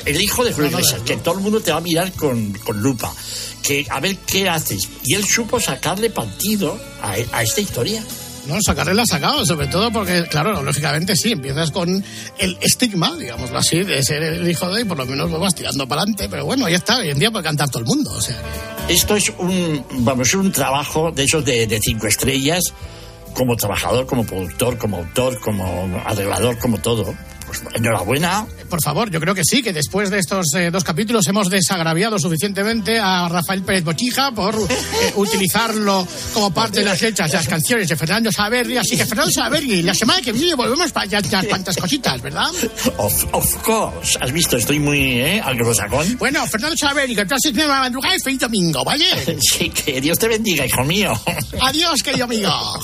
El 0.06 0.20
hijo 0.20 0.44
de 0.44 0.52
Julio 0.52 0.72
Iglesias, 0.72 1.02
que 1.06 1.18
todo 1.18 1.36
el 1.36 1.42
mundo 1.42 1.62
te 1.62 1.72
va 1.72 1.78
a 1.78 1.82
mirar 1.82 2.12
con, 2.14 2.54
con 2.54 2.82
lupa. 2.82 3.14
Que 3.62 3.86
a 3.90 4.00
ver 4.00 4.18
qué 4.18 4.50
haces. 4.50 4.90
Y 5.04 5.14
él 5.14 5.24
supo 5.26 5.60
sacarle 5.60 6.10
partido 6.10 6.80
a, 7.02 7.12
a 7.32 7.44
esta 7.44 7.62
historia. 7.62 8.04
No, 8.48 8.58
sacarle 8.62 8.94
la 8.94 9.06
sacado, 9.06 9.46
sobre 9.46 9.68
todo 9.68 9.92
porque, 9.92 10.26
claro, 10.30 10.62
lógicamente 10.64 11.16
sí, 11.16 11.34
empiezas 11.34 11.72
con 11.72 12.04
el 12.40 12.58
estigma, 12.62 13.16
digámoslo 13.18 13.58
así, 13.58 13.84
de 13.84 14.02
ser 14.04 14.24
el 14.24 14.50
hijo 14.50 14.70
de, 14.74 14.82
y 14.82 14.86
por 14.86 14.98
lo 14.98 15.06
menos 15.06 15.30
lo 15.30 15.40
vas 15.40 15.54
tirando 15.54 15.88
para 15.88 16.02
adelante, 16.02 16.28
pero 16.30 16.46
bueno, 16.46 16.68
ya 16.68 16.78
está, 16.78 16.98
hoy 16.98 17.10
en 17.10 17.20
día 17.20 17.32
puede 17.32 17.44
cantar 17.44 17.70
todo 17.70 17.80
el 17.80 17.86
mundo, 17.86 18.12
o 18.12 18.22
sea. 18.22 18.38
Esto 18.90 19.16
es 19.16 19.32
un, 19.38 19.86
vamos, 20.00 20.34
un 20.34 20.52
trabajo 20.52 21.12
de 21.12 21.24
esos 21.24 21.46
de, 21.46 21.68
de 21.68 21.80
cinco 21.80 22.08
estrellas, 22.08 22.74
como 23.34 23.56
trabajador, 23.56 24.06
como 24.06 24.26
productor, 24.26 24.78
como 24.78 24.98
autor, 24.98 25.40
como 25.40 26.02
arreglador, 26.06 26.58
como 26.58 26.80
todo. 26.80 27.14
Pues 27.52 27.64
enhorabuena. 27.74 28.48
Por 28.70 28.82
favor, 28.82 29.12
yo 29.12 29.20
creo 29.20 29.36
que 29.36 29.44
sí, 29.44 29.62
que 29.62 29.74
después 29.74 30.10
de 30.10 30.20
estos 30.20 30.54
eh, 30.56 30.72
dos 30.72 30.86
capítulos 30.86 31.28
hemos 31.28 31.50
desagraviado 31.50 32.18
suficientemente 32.18 32.98
a 32.98 33.28
Rafael 33.28 33.62
Pérez 33.64 33.84
Bochija 33.84 34.32
por 34.32 34.56
eh, 34.56 35.14
utilizarlo 35.18 36.08
como 36.34 36.54
parte 36.54 36.80
de 36.80 36.86
las 36.86 37.02
letras 37.02 37.30
de 37.30 37.38
las 37.38 37.48
canciones 37.50 37.90
de 37.90 37.98
Fernando 37.98 38.32
Saberri. 38.32 38.78
Así 38.78 38.96
que, 38.96 39.06
Fernando 39.06 39.32
Saberri, 39.34 39.82
la 39.84 39.94
semana 39.94 40.22
que 40.22 40.32
viene 40.32 40.56
volvemos 40.56 40.94
para 40.94 41.08
ya, 41.08 41.20
ya 41.20 41.44
cuantas 41.44 41.76
cositas, 41.76 42.22
¿verdad? 42.22 42.48
Of, 42.98 43.26
of 43.34 43.56
course. 43.64 44.18
Has 44.22 44.32
visto, 44.32 44.56
estoy 44.56 44.80
muy, 44.80 45.20
¿eh? 45.20 45.42
Anglosajón. 45.44 46.18
Bueno, 46.18 46.48
Fernando 46.48 46.78
Saberri, 46.78 47.16
que 47.16 47.26
tú 47.26 47.36
has 47.36 47.42
tenido 47.42 47.68
la 47.68 47.80
madrugada 47.80 48.16
y 48.16 48.20
feliz 48.20 48.40
domingo, 48.40 48.86
¿vale? 48.86 49.06
Sí, 49.42 49.70
que 49.70 50.00
Dios 50.00 50.18
te 50.18 50.28
bendiga, 50.28 50.66
hijo 50.66 50.84
mío. 50.84 51.14
Adiós, 51.62 52.02
querido 52.02 52.26
amigo. 52.26 52.50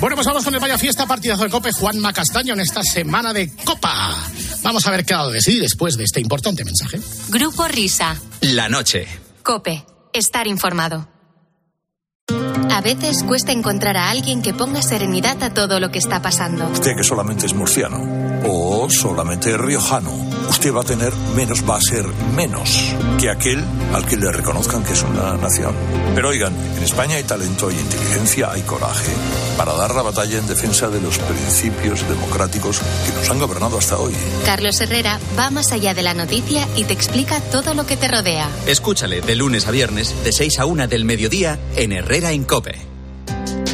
Bueno, 0.00 0.14
pues 0.14 0.28
vamos 0.28 0.44
con 0.44 0.54
el 0.54 0.60
Vaya 0.60 0.78
Fiesta, 0.78 1.06
partidazo 1.06 1.42
de 1.42 1.50
Cope, 1.50 1.72
Juanma 1.72 2.12
Castaño 2.12 2.54
en 2.54 2.60
esta 2.60 2.82
semana 2.84 3.32
de 3.32 3.52
Copa. 3.64 4.14
Vamos 4.62 4.86
a 4.86 4.92
ver 4.92 5.04
qué 5.04 5.14
ha 5.14 5.18
dado 5.18 5.30
de 5.30 5.40
sí 5.40 5.58
después 5.58 5.96
de 5.96 6.04
este 6.04 6.20
importante 6.20 6.64
mensaje. 6.64 7.00
Grupo 7.30 7.66
Risa. 7.66 8.16
La 8.42 8.68
noche. 8.68 9.08
Cope. 9.42 9.84
Estar 10.12 10.46
informado. 10.46 11.08
A 12.70 12.80
veces 12.80 13.24
cuesta 13.24 13.50
encontrar 13.50 13.96
a 13.96 14.10
alguien 14.10 14.40
que 14.40 14.54
ponga 14.54 14.82
serenidad 14.82 15.42
a 15.42 15.52
todo 15.52 15.80
lo 15.80 15.90
que 15.90 15.98
está 15.98 16.22
pasando. 16.22 16.68
Usted 16.68 16.94
que 16.96 17.02
solamente 17.02 17.46
es 17.46 17.54
murciano 17.54 17.98
o 18.46 18.88
solamente 18.88 19.50
es 19.50 19.58
riojano, 19.58 20.10
usted 20.48 20.74
va 20.74 20.80
a 20.80 20.84
tener 20.84 21.12
menos, 21.34 21.68
va 21.68 21.76
a 21.76 21.80
ser 21.80 22.06
menos 22.34 22.94
que 23.20 23.30
aquel 23.30 23.62
al 23.92 24.06
que 24.06 24.16
le 24.16 24.30
reconozcan 24.32 24.82
que 24.84 24.92
es 24.92 25.02
una 25.02 25.36
nación. 25.36 25.74
Pero 26.14 26.28
oigan, 26.28 26.52
en 26.76 26.82
España 26.82 27.16
hay 27.16 27.24
talento, 27.24 27.68
hay 27.68 27.78
inteligencia, 27.78 28.50
hay 28.50 28.62
coraje 28.62 29.12
para 29.56 29.74
dar 29.74 29.94
la 29.94 30.02
batalla 30.02 30.38
en 30.38 30.46
defensa 30.46 30.88
de 30.88 31.00
los 31.00 31.18
principios 31.18 32.08
democráticos 32.08 32.80
que 33.06 33.12
nos 33.12 33.30
han 33.30 33.38
gobernado 33.38 33.78
hasta 33.78 33.98
hoy. 33.98 34.14
Carlos 34.44 34.80
Herrera 34.80 35.18
va 35.38 35.50
más 35.50 35.72
allá 35.72 35.94
de 35.94 36.02
la 36.02 36.14
noticia 36.14 36.66
y 36.76 36.84
te 36.84 36.92
explica 36.92 37.40
todo 37.40 37.74
lo 37.74 37.86
que 37.86 37.96
te 37.96 38.08
rodea. 38.08 38.48
Escúchale 38.66 39.20
de 39.20 39.34
lunes 39.34 39.66
a 39.66 39.70
viernes, 39.70 40.14
de 40.24 40.32
6 40.32 40.58
a 40.58 40.66
1 40.66 40.88
del 40.88 41.04
mediodía, 41.04 41.58
en 41.76 41.92
Herrera 41.92 42.32
en 42.32 42.44
Cope. 42.44 42.97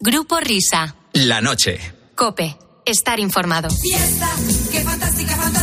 Grupo 0.00 0.38
Risa. 0.40 0.94
La 1.14 1.40
noche. 1.40 1.78
Cope. 2.14 2.56
Estar 2.84 3.18
informado. 3.18 3.68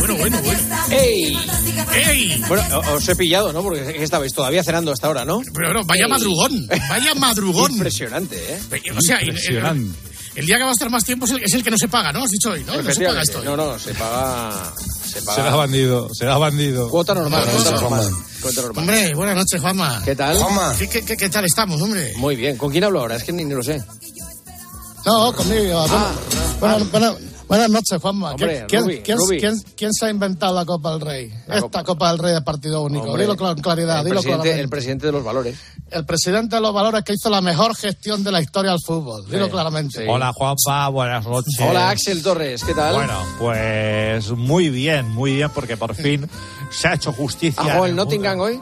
Bueno, 0.00 0.14
bueno, 0.18 0.38
bueno. 0.42 0.60
¡Ey! 0.90 2.42
Bueno, 2.48 2.62
o- 2.78 2.94
os 2.96 3.08
he 3.08 3.16
pillado, 3.16 3.50
¿no? 3.52 3.62
Porque 3.62 3.80
es 3.80 3.92
que 3.94 4.02
estabais 4.04 4.34
todavía 4.34 4.62
cenando 4.62 4.92
hasta 4.92 5.06
ahora, 5.06 5.24
¿no? 5.24 5.40
Pero 5.54 5.72
no, 5.72 5.84
vaya 5.84 6.06
madrugón, 6.06 6.66
vaya 6.90 7.14
madrugón. 7.18 7.72
Impresionante, 7.72 8.36
¿eh? 8.54 8.58
O 8.94 9.00
sea, 9.00 9.18
el, 9.20 9.30
el- 9.30 9.92
el 10.34 10.46
día 10.46 10.56
que 10.58 10.64
va 10.64 10.70
a 10.70 10.72
estar 10.72 10.90
más 10.90 11.04
tiempo 11.04 11.24
es 11.24 11.30
el, 11.32 11.42
es 11.44 11.54
el 11.54 11.62
que 11.64 11.70
no 11.70 11.78
se 11.78 11.88
paga, 11.88 12.12
¿no? 12.12 12.24
Has 12.24 12.30
dicho 12.30 12.50
hoy, 12.50 12.62
¿no? 12.64 12.82
No 12.82 12.92
se 12.92 13.00
paga 13.04 13.22
esto. 13.22 13.42
No, 13.42 13.56
no, 13.56 13.78
se 13.78 13.94
paga... 13.94 14.72
Se 15.06 15.22
paga... 15.22 15.36
Será 15.36 15.54
bandido, 15.54 16.10
bandido. 16.40 16.90
Cuota 16.90 17.14
normal, 17.14 17.44
cuota 17.50 17.70
normal. 17.70 18.10
Juanma. 18.10 18.80
Hombre, 18.80 19.14
buenas 19.14 19.36
noches, 19.36 19.60
Juanma. 19.60 20.02
¿Qué 20.04 20.14
tal? 20.16 20.36
¿Qué, 20.78 20.88
qué, 20.88 21.02
qué- 21.04 21.16
qué 21.16 21.28
tal 21.30 21.44
estamos, 21.46 21.80
hombre? 21.80 22.12
Muy 22.16 22.36
bien. 22.36 22.58
¿Con 22.58 22.70
quién 22.70 22.84
hablo 22.84 23.00
ahora? 23.00 23.16
Es 23.16 23.24
que 23.24 23.32
ni, 23.32 23.44
ni 23.44 23.54
lo 23.54 23.62
sé. 23.62 23.82
No, 25.06 25.32
conmigo. 25.32 25.84
Ah, 25.90 26.12
Buenas, 26.60 26.90
buenas- 26.90 27.16
buenas 27.46 27.68
noches, 27.70 28.00
Juanma. 28.00 28.30
Hombre, 28.32 28.64
¿Quién, 28.66 28.82
Rubi, 28.82 28.98
quién- 29.02 29.18
Rubi. 29.18 29.38
quién- 29.38 29.62
quién 29.76 29.92
se 29.92 30.06
ha 30.06 30.10
inventado 30.10 30.54
la 30.54 30.64
Copa 30.64 30.92
del 30.92 31.00
Rey? 31.02 31.28
La 31.46 31.56
Esta 31.56 31.60
Copa- 31.60 31.84
Copa 31.84 32.08
del 32.10 32.18
Rey 32.20 32.32
de 32.34 32.40
partido 32.42 32.80
único. 32.82 33.06
Hombre, 33.06 33.22
dilo 33.24 33.36
con 33.36 33.54
claridad, 33.60 33.98
el 33.98 34.04
dilo 34.06 34.22
presidente, 34.22 34.60
el 34.60 34.68
presidente 34.70 35.06
de 35.06 35.12
los 35.12 35.22
valores. 35.24 35.58
El 35.90 36.06
presidente 36.06 36.56
de 36.56 36.62
los 36.62 36.72
valores 36.72 37.04
que 37.04 37.12
hizo 37.12 37.28
la 37.28 37.42
mejor 37.42 37.76
gestión 37.76 38.24
de 38.24 38.32
la 38.32 38.40
historia 38.40 38.70
del 38.70 38.80
fútbol. 38.80 39.26
Dilo 39.28 39.44
Sí, 39.46 39.50
claramente. 39.50 40.02
sí. 40.02 40.08
Hola 40.08 40.32
Juanpa, 40.32 40.88
buenas 40.88 41.26
noches. 41.26 41.54
Hola, 41.60 41.90
Axel 41.90 42.22
Torres, 42.22 42.64
¿qué 42.64 42.72
tal? 42.72 42.94
Bueno, 42.94 43.18
pues 43.38 44.30
muy 44.30 44.70
bien, 44.70 45.10
muy 45.10 45.34
bien, 45.36 45.50
porque 45.54 45.76
por 45.76 45.94
fin 45.94 46.28
se 46.70 46.88
ha 46.88 46.94
hecho 46.94 47.12
justicia. 47.12 47.60
¿Ha 47.60 47.64
jugado 47.64 47.84
en 47.84 47.90
el. 47.90 47.96
Nottingham 47.96 48.40
hoy? 48.40 48.60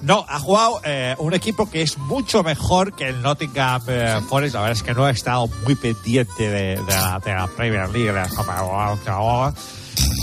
No, 0.00 0.24
ha 0.28 0.38
jugado 0.38 0.80
eh, 0.84 1.16
un 1.18 1.34
equipo 1.34 1.68
que 1.68 1.82
es 1.82 1.98
mucho 1.98 2.42
mejor 2.42 2.94
que 2.94 3.08
el 3.08 3.20
Nottingham 3.20 3.82
eh, 3.88 4.20
Forest. 4.28 4.54
La 4.54 4.60
verdad 4.60 4.76
es 4.76 4.82
que 4.82 4.94
no 4.94 5.08
he 5.08 5.12
estado 5.12 5.48
muy 5.64 5.74
pendiente 5.74 6.48
de, 6.48 6.76
de 6.76 6.82
la, 6.86 7.20
de 7.24 7.34
la 7.34 7.46
Premier 7.48 7.88
League, 7.88 8.06
de 8.06 8.12
la 8.12 8.28
Copa 8.28 9.54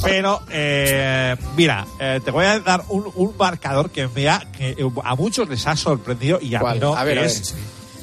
pero 0.03 0.41
eh, 0.49 1.35
mira, 1.55 1.85
eh, 1.99 2.21
te 2.23 2.31
voy 2.31 2.45
a 2.45 2.59
dar 2.59 2.83
un, 2.89 3.11
un 3.15 3.35
marcador 3.37 3.89
que 3.89 4.07
me 4.07 4.29
ha, 4.29 4.39
que 4.51 4.77
a 5.03 5.15
muchos 5.15 5.49
les 5.49 5.65
ha 5.67 5.75
sorprendido 5.75 6.39
y 6.41 6.55
a 6.55 6.59
¿Cuál? 6.59 6.75
mí 6.75 6.79
no, 6.81 6.95
A 6.95 7.03
ver, 7.03 7.15
que 7.15 7.19
a 7.19 7.23
ver. 7.23 7.31
es 7.31 7.55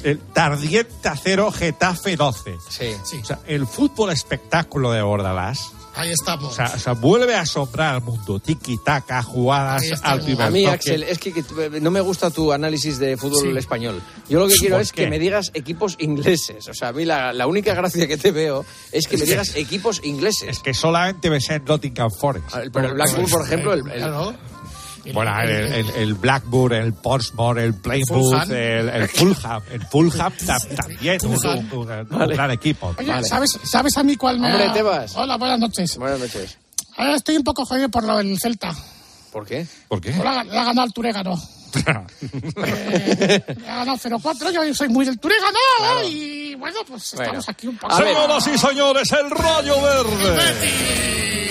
el 0.03 0.19
Tardienta 0.19 1.15
0 1.21 1.51
Getafe 1.51 2.15
12. 2.15 2.57
Sí. 2.69 2.95
O 3.21 3.25
sea, 3.25 3.39
el 3.47 3.65
fútbol 3.65 4.11
espectáculo 4.11 4.91
de 4.91 5.01
Bordalás. 5.01 5.71
Ahí 5.95 6.11
estamos. 6.11 6.51
O 6.53 6.55
sea, 6.55 6.71
o 6.75 6.79
sea, 6.79 6.93
vuelve 6.93 7.35
a 7.35 7.41
asombrar 7.41 7.95
al 7.95 8.01
mundo. 8.01 8.39
Tiki-taka, 8.39 9.21
jugadas 9.21 9.83
al 10.01 10.21
primer 10.21 10.47
A 10.47 10.49
mí, 10.49 10.63
toque. 10.63 10.73
Axel, 10.75 11.03
es 11.03 11.19
que, 11.19 11.31
que 11.33 11.43
no 11.81 11.91
me 11.91 12.01
gusta 12.01 12.31
tu 12.31 12.51
análisis 12.51 12.97
de 12.97 13.15
fútbol 13.15 13.51
Sí. 13.51 13.57
español. 13.57 14.01
Yo 14.27 14.39
lo 14.39 14.47
que 14.47 14.55
quiero 14.55 14.75
¿Por 14.75 14.81
es 14.81 14.91
qué? 14.91 15.03
que 15.03 15.09
me 15.09 15.19
digas 15.19 15.51
equipos 15.53 15.95
ingleses. 15.99 16.67
O 16.67 16.73
sea, 16.73 16.87
a 16.89 16.93
mí 16.93 17.05
la, 17.05 17.31
la 17.33 17.45
única 17.47 17.73
gracia 17.75 18.07
que 18.07 18.17
te 18.17 18.31
veo 18.31 18.65
es 18.91 19.07
que 19.07 19.17
me 19.17 19.25
digas 19.25 19.55
equipos 19.55 20.01
ingleses. 20.03 20.49
Es 20.49 20.59
que 20.59 20.73
solamente 20.73 21.29
ves 21.29 21.49
en 21.51 21.63
Nottingham 21.65 22.09
Forest. 22.11 22.45
Ah, 22.53 22.61
Pero 22.73 22.87
el 22.87 22.93
Blackpool, 22.95 23.29
por 23.29 23.45
ejemplo, 23.45 23.73
el, 23.73 23.79
el- 23.81 23.97
Claro. 23.99 24.33
Bueno, 25.11 25.41
el, 25.41 25.49
el, 25.49 25.89
el 25.89 26.13
Blackburn, 26.13 26.73
el 26.75 26.93
Portsmouth, 26.93 27.57
el 27.57 27.73
Plymouth, 27.73 28.49
el, 28.49 28.89
el 28.89 29.09
Fulham. 29.09 29.61
El 29.71 29.81
Fulham 29.87 30.33
tam- 30.45 30.75
también, 30.75 31.17
un, 31.25 31.35
Fulham. 31.35 31.57
un- 31.73 31.77
un- 31.79 31.91
un 31.91 32.07
Vale. 32.19 32.33
gran 32.35 32.51
equipo. 32.51 32.93
Oye, 32.97 33.09
Vale. 33.09 33.27
¿sabes, 33.27 33.59
¿sabes 33.63 33.97
a 33.97 34.03
mí 34.03 34.15
cuál 34.15 34.39
me 34.39 34.47
Hombre, 34.49 34.67
ha- 34.67 34.73
Tebas. 34.73 35.15
Hola, 35.17 35.35
buenas 35.37 35.59
noches. 35.59 35.97
Buenas 35.97 36.19
noches. 36.19 36.57
Ahora 36.95 37.15
estoy 37.15 37.35
un 37.37 37.43
poco 37.43 37.65
jodido 37.65 37.89
por 37.89 38.03
lo 38.03 38.17
del 38.17 38.37
Celta. 38.39 38.73
¿Por 39.31 39.45
qué? 39.47 39.65
¿Por 39.87 39.99
qué? 39.99 40.11
Le 40.11 40.27
ha, 40.29 40.43
ganado 40.43 40.83
el 40.85 40.93
Turégano. 40.93 41.35
Eh, 41.75 43.43
le 43.57 43.67
ha 43.69 43.77
ganado 43.77 43.97
0-4. 43.97 44.51
Yo 44.51 44.73
soy 44.75 44.89
muy 44.89 45.05
del 45.05 45.17
Turégano. 45.19 45.57
Y 46.07 46.53
bueno, 46.55 46.77
pues 46.87 47.11
Bueno. 47.15 47.23
estamos 47.39 47.49
aquí 47.49 47.67
un 47.67 47.77
poco. 47.77 47.95
Señoras 47.97 48.47
y 48.47 48.57
señores, 48.59 49.11
el 49.11 49.31
Rayo 49.31 49.81
Verde. 49.81 51.42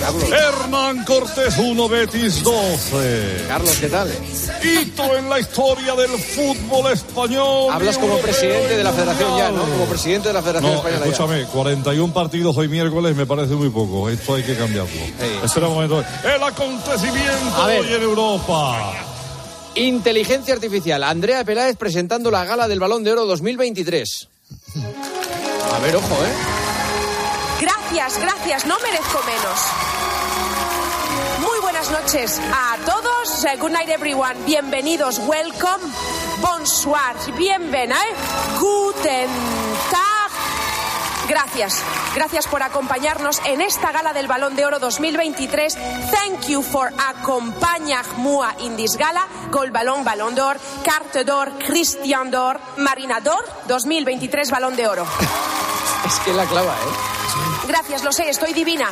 Hernán 0.00 1.04
Cortés 1.04 1.56
1, 1.58 1.88
Betis 1.88 2.42
12. 2.42 3.44
Carlos, 3.48 3.76
¿qué 3.80 3.88
tal? 3.88 4.10
Hito 4.62 5.16
en 5.16 5.28
la 5.28 5.40
historia 5.40 5.94
del 5.94 6.10
fútbol 6.18 6.92
español. 6.92 7.72
Hablas 7.72 7.96
como 7.98 8.18
presidente 8.18 8.76
de 8.76 8.84
la 8.84 8.92
federación 8.92 9.36
ya, 9.38 9.50
¿no? 9.50 9.62
Como 9.62 9.86
presidente 9.86 10.28
de 10.28 10.34
la 10.34 10.42
Federación 10.42 10.72
No, 10.72 10.78
Española 10.78 11.04
ya. 11.06 11.10
escúchame, 11.12 11.44
41 11.46 12.12
partidos 12.12 12.56
hoy 12.56 12.68
miércoles 12.68 13.16
me 13.16 13.26
parece 13.26 13.54
muy 13.54 13.70
poco. 13.70 14.08
Esto 14.10 14.34
hay 14.34 14.42
que 14.42 14.54
cambiarlo. 14.56 14.90
Espera 15.44 15.68
un 15.68 15.74
momento. 15.74 16.04
El 16.24 16.42
acontecimiento 16.42 17.64
hoy 17.64 17.92
en 17.94 18.02
Europa. 18.02 18.92
Inteligencia 19.76 20.54
artificial. 20.54 21.02
Andrea 21.04 21.44
Peláez 21.44 21.76
presentando 21.76 22.30
la 22.30 22.44
gala 22.44 22.68
del 22.68 22.80
Balón 22.80 23.02
de 23.04 23.12
Oro 23.12 23.26
2023. 23.26 24.28
A 25.74 25.78
ver, 25.80 25.96
ojo, 25.96 26.14
¿eh? 26.14 26.55
Gracias, 27.96 28.22
gracias, 28.22 28.66
no 28.66 28.78
merezco 28.80 29.22
menos. 29.24 29.58
Muy 31.40 31.58
buenas 31.62 31.90
noches 31.90 32.38
a 32.52 32.76
todos. 32.84 33.44
Eh, 33.46 33.56
Good 33.58 33.70
night 33.70 33.88
everyone. 33.88 34.34
Bienvenidos, 34.44 35.18
welcome. 35.20 35.82
Bonsoir, 36.42 37.16
bienvenue. 37.38 37.96
Guten 38.60 39.30
Tag. 39.32 39.65
Gracias, 41.28 41.82
gracias 42.14 42.46
por 42.46 42.62
acompañarnos 42.62 43.40
en 43.44 43.60
esta 43.60 43.90
gala 43.90 44.12
del 44.12 44.28
Balón 44.28 44.54
de 44.54 44.64
Oro 44.64 44.78
2023. 44.78 45.74
Thank 45.74 46.46
you 46.48 46.62
for 46.62 46.92
acompañar-moi 47.08 48.46
in 48.60 48.76
this 48.76 48.96
gala. 48.96 49.26
Gol 49.50 49.70
Balón, 49.72 50.04
Balón 50.04 50.34
d'Or, 50.34 50.58
Carte 50.84 51.24
d'Or, 51.24 51.58
Christian 51.58 52.30
d'Or, 52.30 52.60
Marina 52.76 53.20
d'Or 53.20 53.44
2023 53.66 54.50
Balón 54.50 54.76
de 54.76 54.86
Oro. 54.86 55.06
Es 56.06 56.20
que 56.20 56.32
la 56.32 56.44
clava, 56.44 56.72
¿eh? 56.72 57.66
Gracias, 57.66 58.04
lo 58.04 58.12
sé, 58.12 58.30
estoy 58.30 58.52
divina. 58.52 58.88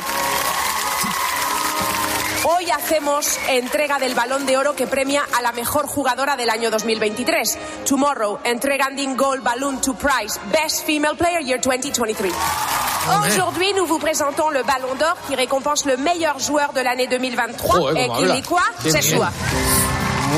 Hoy 2.47 2.69
hacemos 2.69 3.39
entrega 3.49 3.97
del 3.97 4.13
Balón 4.13 4.45
de 4.45 4.55
Oro 4.55 4.75
que 4.75 4.85
premia 4.85 5.23
a 5.35 5.41
la 5.41 5.51
mejor 5.51 5.87
jugadora 5.87 6.35
del 6.35 6.51
año 6.51 6.69
2023. 6.69 7.57
Tomorrow, 7.89 8.37
entregando 8.43 9.01
Gold 9.15 9.41
Balloon 9.43 9.81
to 9.81 9.95
Prize, 9.95 10.39
Best 10.51 10.85
Female 10.85 11.17
Player 11.17 11.41
Year 11.41 11.59
2023. 11.59 12.29
Aujourd'hui, 13.25 13.73
nous 13.73 13.87
vous 13.87 13.97
présentons 13.97 14.51
le 14.51 14.61
Ballon 14.61 14.93
d'Or 14.93 15.17
qui 15.27 15.33
récompense 15.35 15.85
le 15.85 15.97
meilleur 15.97 16.37
joueur 16.37 16.71
de 16.73 16.81
l'année 16.81 17.07
2023. 17.07 17.75
Joder, 17.79 17.99
et 17.99 18.07
cómo 18.07 18.19
qu'il 18.19 18.25
habla. 18.29 18.37
est 18.37 18.45
quoi 18.47 18.61
Qué 18.83 18.91
C'est 18.91 18.99
bien. 19.01 19.17
soi. 19.17 19.31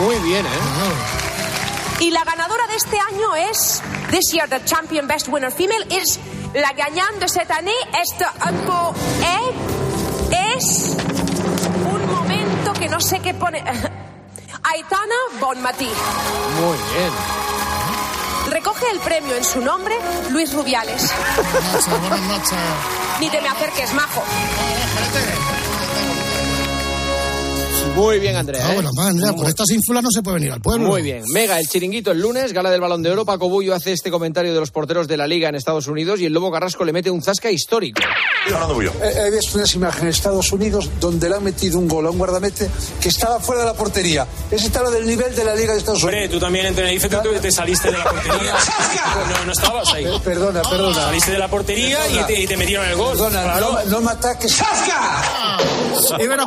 Muy 0.01 0.15
bien, 0.19 0.45
¿eh? 0.45 2.03
Y 2.05 2.11
la 2.11 2.23
ganadora 2.23 2.67
de 2.67 2.75
este 2.75 2.97
año 2.99 3.35
es, 3.51 3.81
this 4.11 4.31
year 4.31 4.47
the 4.47 4.63
champion 4.65 5.07
best 5.07 5.27
winner 5.27 5.51
female 5.51 5.85
is, 5.89 6.17
la 6.53 6.71
gagnante 6.71 7.19
de 7.19 7.27
cette 7.27 7.51
année 7.51 7.71
est 8.01 8.23
un 8.45 8.53
peu, 8.53 8.93
eh, 9.23 10.55
es, 10.57 10.95
que 12.79 12.87
no 12.89 12.99
sé 12.99 13.19
qué 13.19 13.33
pone, 13.33 13.59
Aitana 14.63 15.15
Bonmatí. 15.39 15.89
Muy 16.59 16.77
bien. 16.77 17.11
Recoge 18.51 18.85
el 18.91 18.99
premio 18.99 19.35
en 19.35 19.43
su 19.43 19.61
nombre 19.61 19.95
Luis 20.29 20.53
Rubiales. 20.53 21.11
Buenas 21.87 22.21
noches. 22.21 22.53
Ni 23.19 23.29
te 23.29 23.41
me 23.41 23.49
acerques, 23.49 23.93
majo. 23.93 24.23
Muy 27.97 28.19
bien, 28.19 28.35
Andrea. 28.35 28.61
Ah, 28.63 28.71
¿eh? 28.71 28.75
bueno, 28.75 28.91
más, 28.95 29.07
Andrea, 29.07 29.33
por 29.33 29.47
estas 29.47 29.69
ínfulas 29.71 30.03
no 30.03 30.11
se 30.11 30.21
puede 30.21 30.35
venir 30.35 30.51
al 30.51 30.61
pueblo. 30.61 30.87
Muy 30.87 31.01
bien. 31.01 31.23
Mega, 31.33 31.59
el 31.59 31.67
chiringuito 31.67 32.11
el 32.11 32.21
lunes, 32.21 32.53
gala 32.53 32.69
del 32.69 32.79
Balón 32.79 33.01
de 33.01 33.09
Oro. 33.09 33.25
Paco 33.25 33.49
Bullo 33.49 33.73
hace 33.73 33.91
este 33.91 34.11
comentario 34.11 34.53
de 34.53 34.59
los 34.59 34.69
porteros 34.69 35.07
de 35.07 35.17
la 35.17 35.25
Liga 35.25 35.49
en 35.49 35.55
Estados 35.55 35.87
Unidos 35.87 36.19
y 36.19 36.25
el 36.25 36.33
Lobo 36.33 36.51
Carrasco 36.51 36.85
le 36.85 36.93
mete 36.93 37.09
un 37.09 37.23
zasca 37.23 37.49
histórico. 37.49 37.99
He 39.01 39.31
visto 39.31 39.57
unas 39.57 39.73
imágenes 39.73 40.03
en 40.03 40.09
Estados 40.09 40.51
Unidos 40.51 40.89
donde 40.99 41.27
le 41.27 41.35
han 41.35 41.43
metido 41.43 41.79
un 41.79 41.87
gol 41.87 42.05
a 42.05 42.11
un 42.11 42.17
guardamete 42.19 42.69
que 43.01 43.09
estaba 43.09 43.39
fuera 43.39 43.61
de 43.63 43.67
la 43.67 43.73
portería. 43.73 44.27
Ese 44.51 44.67
está 44.67 44.83
lo 44.83 44.91
del 44.91 45.07
nivel 45.07 45.35
de 45.35 45.43
la 45.43 45.55
Liga 45.55 45.73
de 45.73 45.79
Estados 45.79 46.03
Unidos. 46.03 46.21
Hombre, 46.23 46.29
tú 46.29 46.39
también 46.39 46.67
en 46.67 46.75
Tenerife 46.75 47.09
tú 47.09 47.17
te 47.41 47.51
saliste 47.51 47.91
de 47.91 47.97
la 47.97 48.03
portería. 48.03 48.53
No, 49.27 49.45
no 49.45 49.51
estabas 49.51 49.93
ahí. 49.93 50.05
Perdona, 50.23 50.61
perdona. 50.61 50.95
Saliste 50.95 51.31
de 51.31 51.37
la 51.39 51.47
portería 51.49 51.99
y 52.09 52.23
te, 52.27 52.41
y 52.41 52.47
te 52.47 52.55
metieron 52.55 52.87
el 52.87 52.95
gol. 52.95 53.11
Perdona, 53.17 53.43
Claro. 53.43 53.79
no, 53.85 53.91
no 53.91 54.01
me 54.01 54.11
ataques. 54.11 54.61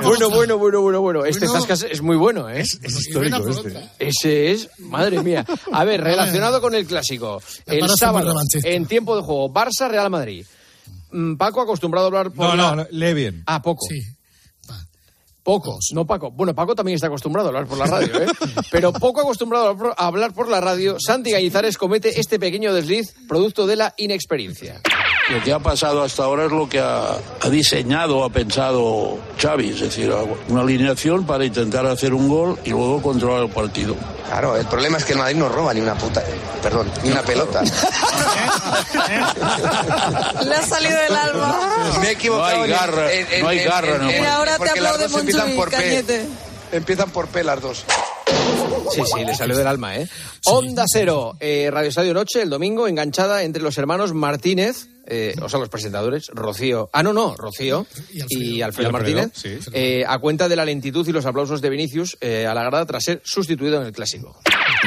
Bueno, 0.03 0.31
bueno, 0.31 0.59
bueno, 0.59 0.81
bueno, 0.81 1.01
bueno. 1.01 1.25
Este 1.25 1.40
Zasca 1.49 1.75
es- 1.75 2.01
muy 2.03 2.17
bueno, 2.17 2.49
¿eh? 2.49 2.61
Es 2.61 2.79
histórico 2.83 3.49
este. 3.49 3.91
Ese 3.99 4.51
es, 4.53 4.69
madre 4.79 5.23
mía. 5.23 5.45
A 5.73 5.85
ver, 5.85 6.01
relacionado 6.05 6.61
con 6.61 6.75
el 6.75 6.87
clásico. 6.87 7.43
El 7.67 7.89
sábado, 7.99 8.35
en 8.65 8.87
tiempo 8.87 9.17
de 9.17 9.23
juego, 9.23 9.53
Barça-Real 9.53 10.11
Madrid. 10.11 10.45
Mm, 11.13 11.35
Paco 11.37 11.61
acostumbrado 11.61 12.07
a 12.07 12.09
hablar 12.09 12.31
por 12.33 12.47
No, 12.49 12.57
la- 12.57 12.77
no, 12.77 12.87
lee 12.91 13.15
bien. 13.15 13.43
Ah, 13.47 13.61
poco. 13.63 13.87
Poco, 15.43 15.79
no 15.93 16.07
Paco. 16.07 16.31
Bueno, 16.31 16.55
Paco 16.55 16.75
también 16.75 16.97
está 16.97 17.07
acostumbrado 17.07 17.49
a 17.49 17.51
hablar 17.51 17.67
por 17.67 17.79
la 17.79 17.87
radio, 17.87 18.23
¿eh? 18.23 18.27
Pero 18.71 18.93
poco 18.93 19.23
acostumbrado 19.23 19.75
a 19.97 20.07
hablar 20.07 20.33
por- 20.35 20.49
la 20.49 20.61
radio, 20.61 20.97
Santi 21.01 21.31
Gañizares 21.31 21.79
comete 21.79 22.19
este 22.21 22.39
pequeño 22.39 22.75
desliz 22.75 23.15
producto 23.29 23.67
de 23.67 23.77
la 23.77 23.95
inexperiencia. 23.97 24.81
Lo 25.31 25.41
que 25.43 25.53
ha 25.53 25.61
pasado 25.61 26.03
hasta 26.03 26.25
ahora 26.25 26.47
es 26.47 26.53
lo 26.53 26.69
que 26.69 26.81
ha, 26.81 27.13
ha 27.41 27.49
diseñado, 27.51 28.25
ha 28.25 28.31
pensado 28.31 29.19
Xavi, 29.41 29.71
es 29.71 29.81
decir, 29.81 30.13
una 30.49 30.63
alineación 30.63 31.25
para 31.25 31.45
intentar 31.45 31.87
hacer 31.87 32.13
un 32.15 32.29
gol 32.29 32.59
y 32.65 32.71
luego 32.71 33.01
controlar 33.01 33.45
el 33.45 33.51
partido. 33.51 33.95
Claro, 34.27 34.57
el 34.57 34.67
problema 34.67 34.99
es 34.99 35.05
que 35.05 35.13
el 35.13 35.19
Madrid 35.19 35.37
no 35.37 35.49
roba 35.49 35.73
ni 35.75 35.81
una 35.81 35.95
puta, 35.95 36.23
perdón, 36.63 36.91
ni 37.05 37.11
una 37.11 37.23
pelota. 37.23 37.63
Le 40.45 40.55
ha 40.55 40.63
salido 40.63 40.97
del 40.97 41.15
alma. 41.17 41.57
Me 42.01 42.09
he 42.09 42.13
equivocado. 42.13 42.57
No 42.59 42.63
hay 42.65 42.71
garra, 42.71 43.13
en- 43.13 43.27
en- 43.33 43.43
no 43.43 43.49
hay 43.49 43.59
en- 43.59 43.69
garra, 43.69 43.97
en- 43.97 44.23
no. 44.23 44.31
ahora 44.31 44.59
te 44.59 44.71
aplaude 44.71 45.09
empiezan 45.47 45.57
por 45.57 45.71
P. 45.71 46.27
Empiezan 46.73 47.11
por 47.11 47.29
P 47.29 47.45
las 47.45 47.61
dos. 47.61 47.85
Sí, 48.93 49.03
sí, 49.05 49.25
le 49.25 49.35
salió 49.35 49.57
del 49.57 49.67
alma, 49.67 49.97
¿eh? 49.97 50.09
Onda 50.47 50.85
Cero, 50.93 51.37
eh, 51.41 51.69
Radio 51.71 51.89
Estadio 51.89 52.15
Noche, 52.15 52.43
el 52.43 52.51
domingo, 52.51 52.89
enganchada 52.89 53.43
entre 53.43 53.63
los 53.63 53.79
hermanos 53.79 54.15
Martínez, 54.15 54.89
eh, 55.11 55.35
o 55.43 55.49
sea, 55.49 55.59
los 55.61 55.69
presentadores, 55.69 56.29
Rocío. 56.33 56.89
Ah, 56.93 57.03
no, 57.03 57.13
no, 57.13 57.35
Rocío 57.37 57.87
y 58.13 58.21
Alfredo, 58.23 58.41
Y 58.45 58.63
Alfredo, 58.63 58.93
Martínez, 58.93 59.31
sí. 59.35 59.59
eh, 59.73 60.05
a 60.07 60.19
cuenta 60.19 60.49
de 60.49 60.57
la 60.57 60.65
lentitud 60.65 61.07
y 61.07 61.13
los 61.13 61.27
aplausos 61.27 61.61
de 61.61 61.69
Vinicius 61.71 62.17
eh, 62.21 62.47
a 62.47 62.55
la 62.55 62.63
grada 62.65 62.87
tras 62.87 63.05
ser 63.05 63.21
sustituido 63.25 63.81
en 63.81 63.87
el 63.87 63.93
clásico. 63.93 64.39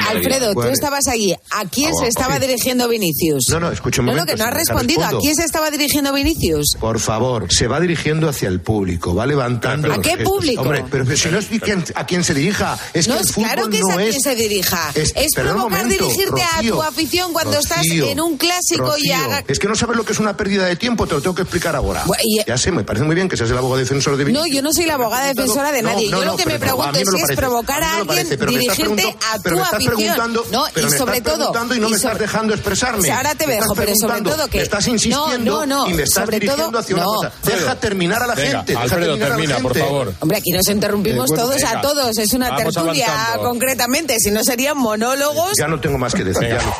Alfredo, 0.08 0.54
tú 0.54 0.62
estabas 0.62 1.06
allí. 1.08 1.34
¿A 1.50 1.64
quién 1.66 1.90
Ah, 1.94 2.00
se 2.02 2.08
estaba 2.08 2.38
dirigiendo 2.38 2.88
Vinicius? 2.88 3.44
No, 3.50 3.60
no, 3.60 3.70
escucha 3.70 4.00
un 4.00 4.06
No, 4.06 4.12
no, 4.12 4.18
momento, 4.20 4.32
que 4.34 4.38
no 4.42 4.48
has 4.48 4.54
respondido. 4.54 5.04
¿A 5.04 5.18
quién 5.20 5.34
se 5.36 5.44
estaba 5.44 5.70
dirigiendo 5.70 6.12
Vinicius? 6.12 6.76
Por 6.80 6.98
favor, 6.98 7.52
se 7.52 7.66
va 7.68 7.78
dirigiendo 7.80 8.28
hacia 8.28 8.48
el 8.48 8.60
público, 8.60 9.14
va 9.14 9.26
levantando. 9.26 9.92
¿A 9.92 9.96
los 9.96 10.02
qué 10.04 10.10
gestos. 10.16 10.28
público? 10.28 10.62
Hombre, 10.62 10.84
pero, 10.90 11.04
que 11.04 11.16
si 11.16 11.28
no 11.28 11.38
es 11.38 11.46
quién- 11.46 11.84
a 11.94 12.06
quién 12.06 12.24
se 12.24 12.34
dirija, 12.34 12.78
es 12.94 13.06
no, 13.08 13.14
que 13.14 13.20
el 13.20 13.26
es 13.26 13.32
fútbol 13.34 13.50
claro 13.50 13.68
que 13.70 13.76
es 13.76 13.82
no 13.82 13.90
a 13.92 13.96
quién 13.96 14.08
es. 14.08 14.22
se 14.22 14.34
dirija. 14.34 14.90
Es- 14.94 15.12
Es, 15.14 15.28
pero 15.34 15.50
provocar 15.52 15.82
momento, 15.84 16.04
dirigirte 16.04 16.42
a 16.42 16.62
tu 16.62 16.82
afición 16.82 17.32
cuando 17.32 17.58
estás 17.58 17.86
en 17.86 18.20
un 18.20 18.36
clásico 18.36 18.84
y 18.98 19.08
Rocío, 19.10 19.16
haga... 19.16 19.44
Es 19.46 19.58
que 19.58 19.68
no 19.68 19.74
sabes 19.76 19.96
lo 19.96 20.04
que 20.04 20.13
es 20.14 20.20
una 20.20 20.36
pérdida 20.36 20.64
de 20.64 20.76
tiempo, 20.76 21.06
te 21.06 21.14
lo 21.14 21.20
tengo 21.20 21.34
que 21.34 21.42
explicar 21.42 21.76
ahora. 21.76 22.04
Bu- 22.04 22.16
y- 22.22 22.42
Ya 22.46 22.56
sé, 22.56 22.72
me 22.72 22.82
parece 22.84 23.04
muy 23.04 23.14
bien 23.14 23.28
que 23.28 23.36
seas 23.36 23.50
el 23.50 23.58
abogado 23.58 23.78
defensor 23.78 24.16
de 24.16 24.24
No, 24.24 24.26
Vinicius. 24.42 24.54
yo 24.56 24.62
no 24.62 24.72
soy 24.72 24.86
la 24.86 24.94
abogada 24.94 25.26
defensora 25.26 25.70
de 25.72 25.82
No, 25.82 25.90
nadie. 25.90 26.10
no, 26.10 26.18
yo 26.20 26.24
no, 26.24 26.30
lo 26.32 26.36
que 26.38 26.46
me 26.46 26.58
pregunto 26.58 26.98
es 26.98 27.08
si 27.08 27.20
es 27.32 27.36
provocar 27.36 27.82
A 27.82 27.96
alguien 27.98 28.28
dirigirte 28.28 29.16
a 29.32 29.36
tu 29.36 29.42
pero 29.42 29.56
me 29.56 29.62
estás 29.62 29.74
afición. 29.74 29.96
preguntando- 29.96 30.46
no, 30.50 30.64
pero 30.72 30.86
y 30.88 30.90
me 30.90 30.96
sobre 30.98 31.16
estás 31.18 31.32
todo... 31.32 31.36
preguntando 31.52 31.74
y 31.74 31.80
no 31.80 31.88
me 31.90 31.96
estás 31.96 32.18
dejando 32.18 32.54
expresarme. 32.54 32.98
O 33.00 33.02
sea, 33.02 33.16
ahora 33.18 33.34
te 33.34 33.46
Me 33.46 33.54
dejo, 33.54 33.74
pero 33.74 33.92
sobre 34.00 34.20
todo 34.22 34.48
que... 34.48 34.58
me 34.58 34.64
estás 34.64 34.86
insistiendo 34.88 35.38
no, 35.38 35.66
no, 35.66 35.84
no, 35.84 35.90
y 35.90 35.94
me 35.94 36.02
estás 36.04 36.24
sobre 36.24 36.38
dirigiendo 36.40 36.70
todo, 36.70 36.78
hacia 36.80 36.94
una 36.96 37.04
no. 37.04 37.12
cosa. 37.14 37.32
Deja 37.44 37.74
terminar 37.80 38.22
a 38.22 38.26
la 38.26 38.34
Venga, 38.34 38.58
gente. 38.58 38.76
Alfredo, 38.76 39.18
termina, 39.18 39.58
por 39.58 39.76
favor. 39.78 40.14
Hombre, 40.20 40.38
aquí 40.38 40.50
nos 40.52 40.68
interrumpimos 40.68 41.28
bueno, 41.28 41.44
todos 41.44 41.62
a 41.64 41.80
todos. 41.80 42.16
Es 42.18 42.32
una 42.32 42.54
tertulia 42.56 43.08
concretamente. 43.42 44.16
Si 44.20 44.30
no 44.30 44.42
serían 44.44 44.78
monólogos... 44.78 45.52
Ya 45.58 45.66
no 45.68 45.80
tengo 45.80 45.98
más 45.98 46.14
que 46.14 46.24
decir. 46.24 46.48
ya 46.48 46.58
no. 46.62 46.74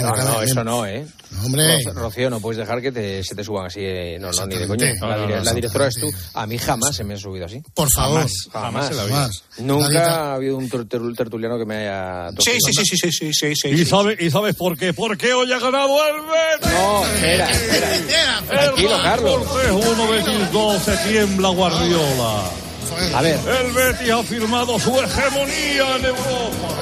No, 0.00 0.16
no, 0.16 0.42
eso 0.42 0.64
no, 0.64 0.86
¿eh? 0.86 1.06
Hombre. 1.42 1.82
Ro- 1.84 1.92
Rocío, 1.94 2.30
no 2.30 2.40
puedes 2.40 2.58
dejar 2.58 2.80
que 2.82 2.92
te- 2.92 3.22
se 3.24 3.34
te 3.34 3.42
suban 3.44 3.66
así. 3.66 3.80
eh, 3.82 4.18
No, 4.20 4.30
no, 4.30 4.46
ni 4.46 4.56
de 4.56 4.66
coño. 4.66 4.86
La, 4.86 4.94
No, 5.16 5.16
no, 5.26 5.36
no, 5.36 5.44
la 5.44 5.52
directora 5.52 5.88
es 5.88 5.94
tú. 5.94 6.06
A 6.34 6.46
mí 6.46 6.58
jamás 6.58 6.94
se 6.96 7.04
me 7.04 7.14
ha 7.14 7.16
subido 7.16 7.46
así. 7.46 7.62
Por 7.74 7.88
favor. 7.90 8.20
Jamás. 8.20 8.32
Jamás. 8.52 8.94
la 8.96 9.04
vida. 9.04 9.14
Jamás. 9.16 9.42
Nunca 9.58 10.14
ha 10.30 10.34
habido 10.34 10.56
un 10.56 10.68
ter- 10.68 10.86
ter- 10.86 11.00
tertuliano 11.16 11.58
que 11.58 11.64
me 11.64 11.76
haya 11.76 12.30
Sí, 12.30 12.36
tocado. 12.36 12.56
sí, 12.60 12.72
sí, 12.72 12.84
sí, 12.84 12.96
sí, 12.96 13.12
sí, 13.12 13.32
sí, 13.32 13.54
sí. 13.56 13.68
¿Y, 13.68 13.78
sí. 13.78 13.84
sabe- 13.86 14.16
¿Y 14.18 14.30
sabes 14.30 14.54
por 14.56 14.76
qué? 14.76 14.92
Porque 14.92 15.32
hoy 15.32 15.52
ha 15.52 15.58
ganado 15.58 15.96
el 16.08 16.20
Betis. 16.22 16.72
No, 16.78 17.04
espera, 17.06 17.50
espera. 17.50 18.42
Tranquilo, 18.48 18.98
Carlos. 19.02 19.42
Por 19.46 19.70
1 19.72 20.08
Betis 20.10 20.52
2 20.52 20.82
se 20.82 20.96
tiembla 21.08 21.48
Guardiola. 21.48 22.42
A 23.14 23.22
ver. 23.22 23.38
El 23.46 23.72
Betis 23.72 24.10
ha 24.10 24.22
firmado 24.22 24.78
su 24.78 24.90
hegemonía 24.98 25.96
en 25.96 26.04
Europa. 26.04 26.74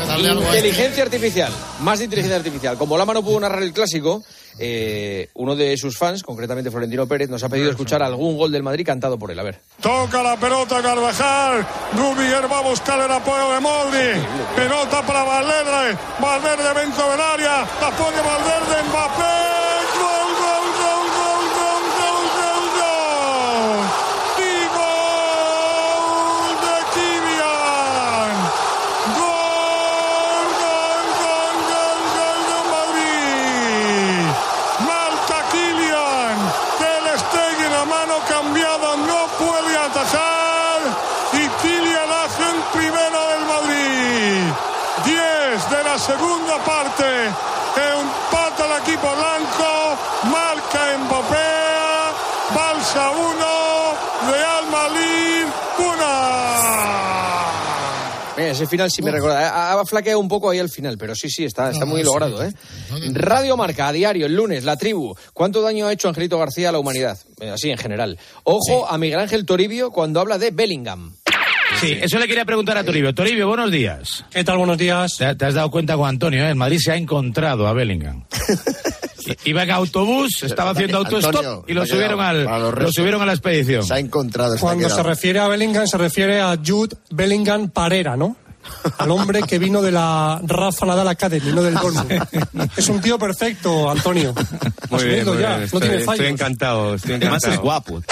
Inteligencia 0.47 1.05
artificial, 1.05 1.53
más 1.81 1.99
de 1.99 2.05
inteligencia 2.05 2.37
artificial. 2.37 2.77
Como 2.77 2.99
Lama 2.99 3.15
no 3.15 3.23
pudo 3.23 3.41
narrar 3.41 3.63
el 3.63 3.73
clásico, 3.73 4.23
eh, 4.59 5.29
uno 5.35 5.57
de 5.57 5.77
sus 5.77 5.97
fans, 5.97 6.23
concretamente 6.23 6.71
Florentino 6.71 7.07
Pérez, 7.07 7.31
nos 7.31 7.43
ha 7.43 7.49
pedido 7.49 7.71
escuchar 7.71 8.03
algún 8.03 8.37
gol 8.37 8.53
del 8.53 8.63
Madrid 8.63 8.85
cantado 8.85 9.19
por 9.19 9.31
él. 9.31 9.39
A 9.39 9.43
ver. 9.43 9.61
Toca 9.81 10.23
la 10.23 10.37
pelota 10.37 10.83
Carvajal. 10.83 11.67
Rudiger 11.97 12.51
va 12.51 12.59
a 12.59 12.63
buscar 12.63 13.01
el 13.01 13.11
apoyo 13.11 13.53
de 13.53 13.61
Moldi. 13.61 14.27
Pelota 14.57 15.03
para 15.07 15.25
Valverde. 15.25 15.99
Valverde 16.21 16.81
dentro 16.81 17.11
del 17.11 17.21
área. 17.21 17.63
Apoyo 17.63 18.23
Valverde. 18.23 18.89
Mbappé. 18.89 19.62
La 45.93 45.99
segunda 45.99 46.57
parte. 46.65 47.05
Empata 47.77 48.65
el 48.65 48.83
equipo 48.83 49.09
blanco. 49.15 49.99
Marca 50.25 50.99
Mbappé. 50.99 51.53
Balsa 52.55 53.11
1. 53.11 54.33
Real 54.33 54.65
Madrid 54.71 55.45
1. 55.79 55.87
Mira, 58.39 58.51
ese 58.53 58.67
final 58.67 58.91
sí 58.91 59.03
me 59.03 59.11
recuerda. 59.11 59.51
Ha, 59.51 59.79
ha 59.79 59.85
flaqueado 59.85 60.19
un 60.19 60.29
poco 60.29 60.49
ahí 60.49 60.59
al 60.59 60.71
final, 60.71 60.97
pero 60.97 61.15
sí, 61.15 61.29
sí, 61.29 61.45
está, 61.45 61.71
está 61.71 61.85
muy 61.85 62.03
logrado, 62.03 62.43
¿eh? 62.43 62.55
Radio 63.13 63.59
Marca, 63.59 63.89
a 63.89 63.93
diario, 63.93 64.25
el 64.25 64.35
lunes, 64.35 64.65
la 64.65 64.79
tribu. 64.79 65.15
¿Cuánto 65.35 65.61
daño 65.61 65.89
ha 65.89 65.93
hecho 65.93 66.09
Angelito 66.09 66.39
García 66.39 66.71
a 66.71 66.73
la 66.73 66.79
humanidad? 66.79 67.19
Eh, 67.39 67.51
Así, 67.51 67.71
en 67.71 67.77
general. 67.77 68.19
Ojo 68.45 68.89
a 68.89 68.97
Miguel 68.97 69.19
Ángel 69.21 69.45
Toribio 69.45 69.91
cuando 69.91 70.21
habla 70.21 70.39
de 70.39 70.51
Bellingham. 70.53 71.15
Sí, 71.81 71.99
eso 72.01 72.19
le 72.19 72.29
quería 72.29 72.45
preguntar 72.45 72.77
a 72.79 72.85
Toribio. 72.85 73.13
Toribio, 73.15 73.49
buenos 73.49 73.71
días. 73.73 74.25
¿Qué 74.31 74.45
tal, 74.45 74.59
buenos 74.59 74.79
días? 74.79 75.17
Te, 75.17 75.35
te 75.35 75.45
has 75.47 75.55
dado 75.55 75.71
cuenta 75.71 75.97
con 75.97 76.09
Antonio, 76.09 76.45
¿eh? 76.45 76.51
El 76.51 76.55
Madrid 76.55 76.79
se 76.81 76.93
ha 76.93 76.97
encontrado 76.97 77.67
a 77.67 77.73
Bellingham. 77.73 78.25
Iba 79.45 79.63
en 79.65 79.71
autobús, 79.71 80.43
estaba 80.43 80.71
haciendo 80.71 80.99
autostop 80.99 81.37
Antonio, 81.37 81.65
y 81.69 81.75
lo 81.75 81.87
subieron, 81.87 82.21
al, 82.21 82.45
lo 82.45 82.93
subieron 82.93 83.23
a 83.23 83.27
la 83.27 83.33
expedición. 83.33 83.85
Se 83.85 83.95
ha 83.95 83.99
encontrado. 83.99 84.55
está 84.55 84.67
Cuando 84.67 84.89
se 84.89 85.03
refiere 85.03 85.39
a 85.39 85.47
Bellingham, 85.49 85.87
se 85.87 85.97
refiere 85.97 86.41
a 86.41 86.57
Jude 86.65 86.97
Bellingham 87.11 87.69
Parera, 87.71 88.17
¿no? 88.17 88.37
Al 88.99 89.11
hombre 89.11 89.43
que 89.43 89.59
vino 89.59 89.81
de 89.83 89.91
la 89.93 90.41
Rafa 90.45 90.87
Nadal 90.87 91.09
Academy, 91.09 91.53
no 91.53 91.63
del 91.63 91.75
Dortmund. 91.75 92.71
Es 92.77 92.89
un 92.89 93.01
tío 93.01 93.19
perfecto, 93.19 93.91
Antonio. 93.91 94.35
Muy 94.91 95.05
bien, 95.05 95.25
muy 95.27 95.39
ya, 95.41 95.49
bien. 95.57 95.59
no 95.61 95.65
Estoy, 95.65 95.81
tiene 95.81 95.97
estoy 95.97 96.27
encantado, 96.27 96.95
estoy 96.95 97.15
Además 97.15 97.45
encantado. 97.45 97.55
es 97.55 97.61
guapo. 97.61 98.03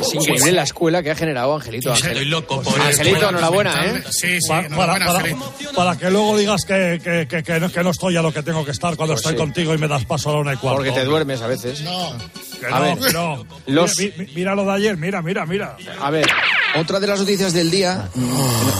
Es 0.00 0.14
increíble 0.14 0.52
la 0.52 0.62
escuela 0.64 1.02
que 1.02 1.10
ha 1.10 1.14
generado 1.14 1.54
Angelito. 1.54 1.90
Ángel. 1.92 2.10
Estoy 2.12 2.24
loco 2.26 2.60
por 2.62 2.80
Angelito, 2.80 3.28
enhorabuena, 3.28 3.84
¿eh? 3.86 4.02
Sí, 4.10 4.40
sí, 4.40 4.48
para, 4.48 4.68
para, 4.68 4.98
para- 5.06 5.36
para 5.76 5.96
que 5.96 6.10
luego 6.10 6.36
digas 6.36 6.64
que, 6.64 7.00
que, 7.02 7.26
que, 7.28 7.42
que 7.42 7.60
no, 7.60 7.70
que 7.70 7.82
no 7.84 7.90
estoy 7.90 8.16
a 8.16 8.22
lo 8.22 8.32
que 8.32 8.42
tengo 8.42 8.64
que 8.64 8.72
estar 8.72 8.96
cuando 8.96 9.14
Pues 9.14 9.20
estoy 9.24 9.34
sí. 9.34 9.38
contigo 9.38 9.74
y 9.74 9.78
me 9.78 9.88
das 9.88 10.04
paso 10.04 10.30
a 10.30 10.32
la 10.34 10.38
una 10.40 10.54
y 10.54 10.56
cuarto. 10.56 10.78
Porque 10.78 10.92
te 10.92 11.04
duermes 11.04 11.40
a 11.40 11.46
veces. 11.46 11.80
No. 11.82 12.12
Que 12.60 12.66
A 12.66 12.70
no, 12.70 12.80
ver, 12.82 12.98
que 12.98 13.12
no. 13.12 13.46
los- 13.66 13.96
Mira, 13.98 14.14
mi- 14.18 14.26
mira 14.34 14.54
lo 14.54 14.64
de 14.64 14.72
ayer, 14.72 14.96
mira, 14.96 15.22
mira, 15.22 15.46
mira. 15.46 15.76
A 16.00 16.10
ver, 16.10 16.26
Otra 16.74 16.98
de 17.00 17.06
las 17.06 17.20
noticias 17.20 17.52
del 17.52 17.70
día, 17.70 18.08
no, 18.14 18.26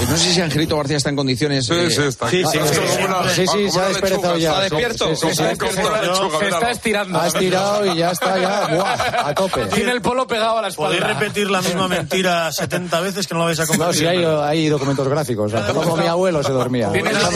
no 0.08 0.16
sé 0.16 0.32
si 0.32 0.40
Angelito 0.40 0.76
García 0.78 0.96
está 0.96 1.10
en 1.10 1.16
condiciones. 1.16 1.66
Sí, 1.66 1.74
eh, 1.74 1.90
sí, 1.90 2.00
está 2.02 2.30
sí, 2.30 2.42
sí, 2.50 2.58
Está 2.58 3.28
sí, 3.34 3.44
sí, 3.46 3.70
se 3.70 3.80
ha 3.80 3.88
desperezado 3.88 4.38
ya. 4.38 4.48
¿Está 4.50 4.60
despierto? 4.62 5.14
Sí, 5.14 5.26
sí, 5.28 5.36
Se 5.36 6.48
está 6.48 6.70
estirando. 6.70 7.20
Ha 7.20 7.26
estirado 7.26 7.86
y 7.94 7.98
ya 7.98 8.10
está, 8.12 8.38
ya, 8.40 8.66
buah, 8.74 9.28
a 9.28 9.34
tope. 9.34 9.66
Tiene 9.66 9.92
el 9.92 10.00
polo 10.00 10.26
pegado 10.26 10.58
a 10.58 10.62
la 10.62 10.68
espalda. 10.72 10.98
Podéis 10.98 11.18
repetir 11.18 11.50
la 11.50 11.62
misma 11.62 11.86
mentira 11.88 12.50
70 12.52 13.00
veces 13.00 13.26
que 13.26 13.34
no 13.34 13.40
lo 13.40 13.46
vais 13.46 13.60
a 13.60 13.66
convertir. 13.66 14.04
No, 14.04 14.10
si 14.10 14.16
hay, 14.18 14.24
hay 14.24 14.68
documentos 14.68 15.06
gráficos. 15.08 15.52
Como 15.72 15.96
mi 15.96 16.06
abuelo 16.06 16.42
se 16.42 16.52
dormía. 16.52 16.90
Tienes, 16.92 17.12
la 17.14 17.28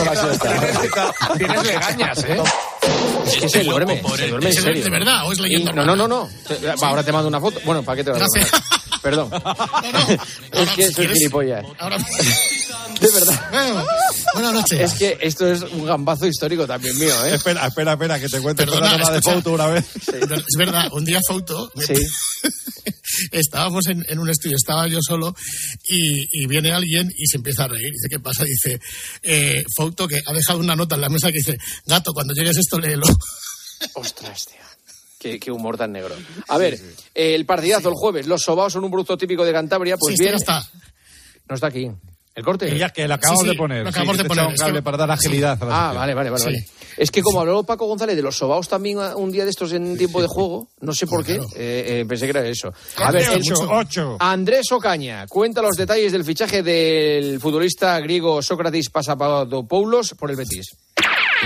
tienes 1.37 1.63
legañas, 1.63 2.23
¿eh? 2.25 2.41
Es 3.25 3.35
que 3.37 3.49
se 3.49 3.63
duerme, 3.63 4.01
se 4.15 4.27
duerme 4.27 4.49
en 4.49 4.57
¿Es 4.57 4.61
serio. 4.63 4.83
de 4.83 4.89
verdad 4.89 5.25
o 5.27 5.31
es 5.31 5.39
leyenda 5.39 5.71
Y- 5.71 5.75
No, 5.75 5.85
no, 5.85 5.95
no, 5.95 6.07
no. 6.07 6.29
Va, 6.81 6.87
Ahora 6.87 7.03
te 7.03 7.11
mando 7.11 7.27
una 7.27 7.39
foto. 7.41 7.59
Bueno, 7.65 7.83
¿para 7.83 7.97
qué 7.97 8.03
te 8.03 8.11
la 8.11 8.19
Gracias. 8.19 8.51
Perdón. 9.01 9.29
Es 10.51 10.69
que 10.71 10.91
soy 10.91 11.07
gilipollas. 11.09 11.65
Ahora, 11.79 11.97
De 11.97 13.11
verdad. 13.11 13.41
Bueno, 13.51 13.85
buenas 14.33 14.53
noches. 14.53 14.79
Es 14.79 14.93
que 14.97 15.17
esto 15.21 15.45
es 15.47 15.61
un 15.61 15.85
gambazo 15.85 16.25
histórico 16.25 16.65
también 16.65 16.97
mío, 16.97 17.13
¿eh? 17.25 17.35
Espera, 17.35 17.67
espera, 17.67 17.93
espera, 17.93 18.19
que 18.19 18.29
te 18.29 18.41
cuente 18.41 18.65
Perdona, 18.65 18.95
una 18.95 19.09
de 19.11 19.21
foto 19.21 19.51
una 19.51 19.67
vez. 19.67 19.85
Es 20.07 20.57
verdad, 20.57 20.87
un 20.93 21.03
día 21.05 21.19
Fauto, 21.27 21.69
me- 21.75 21.85
Sí. 21.85 21.93
Estábamos 23.31 23.87
en, 23.87 24.05
en 24.09 24.19
un 24.19 24.29
estudio, 24.29 24.55
estaba 24.57 24.87
yo 24.87 24.99
solo 25.01 25.35
y, 25.85 26.43
y 26.43 26.47
viene 26.47 26.71
alguien 26.71 27.11
y 27.15 27.27
se 27.27 27.37
empieza 27.37 27.65
a 27.65 27.67
reír. 27.67 27.91
Dice, 27.91 28.07
¿qué 28.09 28.19
pasa? 28.19 28.43
Dice, 28.43 28.79
eh, 29.23 29.63
Fauto, 29.75 30.07
que 30.07 30.21
ha 30.25 30.33
dejado 30.33 30.59
una 30.59 30.75
nota 30.75 30.95
en 30.95 31.01
la 31.01 31.09
mesa 31.09 31.27
que 31.31 31.37
dice, 31.39 31.57
gato, 31.85 32.13
cuando 32.13 32.33
llegues 32.33 32.57
esto, 32.57 32.79
léelo. 32.79 33.05
Ostras, 33.93 34.45
tío. 34.45 34.57
Qué, 35.19 35.39
qué 35.39 35.51
humor 35.51 35.77
tan 35.77 35.91
negro. 35.91 36.15
A 36.47 36.57
ver, 36.59 36.75
eh, 37.15 37.33
el 37.35 37.45
partidazo 37.45 37.89
el 37.89 37.95
jueves. 37.95 38.27
Los 38.27 38.41
sobaos 38.43 38.73
son 38.73 38.83
un 38.83 38.91
producto 38.91 39.17
típico 39.17 39.43
de 39.45 39.51
Cantabria. 39.51 39.97
Pues 39.97 40.15
Sí, 40.15 40.23
este 40.23 40.25
bien. 40.25 40.35
está. 40.35 40.69
No 41.49 41.55
está 41.55 41.67
aquí. 41.67 41.89
¿El 42.37 42.43
corte? 42.45 42.67
Que 42.67 42.77
ya 42.77 42.91
que 42.91 43.07
lo 43.07 43.15
acabamos 43.15 43.41
Sí, 43.41 43.45
sí, 43.47 43.51
de 43.51 43.57
poner. 43.57 43.81
lo 43.83 43.89
acabamos 43.89 44.15
Sí, 44.15 44.21
de 44.21 44.27
poner, 44.29 44.45
un 44.45 44.53
es 44.53 44.59
cable 44.59 44.73
que- 44.75 44.81
para 44.83 44.97
dar 44.97 45.09
agilidad. 45.11 45.57
a 45.59 45.65
la 45.65 45.71
Ah, 45.71 45.79
sección. 45.85 45.95
vale, 45.97 46.13
vale, 46.13 46.29
vale, 46.29 46.39
Sí. 46.43 46.45
vale. 46.45 46.67
Es 46.97 47.09
que 47.11 47.21
como 47.23 47.39
habló 47.41 47.63
Paco 47.63 47.87
González 47.87 48.15
de 48.15 48.21
los 48.21 48.37
sobaos 48.37 48.67
también 48.69 48.99
un 49.15 49.31
día 49.31 49.43
de 49.43 49.49
estos 49.49 49.71
en 49.73 49.97
tiempo 49.97 50.21
de 50.21 50.27
juego, 50.27 50.67
no 50.81 50.93
sé 50.93 51.07
por 51.07 51.25
qué, 51.25 51.33
eh, 51.33 51.39
eh, 51.55 52.05
pensé 52.07 52.25
que 52.25 52.29
era 52.31 52.47
eso. 52.47 52.71
A 52.97 53.11
ver, 53.11 53.27
Ocho, 53.35 53.55
ocho. 53.71 54.17
Andrés 54.19 54.71
Ocaña 54.71 55.25
cuenta 55.27 55.63
los 55.63 55.75
detalles 55.75 56.11
del 56.11 56.23
fichaje 56.23 56.61
del 56.61 57.39
futbolista 57.39 57.99
griego 58.01 58.39
Sócrates 58.43 58.89
Pasapadopoulos 58.91 60.13
por 60.17 60.29
el 60.29 60.37
Betis. 60.37 60.75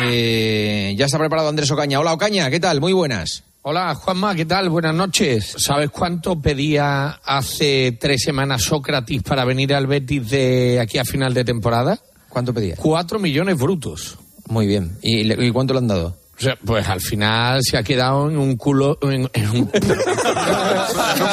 eh, 0.04 0.94
ya 0.98 1.06
está 1.06 1.18
preparado 1.18 1.50
Andrés 1.50 1.70
Ocaña. 1.72 2.00
Hola 2.00 2.14
Ocaña, 2.14 2.50
¿qué 2.50 2.60
tal? 2.60 2.80
Muy 2.80 2.94
buenas. 2.94 3.44
Hola, 3.64 3.93
Juanma, 3.93 4.34
¿qué 4.34 4.45
tal? 4.45 4.70
Buenas 4.70 4.95
noches. 4.95 5.53
¿Sabes 5.59 5.91
cuánto 5.91 6.41
pedía 6.41 7.20
hace 7.24 7.95
tres 8.01 8.24
semanas 8.24 8.64
Sócrates 8.64 9.22
para 9.22 9.45
venir 9.45 9.76
al 9.76 9.86
Betis 9.86 10.32
de 10.32 10.80
aquí 10.80 10.97
a 10.97 11.05
final 11.05 11.36
de 11.36 11.43
temporada? 11.43 11.99
¿Cuánto 12.28 12.55
pedía? 12.55 12.76
Cuatro 12.78 13.20
millones 13.20 13.59
brutos. 13.59 14.18
Muy 14.47 14.66
bien. 14.66 14.97
¿Y, 15.03 15.51
cuánto 15.51 15.76
le 15.76 15.78
han 15.78 15.88
dado? 15.88 16.18
O 16.42 16.44
sea, 16.44 16.58
pues 16.66 16.88
al 16.89 17.00
final 17.00 17.60
se 17.62 17.78
ha 17.78 17.84
quedado 17.84 18.28
en 18.28 18.36
un 18.36 18.58
culo... 18.58 18.98
En, 19.04 19.30
en 19.32 19.50
un, 19.52 19.66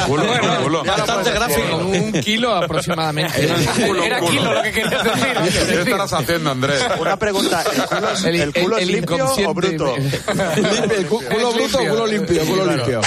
Culo, 0.06 0.22
culo. 0.62 0.84
bastante 0.84 1.30
gráfico, 1.30 1.80
en 1.80 2.04
un 2.04 2.12
kilo 2.20 2.54
aproximadamente. 2.54 3.48
culo, 3.86 4.02
Era 4.02 4.18
culo. 4.20 4.30
kilo 4.32 4.52
lo 4.52 4.62
que 4.62 4.70
querías 4.70 5.04
decir. 5.04 5.66
¿Qué 5.66 5.80
estarás 5.80 6.12
haciendo, 6.12 6.50
Andrés? 6.50 6.84
Una 7.00 7.16
pregunta, 7.16 7.64
¿el 7.72 7.82
culo 7.86 8.10
es, 8.12 8.24
El- 8.24 8.36
el 8.40 8.52
culo 8.52 8.76
el- 8.76 8.82
es 8.82 8.88
el 8.88 8.94
limpio 8.96 9.34
o 9.46 9.54
bruto? 9.54 9.94
El 10.94 11.06
cu- 11.06 11.22
culo 11.24 11.52
bruto, 11.54 11.78
culo 11.78 12.06
limpio, 12.06 12.44
culo 12.44 12.66
limpio. 12.66 13.00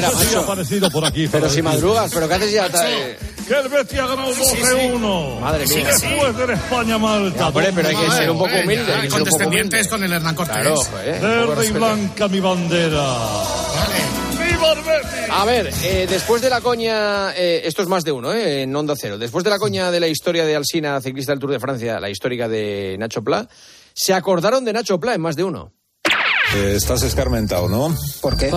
No 0.00 0.10
sé 0.18 0.26
si 0.26 0.34
ha 0.34 0.40
aparecido 0.40 0.90
por 0.90 1.04
aquí. 1.04 1.28
Pero 1.28 1.48
si 1.50 1.62
madrugas, 1.62 2.10
pero 2.12 2.28
¿qué 2.28 2.34
haces 2.34 2.52
ya? 2.52 2.66
Eh, 2.66 3.18
Que 3.46 3.54
el 3.58 3.68
Betis 3.68 3.98
ha 3.98 4.06
ganado 4.06 4.32
12-1. 4.34 5.40
Madre 5.40 5.66
mía. 5.66 5.86
Después 5.86 6.36
del 6.36 6.50
España-Malta. 6.50 7.48
Hombre, 7.48 7.72
pero 7.74 7.88
hay 7.88 7.96
que 7.96 8.10
ser 8.10 8.30
un 8.30 8.38
poco 8.38 8.50
humilde. 8.62 8.94
hay 8.94 9.02
que 9.02 9.10
ser 9.10 9.22
un 9.22 9.28
poco 9.28 9.46
humilde. 9.48 9.88
con 9.88 10.04
el 10.04 10.12
Hernán 10.12 10.34
Cortés. 10.34 10.56
Claro, 10.56 10.76
Verde 11.48 11.66
y 11.66 11.70
blanca 11.72 12.28
mi 12.28 12.40
bandera. 12.40 13.16
¡Viva 14.38 14.72
el 14.72 14.78
Betis! 14.82 15.30
A 15.30 15.44
ver, 15.44 15.70
eh, 15.82 16.06
después 16.08 16.42
de 16.42 16.50
la 16.50 16.60
coña, 16.60 17.32
eh, 17.36 17.62
esto 17.64 17.82
es 17.82 17.88
más 17.88 18.04
de 18.04 18.12
uno, 18.12 18.32
eh, 18.32 18.62
en 18.62 18.74
Onda 18.74 18.94
Cero. 18.96 19.18
Después 19.18 19.44
de 19.44 19.50
la 19.50 19.58
coña 19.58 19.90
de 19.90 20.00
la 20.00 20.06
historia 20.08 20.44
de 20.44 20.56
Alsina, 20.56 21.00
ciclista 21.00 21.32
del 21.32 21.40
Tour 21.40 21.50
de 21.52 21.60
Francia, 21.60 21.98
la 22.00 22.08
histórica 22.10 22.48
de 22.48 22.96
Nacho 22.98 23.22
Pla, 23.22 23.48
se 23.94 24.12
acordaron 24.14 24.64
de 24.64 24.72
Nacho 24.72 24.98
Pla 25.00 25.14
en 25.14 25.20
más 25.20 25.36
de 25.36 25.44
uno. 25.44 25.72
Eh, 26.56 26.74
estás 26.76 27.02
escarmentado, 27.04 27.68
¿no? 27.68 27.94
¿Por 28.20 28.36
qué? 28.36 28.50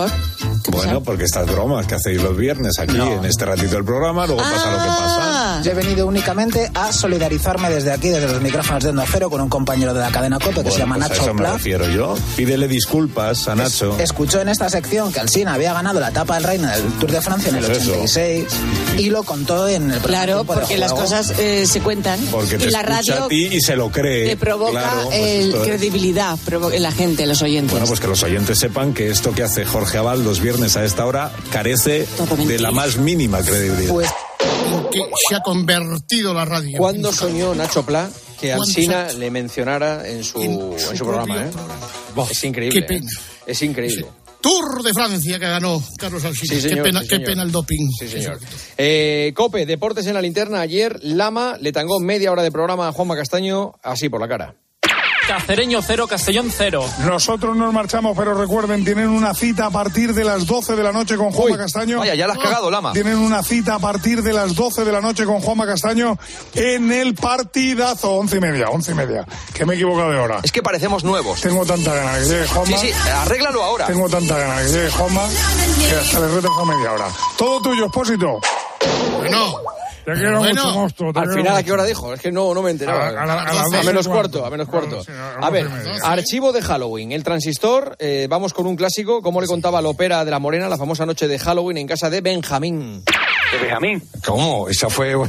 Bueno, 0.70 1.00
porque 1.02 1.24
estas 1.24 1.46
bromas 1.46 1.86
que 1.86 1.94
hacéis 1.94 2.20
los 2.20 2.36
viernes 2.36 2.78
aquí 2.80 2.96
en 2.98 3.24
este 3.24 3.44
ratito 3.44 3.70
del 3.76 3.84
programa, 3.84 4.26
luego 4.26 4.40
pasa 4.42 4.70
lo 4.72 4.78
que 4.82 4.88
pasa. 4.88 5.60
Yo 5.62 5.70
he 5.70 5.74
venido 5.74 6.06
únicamente 6.06 6.70
a 6.74 6.92
solidarizarme 6.92 7.70
desde 7.70 7.92
aquí, 7.92 8.08
desde 8.08 8.26
los 8.32 8.40
micrófonos 8.42 8.82
de 8.82 8.90
Onda 8.90 9.04
Cero, 9.10 9.30
con 9.30 9.40
un 9.42 9.48
compañero 9.48 9.94
de 9.94 10.00
la 10.00 10.10
cadena 10.10 10.38
COPE 10.40 10.54
que 10.54 10.60
Bueno, 10.62 10.72
se 10.72 10.78
llama 10.78 10.94
pues 10.96 11.04
a 11.06 11.08
Nacho 11.10 11.22
eso 11.22 11.34
me 11.34 11.40
Pla. 11.40 11.52
refiero 11.52 11.88
yo. 11.88 12.16
Pídele 12.34 12.66
disculpas 12.66 13.46
a 13.46 13.54
Nacho. 13.54 13.96
Escuchó 14.00 14.40
en 14.40 14.48
esta 14.48 14.68
sección 14.70 15.12
que 15.12 15.20
Alsina 15.20 15.54
había 15.54 15.72
ganado 15.74 16.00
la 16.00 16.08
etapa 16.08 16.34
del 16.34 16.44
Reino 16.44 16.68
del 16.68 16.82
Tour 16.98 17.12
de 17.12 17.20
Francia 17.20 17.50
en 17.50 17.56
el 17.56 17.64
Pues 17.66 17.78
eso. 17.78 17.92
86 17.92 18.46
y 18.98 19.10
lo 19.10 19.22
contó 19.22 19.68
en 19.68 19.92
el 19.92 20.00
Claro, 20.00 20.34
tiempo 20.38 20.54
de 20.54 20.60
porque 20.60 20.78
las 20.78 20.92
cosas 20.92 21.32
eh, 21.38 21.66
se 21.66 21.80
cuentan. 21.80 22.18
Porque 22.32 22.56
te 22.58 22.66
y 22.66 22.70
la 22.70 22.80
escucha 22.80 22.96
radio 23.14 23.24
a 23.26 23.28
ti 23.28 23.46
y 23.52 23.60
se 23.60 23.76
lo 23.76 23.90
cree. 23.90 24.30
te 24.30 24.36
provoca 24.36 24.72
Claro, 24.80 25.02
pues 25.04 25.20
el 25.20 25.54
credibilidad 25.62 26.36
provo- 26.44 26.72
en 26.72 26.82
la 26.82 26.90
gente, 26.90 27.22
en 27.24 27.28
los 27.28 27.42
oyentes. 27.42 27.70
Bueno, 27.70 27.83
pues 27.86 28.00
que 28.00 28.06
los 28.06 28.22
oyentes 28.22 28.58
sepan 28.58 28.94
que 28.94 29.10
esto 29.10 29.32
que 29.32 29.42
hace 29.42 29.64
Jorge 29.64 29.98
Abal 29.98 30.24
los 30.24 30.40
viernes 30.40 30.76
a 30.76 30.84
esta 30.84 31.06
hora 31.06 31.32
carece 31.50 32.06
de 32.46 32.58
la 32.58 32.70
más 32.70 32.96
mínima 32.96 33.40
credibilidad. 33.42 33.92
Pues 33.92 34.10
que 34.90 35.00
se 35.28 35.34
ha 35.34 35.40
convertido 35.40 36.34
la 36.34 36.44
radio. 36.44 36.78
¿Cuándo 36.78 37.12
soñó 37.12 37.54
Nacho 37.54 37.84
Pla 37.84 38.10
que 38.40 38.48
¿Cuándo 38.48 38.64
Alsina 38.64 39.12
le 39.12 39.30
mencionara 39.30 40.08
en 40.08 40.24
su, 40.24 40.40
en 40.42 40.78
su 40.78 40.96
su 40.96 41.04
programa? 41.04 41.44
¿eh? 41.44 41.50
programa. 41.50 42.30
Es 42.30 42.44
increíble. 42.44 42.80
Qué 42.80 42.86
pena. 42.86 43.10
¿eh? 43.10 43.42
Es 43.46 43.62
increíble. 43.62 44.06
Tour 44.40 44.82
de 44.82 44.92
Francia 44.92 45.38
que 45.38 45.46
ganó 45.46 45.82
Carlos 45.98 46.22
Alsina. 46.24 46.54
Sí, 46.54 46.60
señor, 46.60 46.76
qué 46.76 46.82
pena, 46.82 47.00
sí, 47.00 47.08
qué 47.08 47.14
señor. 47.16 47.30
pena 47.30 47.42
el 47.44 47.50
doping. 47.50 47.88
Sí, 47.98 48.08
señor. 48.08 48.38
Eh, 48.76 49.32
Cope, 49.34 49.64
Deportes 49.64 50.06
en 50.06 50.14
la 50.14 50.20
linterna. 50.20 50.60
Ayer 50.60 50.98
Lama 51.02 51.56
le 51.60 51.72
tangó 51.72 51.98
media 51.98 52.30
hora 52.30 52.42
de 52.42 52.52
programa 52.52 52.88
a 52.88 52.92
Juanma 52.92 53.16
Castaño 53.16 53.72
así 53.82 54.08
por 54.10 54.20
la 54.20 54.28
cara. 54.28 54.54
Cacereño 55.26 55.80
0, 55.80 56.06
Castellón 56.06 56.50
0. 56.54 56.84
Nosotros 57.06 57.56
nos 57.56 57.72
marchamos, 57.72 58.16
pero 58.16 58.34
recuerden, 58.34 58.84
tienen 58.84 59.08
una 59.08 59.34
cita 59.34 59.66
a 59.66 59.70
partir 59.70 60.12
de 60.12 60.22
las 60.22 60.46
12 60.46 60.76
de 60.76 60.82
la 60.82 60.92
noche 60.92 61.16
con 61.16 61.30
Juanma 61.30 61.56
Castaño. 61.56 61.98
Vaya, 61.98 62.14
ya 62.14 62.26
la 62.26 62.34
has 62.34 62.38
cagado, 62.38 62.70
Lama. 62.70 62.92
Tienen 62.92 63.16
una 63.16 63.42
cita 63.42 63.76
a 63.76 63.78
partir 63.78 64.22
de 64.22 64.32
las 64.32 64.54
12 64.54 64.84
de 64.84 64.92
la 64.92 65.00
noche 65.00 65.24
con 65.24 65.40
Juanma 65.40 65.66
Castaño 65.66 66.18
en 66.54 66.92
el 66.92 67.14
partidazo. 67.14 68.12
Once 68.12 68.36
y 68.36 68.40
media, 68.40 68.68
once 68.68 68.92
y 68.92 68.94
media. 68.94 69.26
Que 69.54 69.64
me 69.64 69.74
he 69.74 69.76
equivocado 69.76 70.10
de 70.10 70.18
hora. 70.18 70.40
Es 70.42 70.52
que 70.52 70.62
parecemos 70.62 71.04
nuevos. 71.04 71.40
Tengo 71.40 71.64
tanta 71.64 71.94
gana 71.94 72.14
de 72.14 72.22
que 72.22 72.28
llegue 72.28 72.46
Juanma. 72.48 72.78
Sí, 72.78 72.88
sí, 72.88 73.08
arréglalo 73.08 73.62
ahora. 73.62 73.86
Tengo 73.86 74.08
tanta 74.08 74.38
gana 74.38 74.58
de 74.58 74.66
que 74.66 74.72
llegue 74.72 74.90
Juanma 74.90 75.22
que 75.88 75.96
hasta 75.96 76.20
le 76.20 76.28
retraso 76.28 76.64
media 76.66 76.92
hora. 76.92 77.08
Todo 77.38 77.62
tuyo, 77.62 77.86
Expósito. 77.86 78.40
Bueno. 79.16 79.56
Te 80.04 80.12
quiero 80.12 80.38
Bueno, 80.38 80.64
mucho, 80.66 80.74
monstruo. 80.78 81.12
te 81.12 81.18
Al 81.20 81.24
quiero 81.26 81.38
final, 81.38 81.52
¿a 81.52 81.56
mucho. 81.56 81.64
Qué 81.66 81.72
hora 81.72 81.84
dijo? 81.84 82.12
Es 82.14 82.20
que 82.20 82.30
no, 82.30 82.52
no 82.52 82.62
me 82.62 82.68
he 82.68 82.72
enterado. 82.72 83.00
A 83.00 83.10
la- 83.10 83.22
a 83.22 83.26
la- 83.26 83.42
a 83.42 83.54
las 83.54 83.70
doce 83.70 83.84
menos 83.86 84.06
cuarto, 84.06 84.44
a 84.44 84.50
menos 84.50 84.68
cuarto. 84.68 85.02
Sí, 85.02 85.10
a 85.40 85.50
ver, 85.50 85.66
archivo 86.02 86.52
de 86.52 86.60
Halloween. 86.62 87.12
El 87.12 87.24
transistor, 87.24 87.96
eh, 87.98 88.26
vamos 88.28 88.52
con 88.52 88.66
un 88.66 88.76
clásico. 88.76 89.22
¿Cómo 89.22 89.40
le 89.40 89.46
contaba 89.46 89.80
la 89.80 89.88
ópera 89.88 90.24
de 90.24 90.30
la 90.30 90.38
Morena 90.38 90.68
la 90.68 90.76
famosa 90.76 91.06
noche 91.06 91.26
de 91.26 91.38
Halloween 91.38 91.78
en 91.78 91.86
casa 91.86 92.10
de 92.10 92.20
Benjamín? 92.20 93.02
de 93.52 93.58
Benjamín. 93.58 94.02
¿Cómo? 94.26 94.68
Esa 94.68 94.90
fue... 94.90 95.14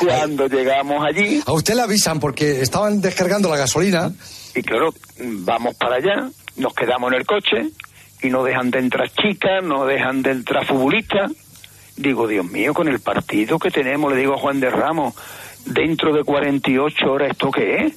Cuando 0.00 0.46
llegamos 0.48 1.02
allí, 1.04 1.42
A 1.46 1.52
usted 1.52 1.74
le 1.74 1.82
avisan 1.82 2.20
porque 2.20 2.60
estaban 2.60 3.00
descargando 3.00 3.48
la 3.48 3.56
gasolina. 3.56 4.12
y 4.54 4.62
claro, 4.62 4.94
vamos 5.18 5.74
para 5.76 5.96
allá, 5.96 6.28
nos 6.56 6.74
quedamos 6.74 7.10
en 7.12 7.18
el 7.18 7.26
coche 7.26 7.70
y 8.22 8.28
no 8.28 8.44
dejan 8.44 8.70
de 8.70 8.80
entrar 8.80 9.08
chicas, 9.10 9.62
no 9.64 9.86
dejan 9.86 10.22
de 10.22 10.32
entrar 10.32 10.66
futbolistas. 10.66 11.32
Digo, 12.02 12.26
Dios 12.26 12.44
mío, 12.44 12.74
con 12.74 12.88
el 12.88 13.00
partido 13.00 13.58
que 13.58 13.70
tenemos, 13.70 14.12
le 14.12 14.18
digo 14.18 14.34
a 14.34 14.38
Juan 14.38 14.60
de 14.60 14.70
Ramos, 14.70 15.14
dentro 15.64 16.12
de 16.12 16.24
48 16.24 17.06
horas, 17.10 17.30
¿esto 17.30 17.50
qué 17.50 17.86
es? 17.86 17.94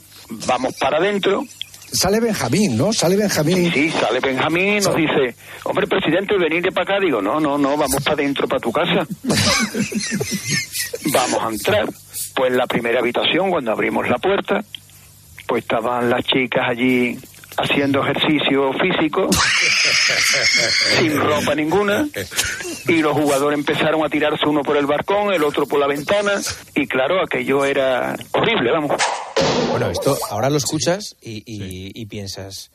vamos 0.47 0.73
para 0.79 0.97
adentro. 0.97 1.43
Sale 1.91 2.19
Benjamín, 2.19 2.77
¿no? 2.77 2.91
Sale 2.91 3.15
Benjamín. 3.15 3.71
Sí, 3.71 3.89
sale 3.89 4.19
Benjamín, 4.19 4.83
nos 4.83 4.95
dice, 4.95 5.35
hombre, 5.63 5.87
presidente, 5.87 6.37
venid 6.37 6.63
de 6.63 6.71
para 6.71 6.95
acá. 6.95 6.99
Digo, 7.03 7.21
no, 7.21 7.39
no, 7.39 7.57
no, 7.57 7.77
vamos 7.77 8.03
para 8.03 8.15
adentro, 8.15 8.47
para 8.47 8.59
tu 8.59 8.71
casa. 8.71 9.07
vamos 11.13 11.41
a 11.41 11.49
entrar. 11.49 11.89
Pues 12.35 12.53
la 12.53 12.65
primera 12.67 12.99
habitación, 12.99 13.49
cuando 13.49 13.71
abrimos 13.71 14.09
la 14.09 14.17
puerta, 14.17 14.61
pues 15.47 15.63
estaban 15.63 16.09
las 16.09 16.25
chicas 16.25 16.65
allí 16.69 17.17
haciendo 17.57 18.01
ejercicio 18.03 18.73
físico, 18.73 19.29
sin 20.99 21.15
ropa 21.17 21.55
ninguna, 21.55 22.07
y 22.87 22.97
los 23.01 23.13
jugadores 23.13 23.57
empezaron 23.59 24.05
a 24.05 24.09
tirarse 24.09 24.45
uno 24.47 24.61
por 24.61 24.77
el 24.77 24.85
balcón, 24.85 25.33
el 25.33 25.43
otro 25.43 25.65
por 25.65 25.79
la 25.79 25.87
ventana, 25.87 26.41
y 26.75 26.87
claro, 26.87 27.21
aquello 27.23 27.65
era 27.65 28.15
horrible, 28.33 28.71
vamos. 28.71 28.91
Bueno, 29.71 29.89
esto 29.89 30.17
ahora 30.29 30.49
lo 30.49 30.57
escuchas 30.57 31.15
y, 31.21 31.37
y- 31.45 31.91
y 31.93 32.05
piensas, 32.05 32.71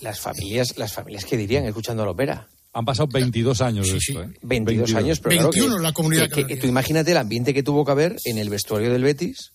las 0.00 0.20
familias, 0.20 0.76
las 0.76 0.92
familias 0.92 1.24
que 1.24 1.36
dirían 1.36 1.64
escuchando 1.66 2.04
la 2.04 2.10
ópera. 2.12 2.46
Han 2.72 2.84
pasado 2.84 3.08
22 3.12 3.60
años 3.62 3.90
de 3.90 3.96
esto, 3.98 4.22
¿eh? 4.22 4.28
22, 4.42 4.94
años, 4.94 5.18
pero 5.18 5.30
21 5.42 5.50
claro 5.66 5.76
que, 5.78 5.82
la 5.82 5.92
comunidad 5.92 6.30
que- 6.30 6.46
que 6.46 6.56
tú 6.56 6.68
imagínate 6.68 7.10
el 7.10 7.16
ambiente 7.16 7.52
que 7.52 7.64
tuvo 7.64 7.84
que 7.84 7.90
haber 7.90 8.16
en 8.24 8.38
el 8.38 8.48
vestuario 8.48 8.92
del 8.92 9.02
Betis 9.02 9.50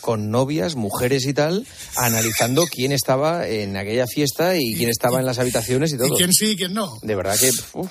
con 0.00 0.30
novias, 0.30 0.74
mujeres 0.76 1.26
y 1.26 1.34
tal, 1.34 1.66
analizando 1.96 2.66
quién 2.66 2.92
estaba 2.92 3.46
en 3.48 3.76
aquella 3.76 4.06
fiesta 4.06 4.56
y 4.56 4.74
quién 4.74 4.88
estaba 4.90 5.18
en 5.20 5.26
las 5.26 5.38
habitaciones 5.38 5.92
y 5.92 5.96
todo. 5.98 6.08
Y 6.08 6.16
quién 6.16 6.32
sí 6.32 6.52
y 6.52 6.56
quién 6.56 6.72
no. 6.74 6.98
De 7.02 7.14
verdad 7.16 7.36
que... 7.38 7.50
uf. 7.74 7.90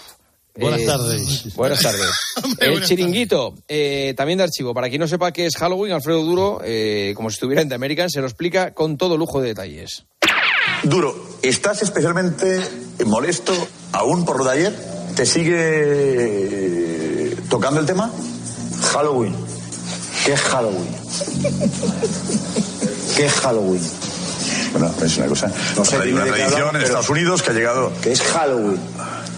Buenas 0.58 0.80
Eh, 0.80 0.86
tardes. 0.86 1.54
Buenas 1.56 1.82
tardes. 1.82 2.06
Hombre, 2.44 2.66
El 2.68 2.72
buenas 2.72 2.88
chiringuito, 2.88 3.56
eh, 3.68 4.14
también 4.16 4.38
de 4.38 4.46
archivo. 4.46 4.74
Para 4.74 4.88
quien 4.88 5.02
no 5.02 5.08
sepa 5.10 5.34
qué 5.34 5.48
es 5.48 5.58
Halloween, 5.58 5.92
Alfredo 5.92 6.24
Duro, 6.24 6.62
eh, 6.64 7.12
como 7.18 7.30
si 7.30 7.34
estuviera 7.34 7.62
en 7.62 7.68
The 7.68 7.76
American, 7.76 8.10
se 8.10 8.22
lo 8.22 8.26
explica 8.28 8.74
con 8.74 8.96
todo 8.98 9.18
lujo 9.18 9.42
de 9.42 9.50
detalles. 9.50 10.06
Duro, 10.84 11.14
¿estás 11.42 11.82
especialmente 11.82 12.62
molesto 13.06 13.52
aún 13.92 14.24
por 14.24 14.38
lo 14.40 14.46
de 14.46 14.52
ayer? 14.52 14.74
¿Te 15.18 15.26
sigue 15.26 17.36
tocando 17.50 17.82
el 17.82 17.86
tema? 17.86 18.10
Halloween. 18.94 19.36
¿Qué 20.26 20.34
es 20.34 20.42
Halloween? 20.42 20.96
¿Qué 23.16 23.26
es 23.28 23.34
Halloween? 23.34 23.82
Bueno, 24.72 24.92
es 25.06 25.18
una 25.18 25.28
cosa. 25.28 25.52
No 25.78 25.86
sé, 25.86 25.98
Hay 25.98 26.14
una 26.14 26.26
tradición 26.26 26.76
en 26.76 26.82
Estados 26.82 27.10
Unidos 27.10 27.44
que 27.44 27.52
ha 27.52 27.54
llegado. 27.54 27.92
¿Qué 28.02 28.12
es 28.12 28.22
Halloween? 28.22 28.80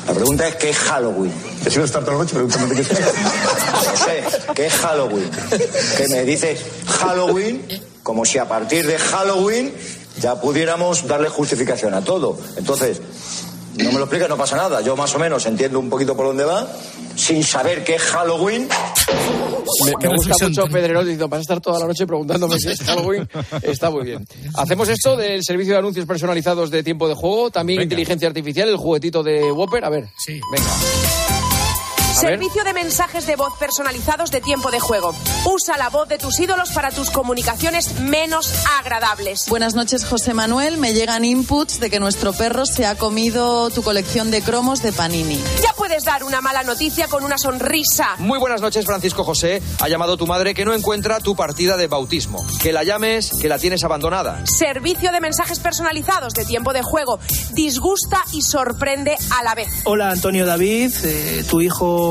La 0.07 0.13
pregunta 0.13 0.47
es 0.47 0.55
¿qué 0.55 0.69
es 0.69 0.77
Halloween? 0.77 1.33
¿Te 1.61 1.69
sigo 1.69 1.83
estar 1.83 2.01
toda 2.05 2.13
la 2.13 2.19
noche 2.23 2.35
preguntándote 2.35 2.75
qué 2.75 2.81
es 2.81 2.89
No 2.89 3.97
sé, 4.05 4.23
¿qué 4.55 4.65
es 4.67 4.73
Halloween? 4.75 5.29
Que 5.97 6.07
me 6.07 6.23
dices 6.23 6.61
Halloween 6.87 7.67
como 8.01 8.23
si 8.23 8.37
a 8.37 8.47
partir 8.47 8.87
de 8.87 8.97
Halloween 8.97 9.73
ya 10.21 10.39
pudiéramos 10.39 11.05
darle 11.05 11.27
justificación 11.27 11.93
a 11.93 12.01
todo. 12.01 12.39
Entonces, 12.55 13.01
no 13.83 13.91
me 13.91 13.97
lo 13.97 14.03
explicas, 14.03 14.29
no 14.29 14.37
pasa 14.37 14.57
nada. 14.57 14.81
Yo 14.81 14.95
más 14.95 15.13
o 15.15 15.19
menos 15.19 15.45
entiendo 15.45 15.79
un 15.79 15.89
poquito 15.89 16.15
por 16.15 16.27
dónde 16.27 16.43
va, 16.43 16.67
sin 17.15 17.43
saber 17.43 17.83
qué 17.83 17.95
es 17.95 18.01
Halloween. 18.01 18.67
Me, 19.85 20.07
me 20.07 20.15
gusta 20.15 20.33
mucho 20.47 20.65
Pedrerol 20.65 21.03
diciendo, 21.03 21.27
vas 21.27 21.39
a 21.39 21.41
estar 21.41 21.61
toda 21.61 21.79
la 21.79 21.87
noche 21.87 22.05
preguntándome 22.05 22.57
si 22.59 22.69
es 22.69 22.81
Halloween. 22.81 23.27
Está 23.61 23.89
muy 23.89 24.05
bien. 24.05 24.25
Hacemos 24.55 24.89
esto 24.89 25.15
del 25.15 25.43
servicio 25.43 25.73
de 25.73 25.79
anuncios 25.79 26.05
personalizados 26.05 26.71
de 26.71 26.83
tiempo 26.83 27.07
de 27.07 27.15
juego, 27.15 27.51
también 27.51 27.81
inteligencia 27.81 28.27
artificial, 28.27 28.69
el 28.69 28.77
juguetito 28.77 29.23
de 29.23 29.51
Whopper. 29.51 29.85
A 29.85 29.89
ver, 29.89 30.07
venga. 30.51 31.36
Servicio 32.19 32.63
de 32.63 32.73
mensajes 32.73 33.27
de 33.27 33.35
voz 33.35 33.53
personalizados 33.59 34.31
de 34.31 34.41
tiempo 34.41 34.71
de 34.71 34.79
juego. 34.79 35.13
Usa 35.45 35.77
la 35.77 35.89
voz 35.89 36.09
de 36.09 36.17
tus 36.17 36.39
ídolos 36.39 36.71
para 36.71 36.89
tus 36.89 37.11
comunicaciones 37.11 37.99
menos 37.99 38.51
agradables. 38.79 39.45
Buenas 39.47 39.75
noches, 39.75 40.03
José 40.03 40.33
Manuel. 40.33 40.77
Me 40.79 40.93
llegan 40.95 41.23
inputs 41.23 41.79
de 41.79 41.91
que 41.91 41.99
nuestro 41.99 42.33
perro 42.33 42.65
se 42.65 42.87
ha 42.87 42.95
comido 42.95 43.69
tu 43.69 43.83
colección 43.83 44.31
de 44.31 44.41
cromos 44.41 44.81
de 44.81 44.93
Panini. 44.93 45.39
Ya 45.61 45.73
puedes 45.77 46.05
dar 46.05 46.23
una 46.23 46.41
mala 46.41 46.63
noticia 46.63 47.07
con 47.07 47.23
una 47.23 47.37
sonrisa. 47.37 48.15
Muy 48.17 48.39
buenas 48.39 48.61
noches, 48.61 48.83
Francisco 48.85 49.23
José. 49.23 49.61
Ha 49.79 49.87
llamado 49.87 50.17
tu 50.17 50.25
madre 50.25 50.55
que 50.55 50.65
no 50.65 50.73
encuentra 50.73 51.19
tu 51.19 51.35
partida 51.35 51.77
de 51.77 51.85
bautismo. 51.85 52.43
Que 52.59 52.73
la 52.73 52.83
llames, 52.83 53.29
que 53.39 53.47
la 53.47 53.59
tienes 53.59 53.83
abandonada. 53.83 54.41
Servicio 54.45 55.11
de 55.11 55.21
mensajes 55.21 55.59
personalizados 55.59 56.33
de 56.33 56.45
tiempo 56.45 56.73
de 56.73 56.81
juego. 56.81 57.19
Disgusta 57.51 58.23
y 58.33 58.41
sorprende 58.41 59.15
a 59.39 59.43
la 59.43 59.53
vez. 59.53 59.67
Hola 59.83 60.09
Antonio 60.09 60.47
David, 60.47 60.91
Eh, 61.03 61.45
tu 61.47 61.61
hijo 61.61 62.06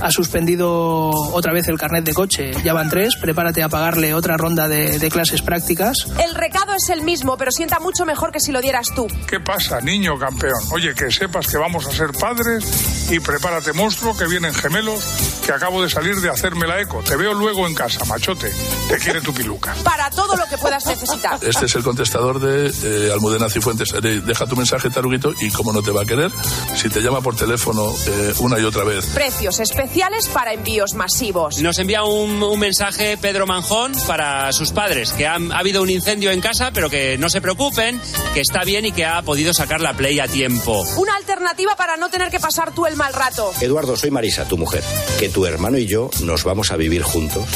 ha 0.00 0.10
suspendido 0.10 1.10
otra 1.10 1.52
vez 1.52 1.68
el 1.68 1.78
carnet 1.78 2.04
de 2.04 2.12
coche, 2.14 2.52
ya 2.64 2.72
van 2.72 2.90
tres, 2.90 3.16
prepárate 3.16 3.62
a 3.62 3.68
pagarle 3.68 4.14
otra 4.14 4.36
ronda 4.36 4.68
de, 4.68 4.98
de 4.98 5.10
clases 5.10 5.42
prácticas. 5.42 5.96
El 6.22 6.34
recado 6.34 6.72
es 6.74 6.88
el 6.90 7.02
mismo, 7.02 7.36
pero 7.36 7.50
sienta 7.50 7.78
mucho 7.80 8.04
mejor 8.04 8.32
que 8.32 8.40
si 8.40 8.52
lo 8.52 8.60
dieras 8.60 8.88
tú. 8.94 9.06
¿Qué 9.28 9.40
pasa, 9.40 9.80
niño 9.80 10.18
campeón? 10.18 10.60
Oye, 10.72 10.94
que 10.94 11.10
sepas 11.10 11.46
que 11.46 11.56
vamos 11.56 11.86
a 11.86 11.92
ser 11.92 12.12
padres 12.12 13.08
y 13.10 13.20
prepárate, 13.20 13.72
monstruo, 13.72 14.16
que 14.16 14.26
vienen 14.26 14.52
gemelos, 14.54 15.04
que 15.44 15.52
acabo 15.52 15.82
de 15.82 15.88
salir 15.90 16.16
de 16.20 16.30
hacerme 16.30 16.66
la 16.66 16.80
eco. 16.80 17.00
Te 17.02 17.16
veo 17.16 17.34
luego 17.34 17.66
en 17.66 17.74
casa, 17.74 18.04
machote. 18.04 18.52
Te 18.88 18.98
quiere 18.98 19.20
tu 19.20 19.32
piluca. 19.32 19.74
Para 19.84 20.10
todo 20.10 20.36
lo 20.36 20.44
que 20.46 20.58
puedas 20.58 20.84
necesitar. 20.86 21.38
Este 21.42 21.66
es 21.66 21.74
el 21.74 21.82
contestador 21.82 22.40
de 22.40 22.72
eh, 23.08 23.12
Almudena 23.12 23.48
Cifuentes. 23.48 23.92
Eh, 23.94 24.22
Deja 24.24 24.46
tu 24.46 24.56
mensaje, 24.56 24.90
Taruguito, 24.90 25.32
y 25.40 25.50
como 25.50 25.72
no 25.72 25.82
te 25.82 25.90
va 25.90 26.02
a 26.02 26.04
querer, 26.04 26.30
si 26.76 26.88
te 26.88 27.00
llama 27.00 27.20
por 27.20 27.36
teléfono 27.36 27.92
eh, 28.06 28.34
una 28.38 28.58
y 28.58 28.64
otra 28.64 28.84
vez. 28.84 29.06
Precios 29.24 29.58
especiales 29.60 30.28
para 30.28 30.52
envíos 30.52 30.92
masivos. 30.92 31.56
Nos 31.62 31.78
envía 31.78 32.04
un, 32.04 32.42
un 32.42 32.58
mensaje 32.60 33.16
Pedro 33.16 33.46
Manjón 33.46 33.94
para 34.06 34.52
sus 34.52 34.70
padres, 34.70 35.12
que 35.14 35.26
han- 35.26 35.50
ha 35.50 35.60
habido 35.60 35.80
un 35.80 35.88
incendio 35.88 36.30
en 36.30 36.42
casa, 36.42 36.72
pero 36.74 36.90
que 36.90 37.16
no 37.16 37.30
se 37.30 37.40
preocupen, 37.40 37.98
que 38.34 38.40
está 38.42 38.64
bien 38.64 38.84
y 38.84 38.92
que 38.92 39.06
ha 39.06 39.22
podido 39.22 39.54
sacar 39.54 39.80
la 39.80 39.94
Play 39.94 40.20
a 40.20 40.28
tiempo. 40.28 40.82
Una 40.98 41.16
alternativa 41.16 41.74
para 41.74 41.96
no 41.96 42.10
tener 42.10 42.30
que 42.30 42.38
pasar 42.38 42.74
tú 42.74 42.84
el 42.84 42.96
mal 42.96 43.14
rato. 43.14 43.50
Eduardo, 43.62 43.96
soy 43.96 44.10
Marisa, 44.10 44.44
tu 44.46 44.58
mujer. 44.58 44.84
Que 45.18 45.30
tu 45.30 45.46
hermano 45.46 45.78
y 45.78 45.86
yo 45.86 46.10
nos 46.20 46.44
vamos 46.44 46.70
a 46.70 46.76
vivir 46.76 47.02
juntos. 47.02 47.46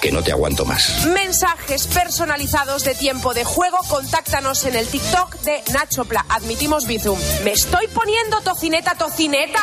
Que 0.00 0.10
no 0.10 0.22
te 0.22 0.32
aguanto 0.32 0.64
más. 0.64 1.04
Mensajes 1.08 1.88
personalizados 1.88 2.84
de 2.84 2.94
tiempo 2.94 3.34
de 3.34 3.44
juego. 3.44 3.76
Contáctanos 3.90 4.64
en 4.64 4.76
el 4.76 4.86
TikTok 4.88 5.34
de 5.40 5.62
Nacho 5.74 6.06
Pla. 6.06 6.24
Admitimos 6.30 6.86
Bizum. 6.86 7.18
Me 7.44 7.52
estoy 7.52 7.86
poniendo 7.88 8.40
tocineta, 8.40 8.94
tocineta. 8.94 9.60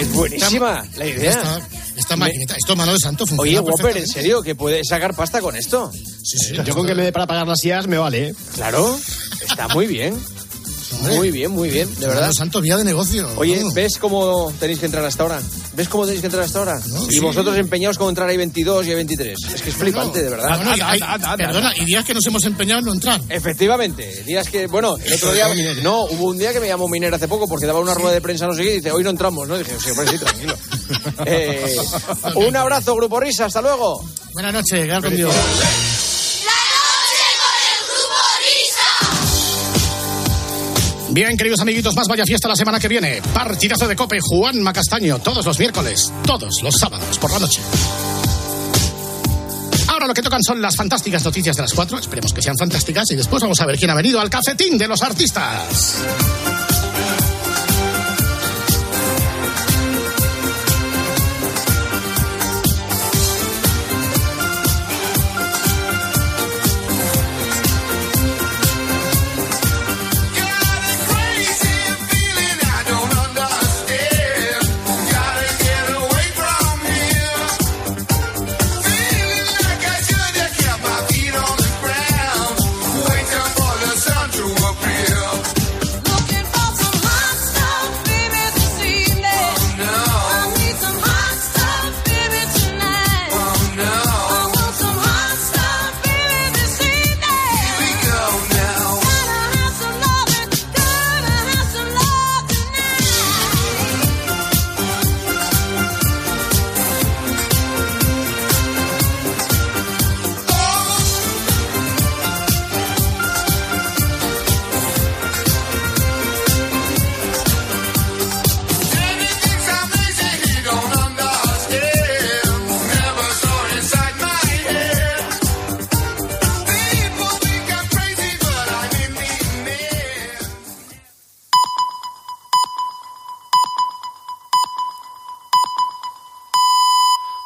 Es 0.00 0.12
buenísima 0.12 0.84
la 0.96 1.06
idea. 1.06 1.30
Esta, 1.30 1.60
esta 1.96 2.16
maquinita, 2.16 2.54
esto 2.56 2.76
Manuel 2.76 2.98
Santo 2.98 3.26
funciona 3.26 3.60
Oye, 3.60 3.70
Whopper, 3.70 3.96
¿en 3.96 4.06
serio? 4.06 4.42
¿Que 4.42 4.54
puede 4.54 4.84
sacar 4.84 5.14
pasta 5.14 5.40
con 5.40 5.56
esto? 5.56 5.90
Sí, 5.92 6.38
sí, 6.38 6.56
Yo 6.64 6.74
con 6.74 6.86
que 6.86 6.94
me 6.94 7.04
dé 7.04 7.12
para 7.12 7.26
pagar 7.26 7.46
las 7.46 7.64
IAS 7.64 7.86
me 7.86 7.98
vale. 7.98 8.34
Claro, 8.54 8.98
está 9.40 9.68
muy 9.68 9.86
bien. 9.86 10.14
Muy 11.02 11.30
bien, 11.30 11.50
muy 11.52 11.70
bien, 11.70 11.88
de 11.94 12.06
verdad. 12.06 12.14
Manuel 12.22 12.34
Santo, 12.34 12.60
vía 12.60 12.76
de 12.76 12.84
negocio. 12.84 13.28
Oye. 13.36 13.62
¿ves 13.74 13.98
cómo 13.98 14.52
tenéis 14.58 14.78
que 14.78 14.86
entrar 14.86 15.04
hasta 15.04 15.22
ahora? 15.22 15.40
¿Ves 15.74 15.88
cómo 15.88 16.04
tenéis 16.04 16.20
que 16.20 16.26
entrar 16.26 16.44
hasta 16.44 16.58
ahora? 16.58 16.80
y 17.08 17.14
sí. 17.14 17.20
vosotros 17.20 17.56
empeñados 17.56 17.98
con 17.98 18.08
entrar 18.08 18.28
ahí 18.28 18.36
22 18.36 18.86
y 18.86 18.90
hay 18.90 18.94
23. 18.96 19.38
Es 19.54 19.62
que 19.62 19.70
es 19.70 19.76
flipante, 19.76 20.22
de 20.22 20.30
verdad. 20.30 20.48
Ah, 20.50 20.56
bueno, 20.56 20.76
y 20.76 20.80
hay- 20.80 21.00
perdona, 21.36 21.76
y 21.76 21.84
días 21.84 22.04
que 22.04 22.14
nos 22.14 22.26
hemos 22.26 22.44
empeñado 22.44 22.80
en 22.80 22.86
no 22.86 22.92
entrar. 22.94 23.20
Efectivamente, 23.28 24.22
días 24.24 24.48
que, 24.48 24.66
bueno, 24.66 24.96
el 25.04 25.12
otro 25.12 25.32
día, 25.32 25.48
no, 25.82 26.04
hubo 26.04 26.26
un 26.26 26.38
día 26.38 26.52
que 26.52 26.60
me 26.60 26.68
llamó 26.68 26.88
Miner 26.88 27.14
hace 27.14 27.28
poco 27.28 27.46
porque 27.46 27.66
daba 27.66 27.80
una 27.80 27.94
rueda 27.94 28.12
de 28.12 28.20
prensa, 28.20 28.46
no 28.46 28.54
sé 28.54 28.62
qué, 28.62 28.72
y 28.72 28.76
dice, 28.76 28.90
hoy 28.90 29.02
no 29.02 29.10
entramos, 29.10 29.46
¿no? 29.46 29.56
Y 29.56 29.60
dije, 29.60 29.76
sí, 29.82 29.90
hombre, 29.90 30.08
sí, 30.08 30.18
tranquilo. 30.18 30.56
Eh, 31.26 31.76
un 32.36 32.54
abrazo, 32.54 32.94
Grupo 32.94 33.18
Risa, 33.18 33.46
hasta 33.46 33.60
luego. 33.60 34.04
Buenas 34.32 34.52
noches, 34.52 34.84
quedar 34.84 35.02
Bien, 41.16 41.34
queridos 41.34 41.60
amiguitos, 41.60 41.96
más 41.96 42.08
vaya 42.08 42.24
fiesta 42.26 42.46
la 42.46 42.54
semana 42.54 42.78
que 42.78 42.88
viene. 42.88 43.22
Partidazo 43.32 43.88
de 43.88 43.96
Cope, 43.96 44.18
Juan 44.20 44.60
Macastaño, 44.60 45.18
todos 45.18 45.46
los 45.46 45.58
miércoles, 45.58 46.12
todos 46.26 46.60
los 46.62 46.74
sábados 46.74 47.16
por 47.16 47.32
la 47.32 47.38
noche. 47.38 47.62
Ahora 49.88 50.08
lo 50.08 50.12
que 50.12 50.20
tocan 50.20 50.42
son 50.42 50.60
las 50.60 50.76
fantásticas 50.76 51.24
noticias 51.24 51.56
de 51.56 51.62
las 51.62 51.72
cuatro. 51.72 51.98
Esperemos 51.98 52.34
que 52.34 52.42
sean 52.42 52.58
fantásticas 52.58 53.10
y 53.12 53.16
después 53.16 53.40
vamos 53.40 53.58
a 53.62 53.64
ver 53.64 53.78
quién 53.78 53.90
ha 53.90 53.94
venido 53.94 54.20
al 54.20 54.28
cafetín 54.28 54.76
de 54.76 54.88
los 54.88 55.02
artistas. 55.02 56.04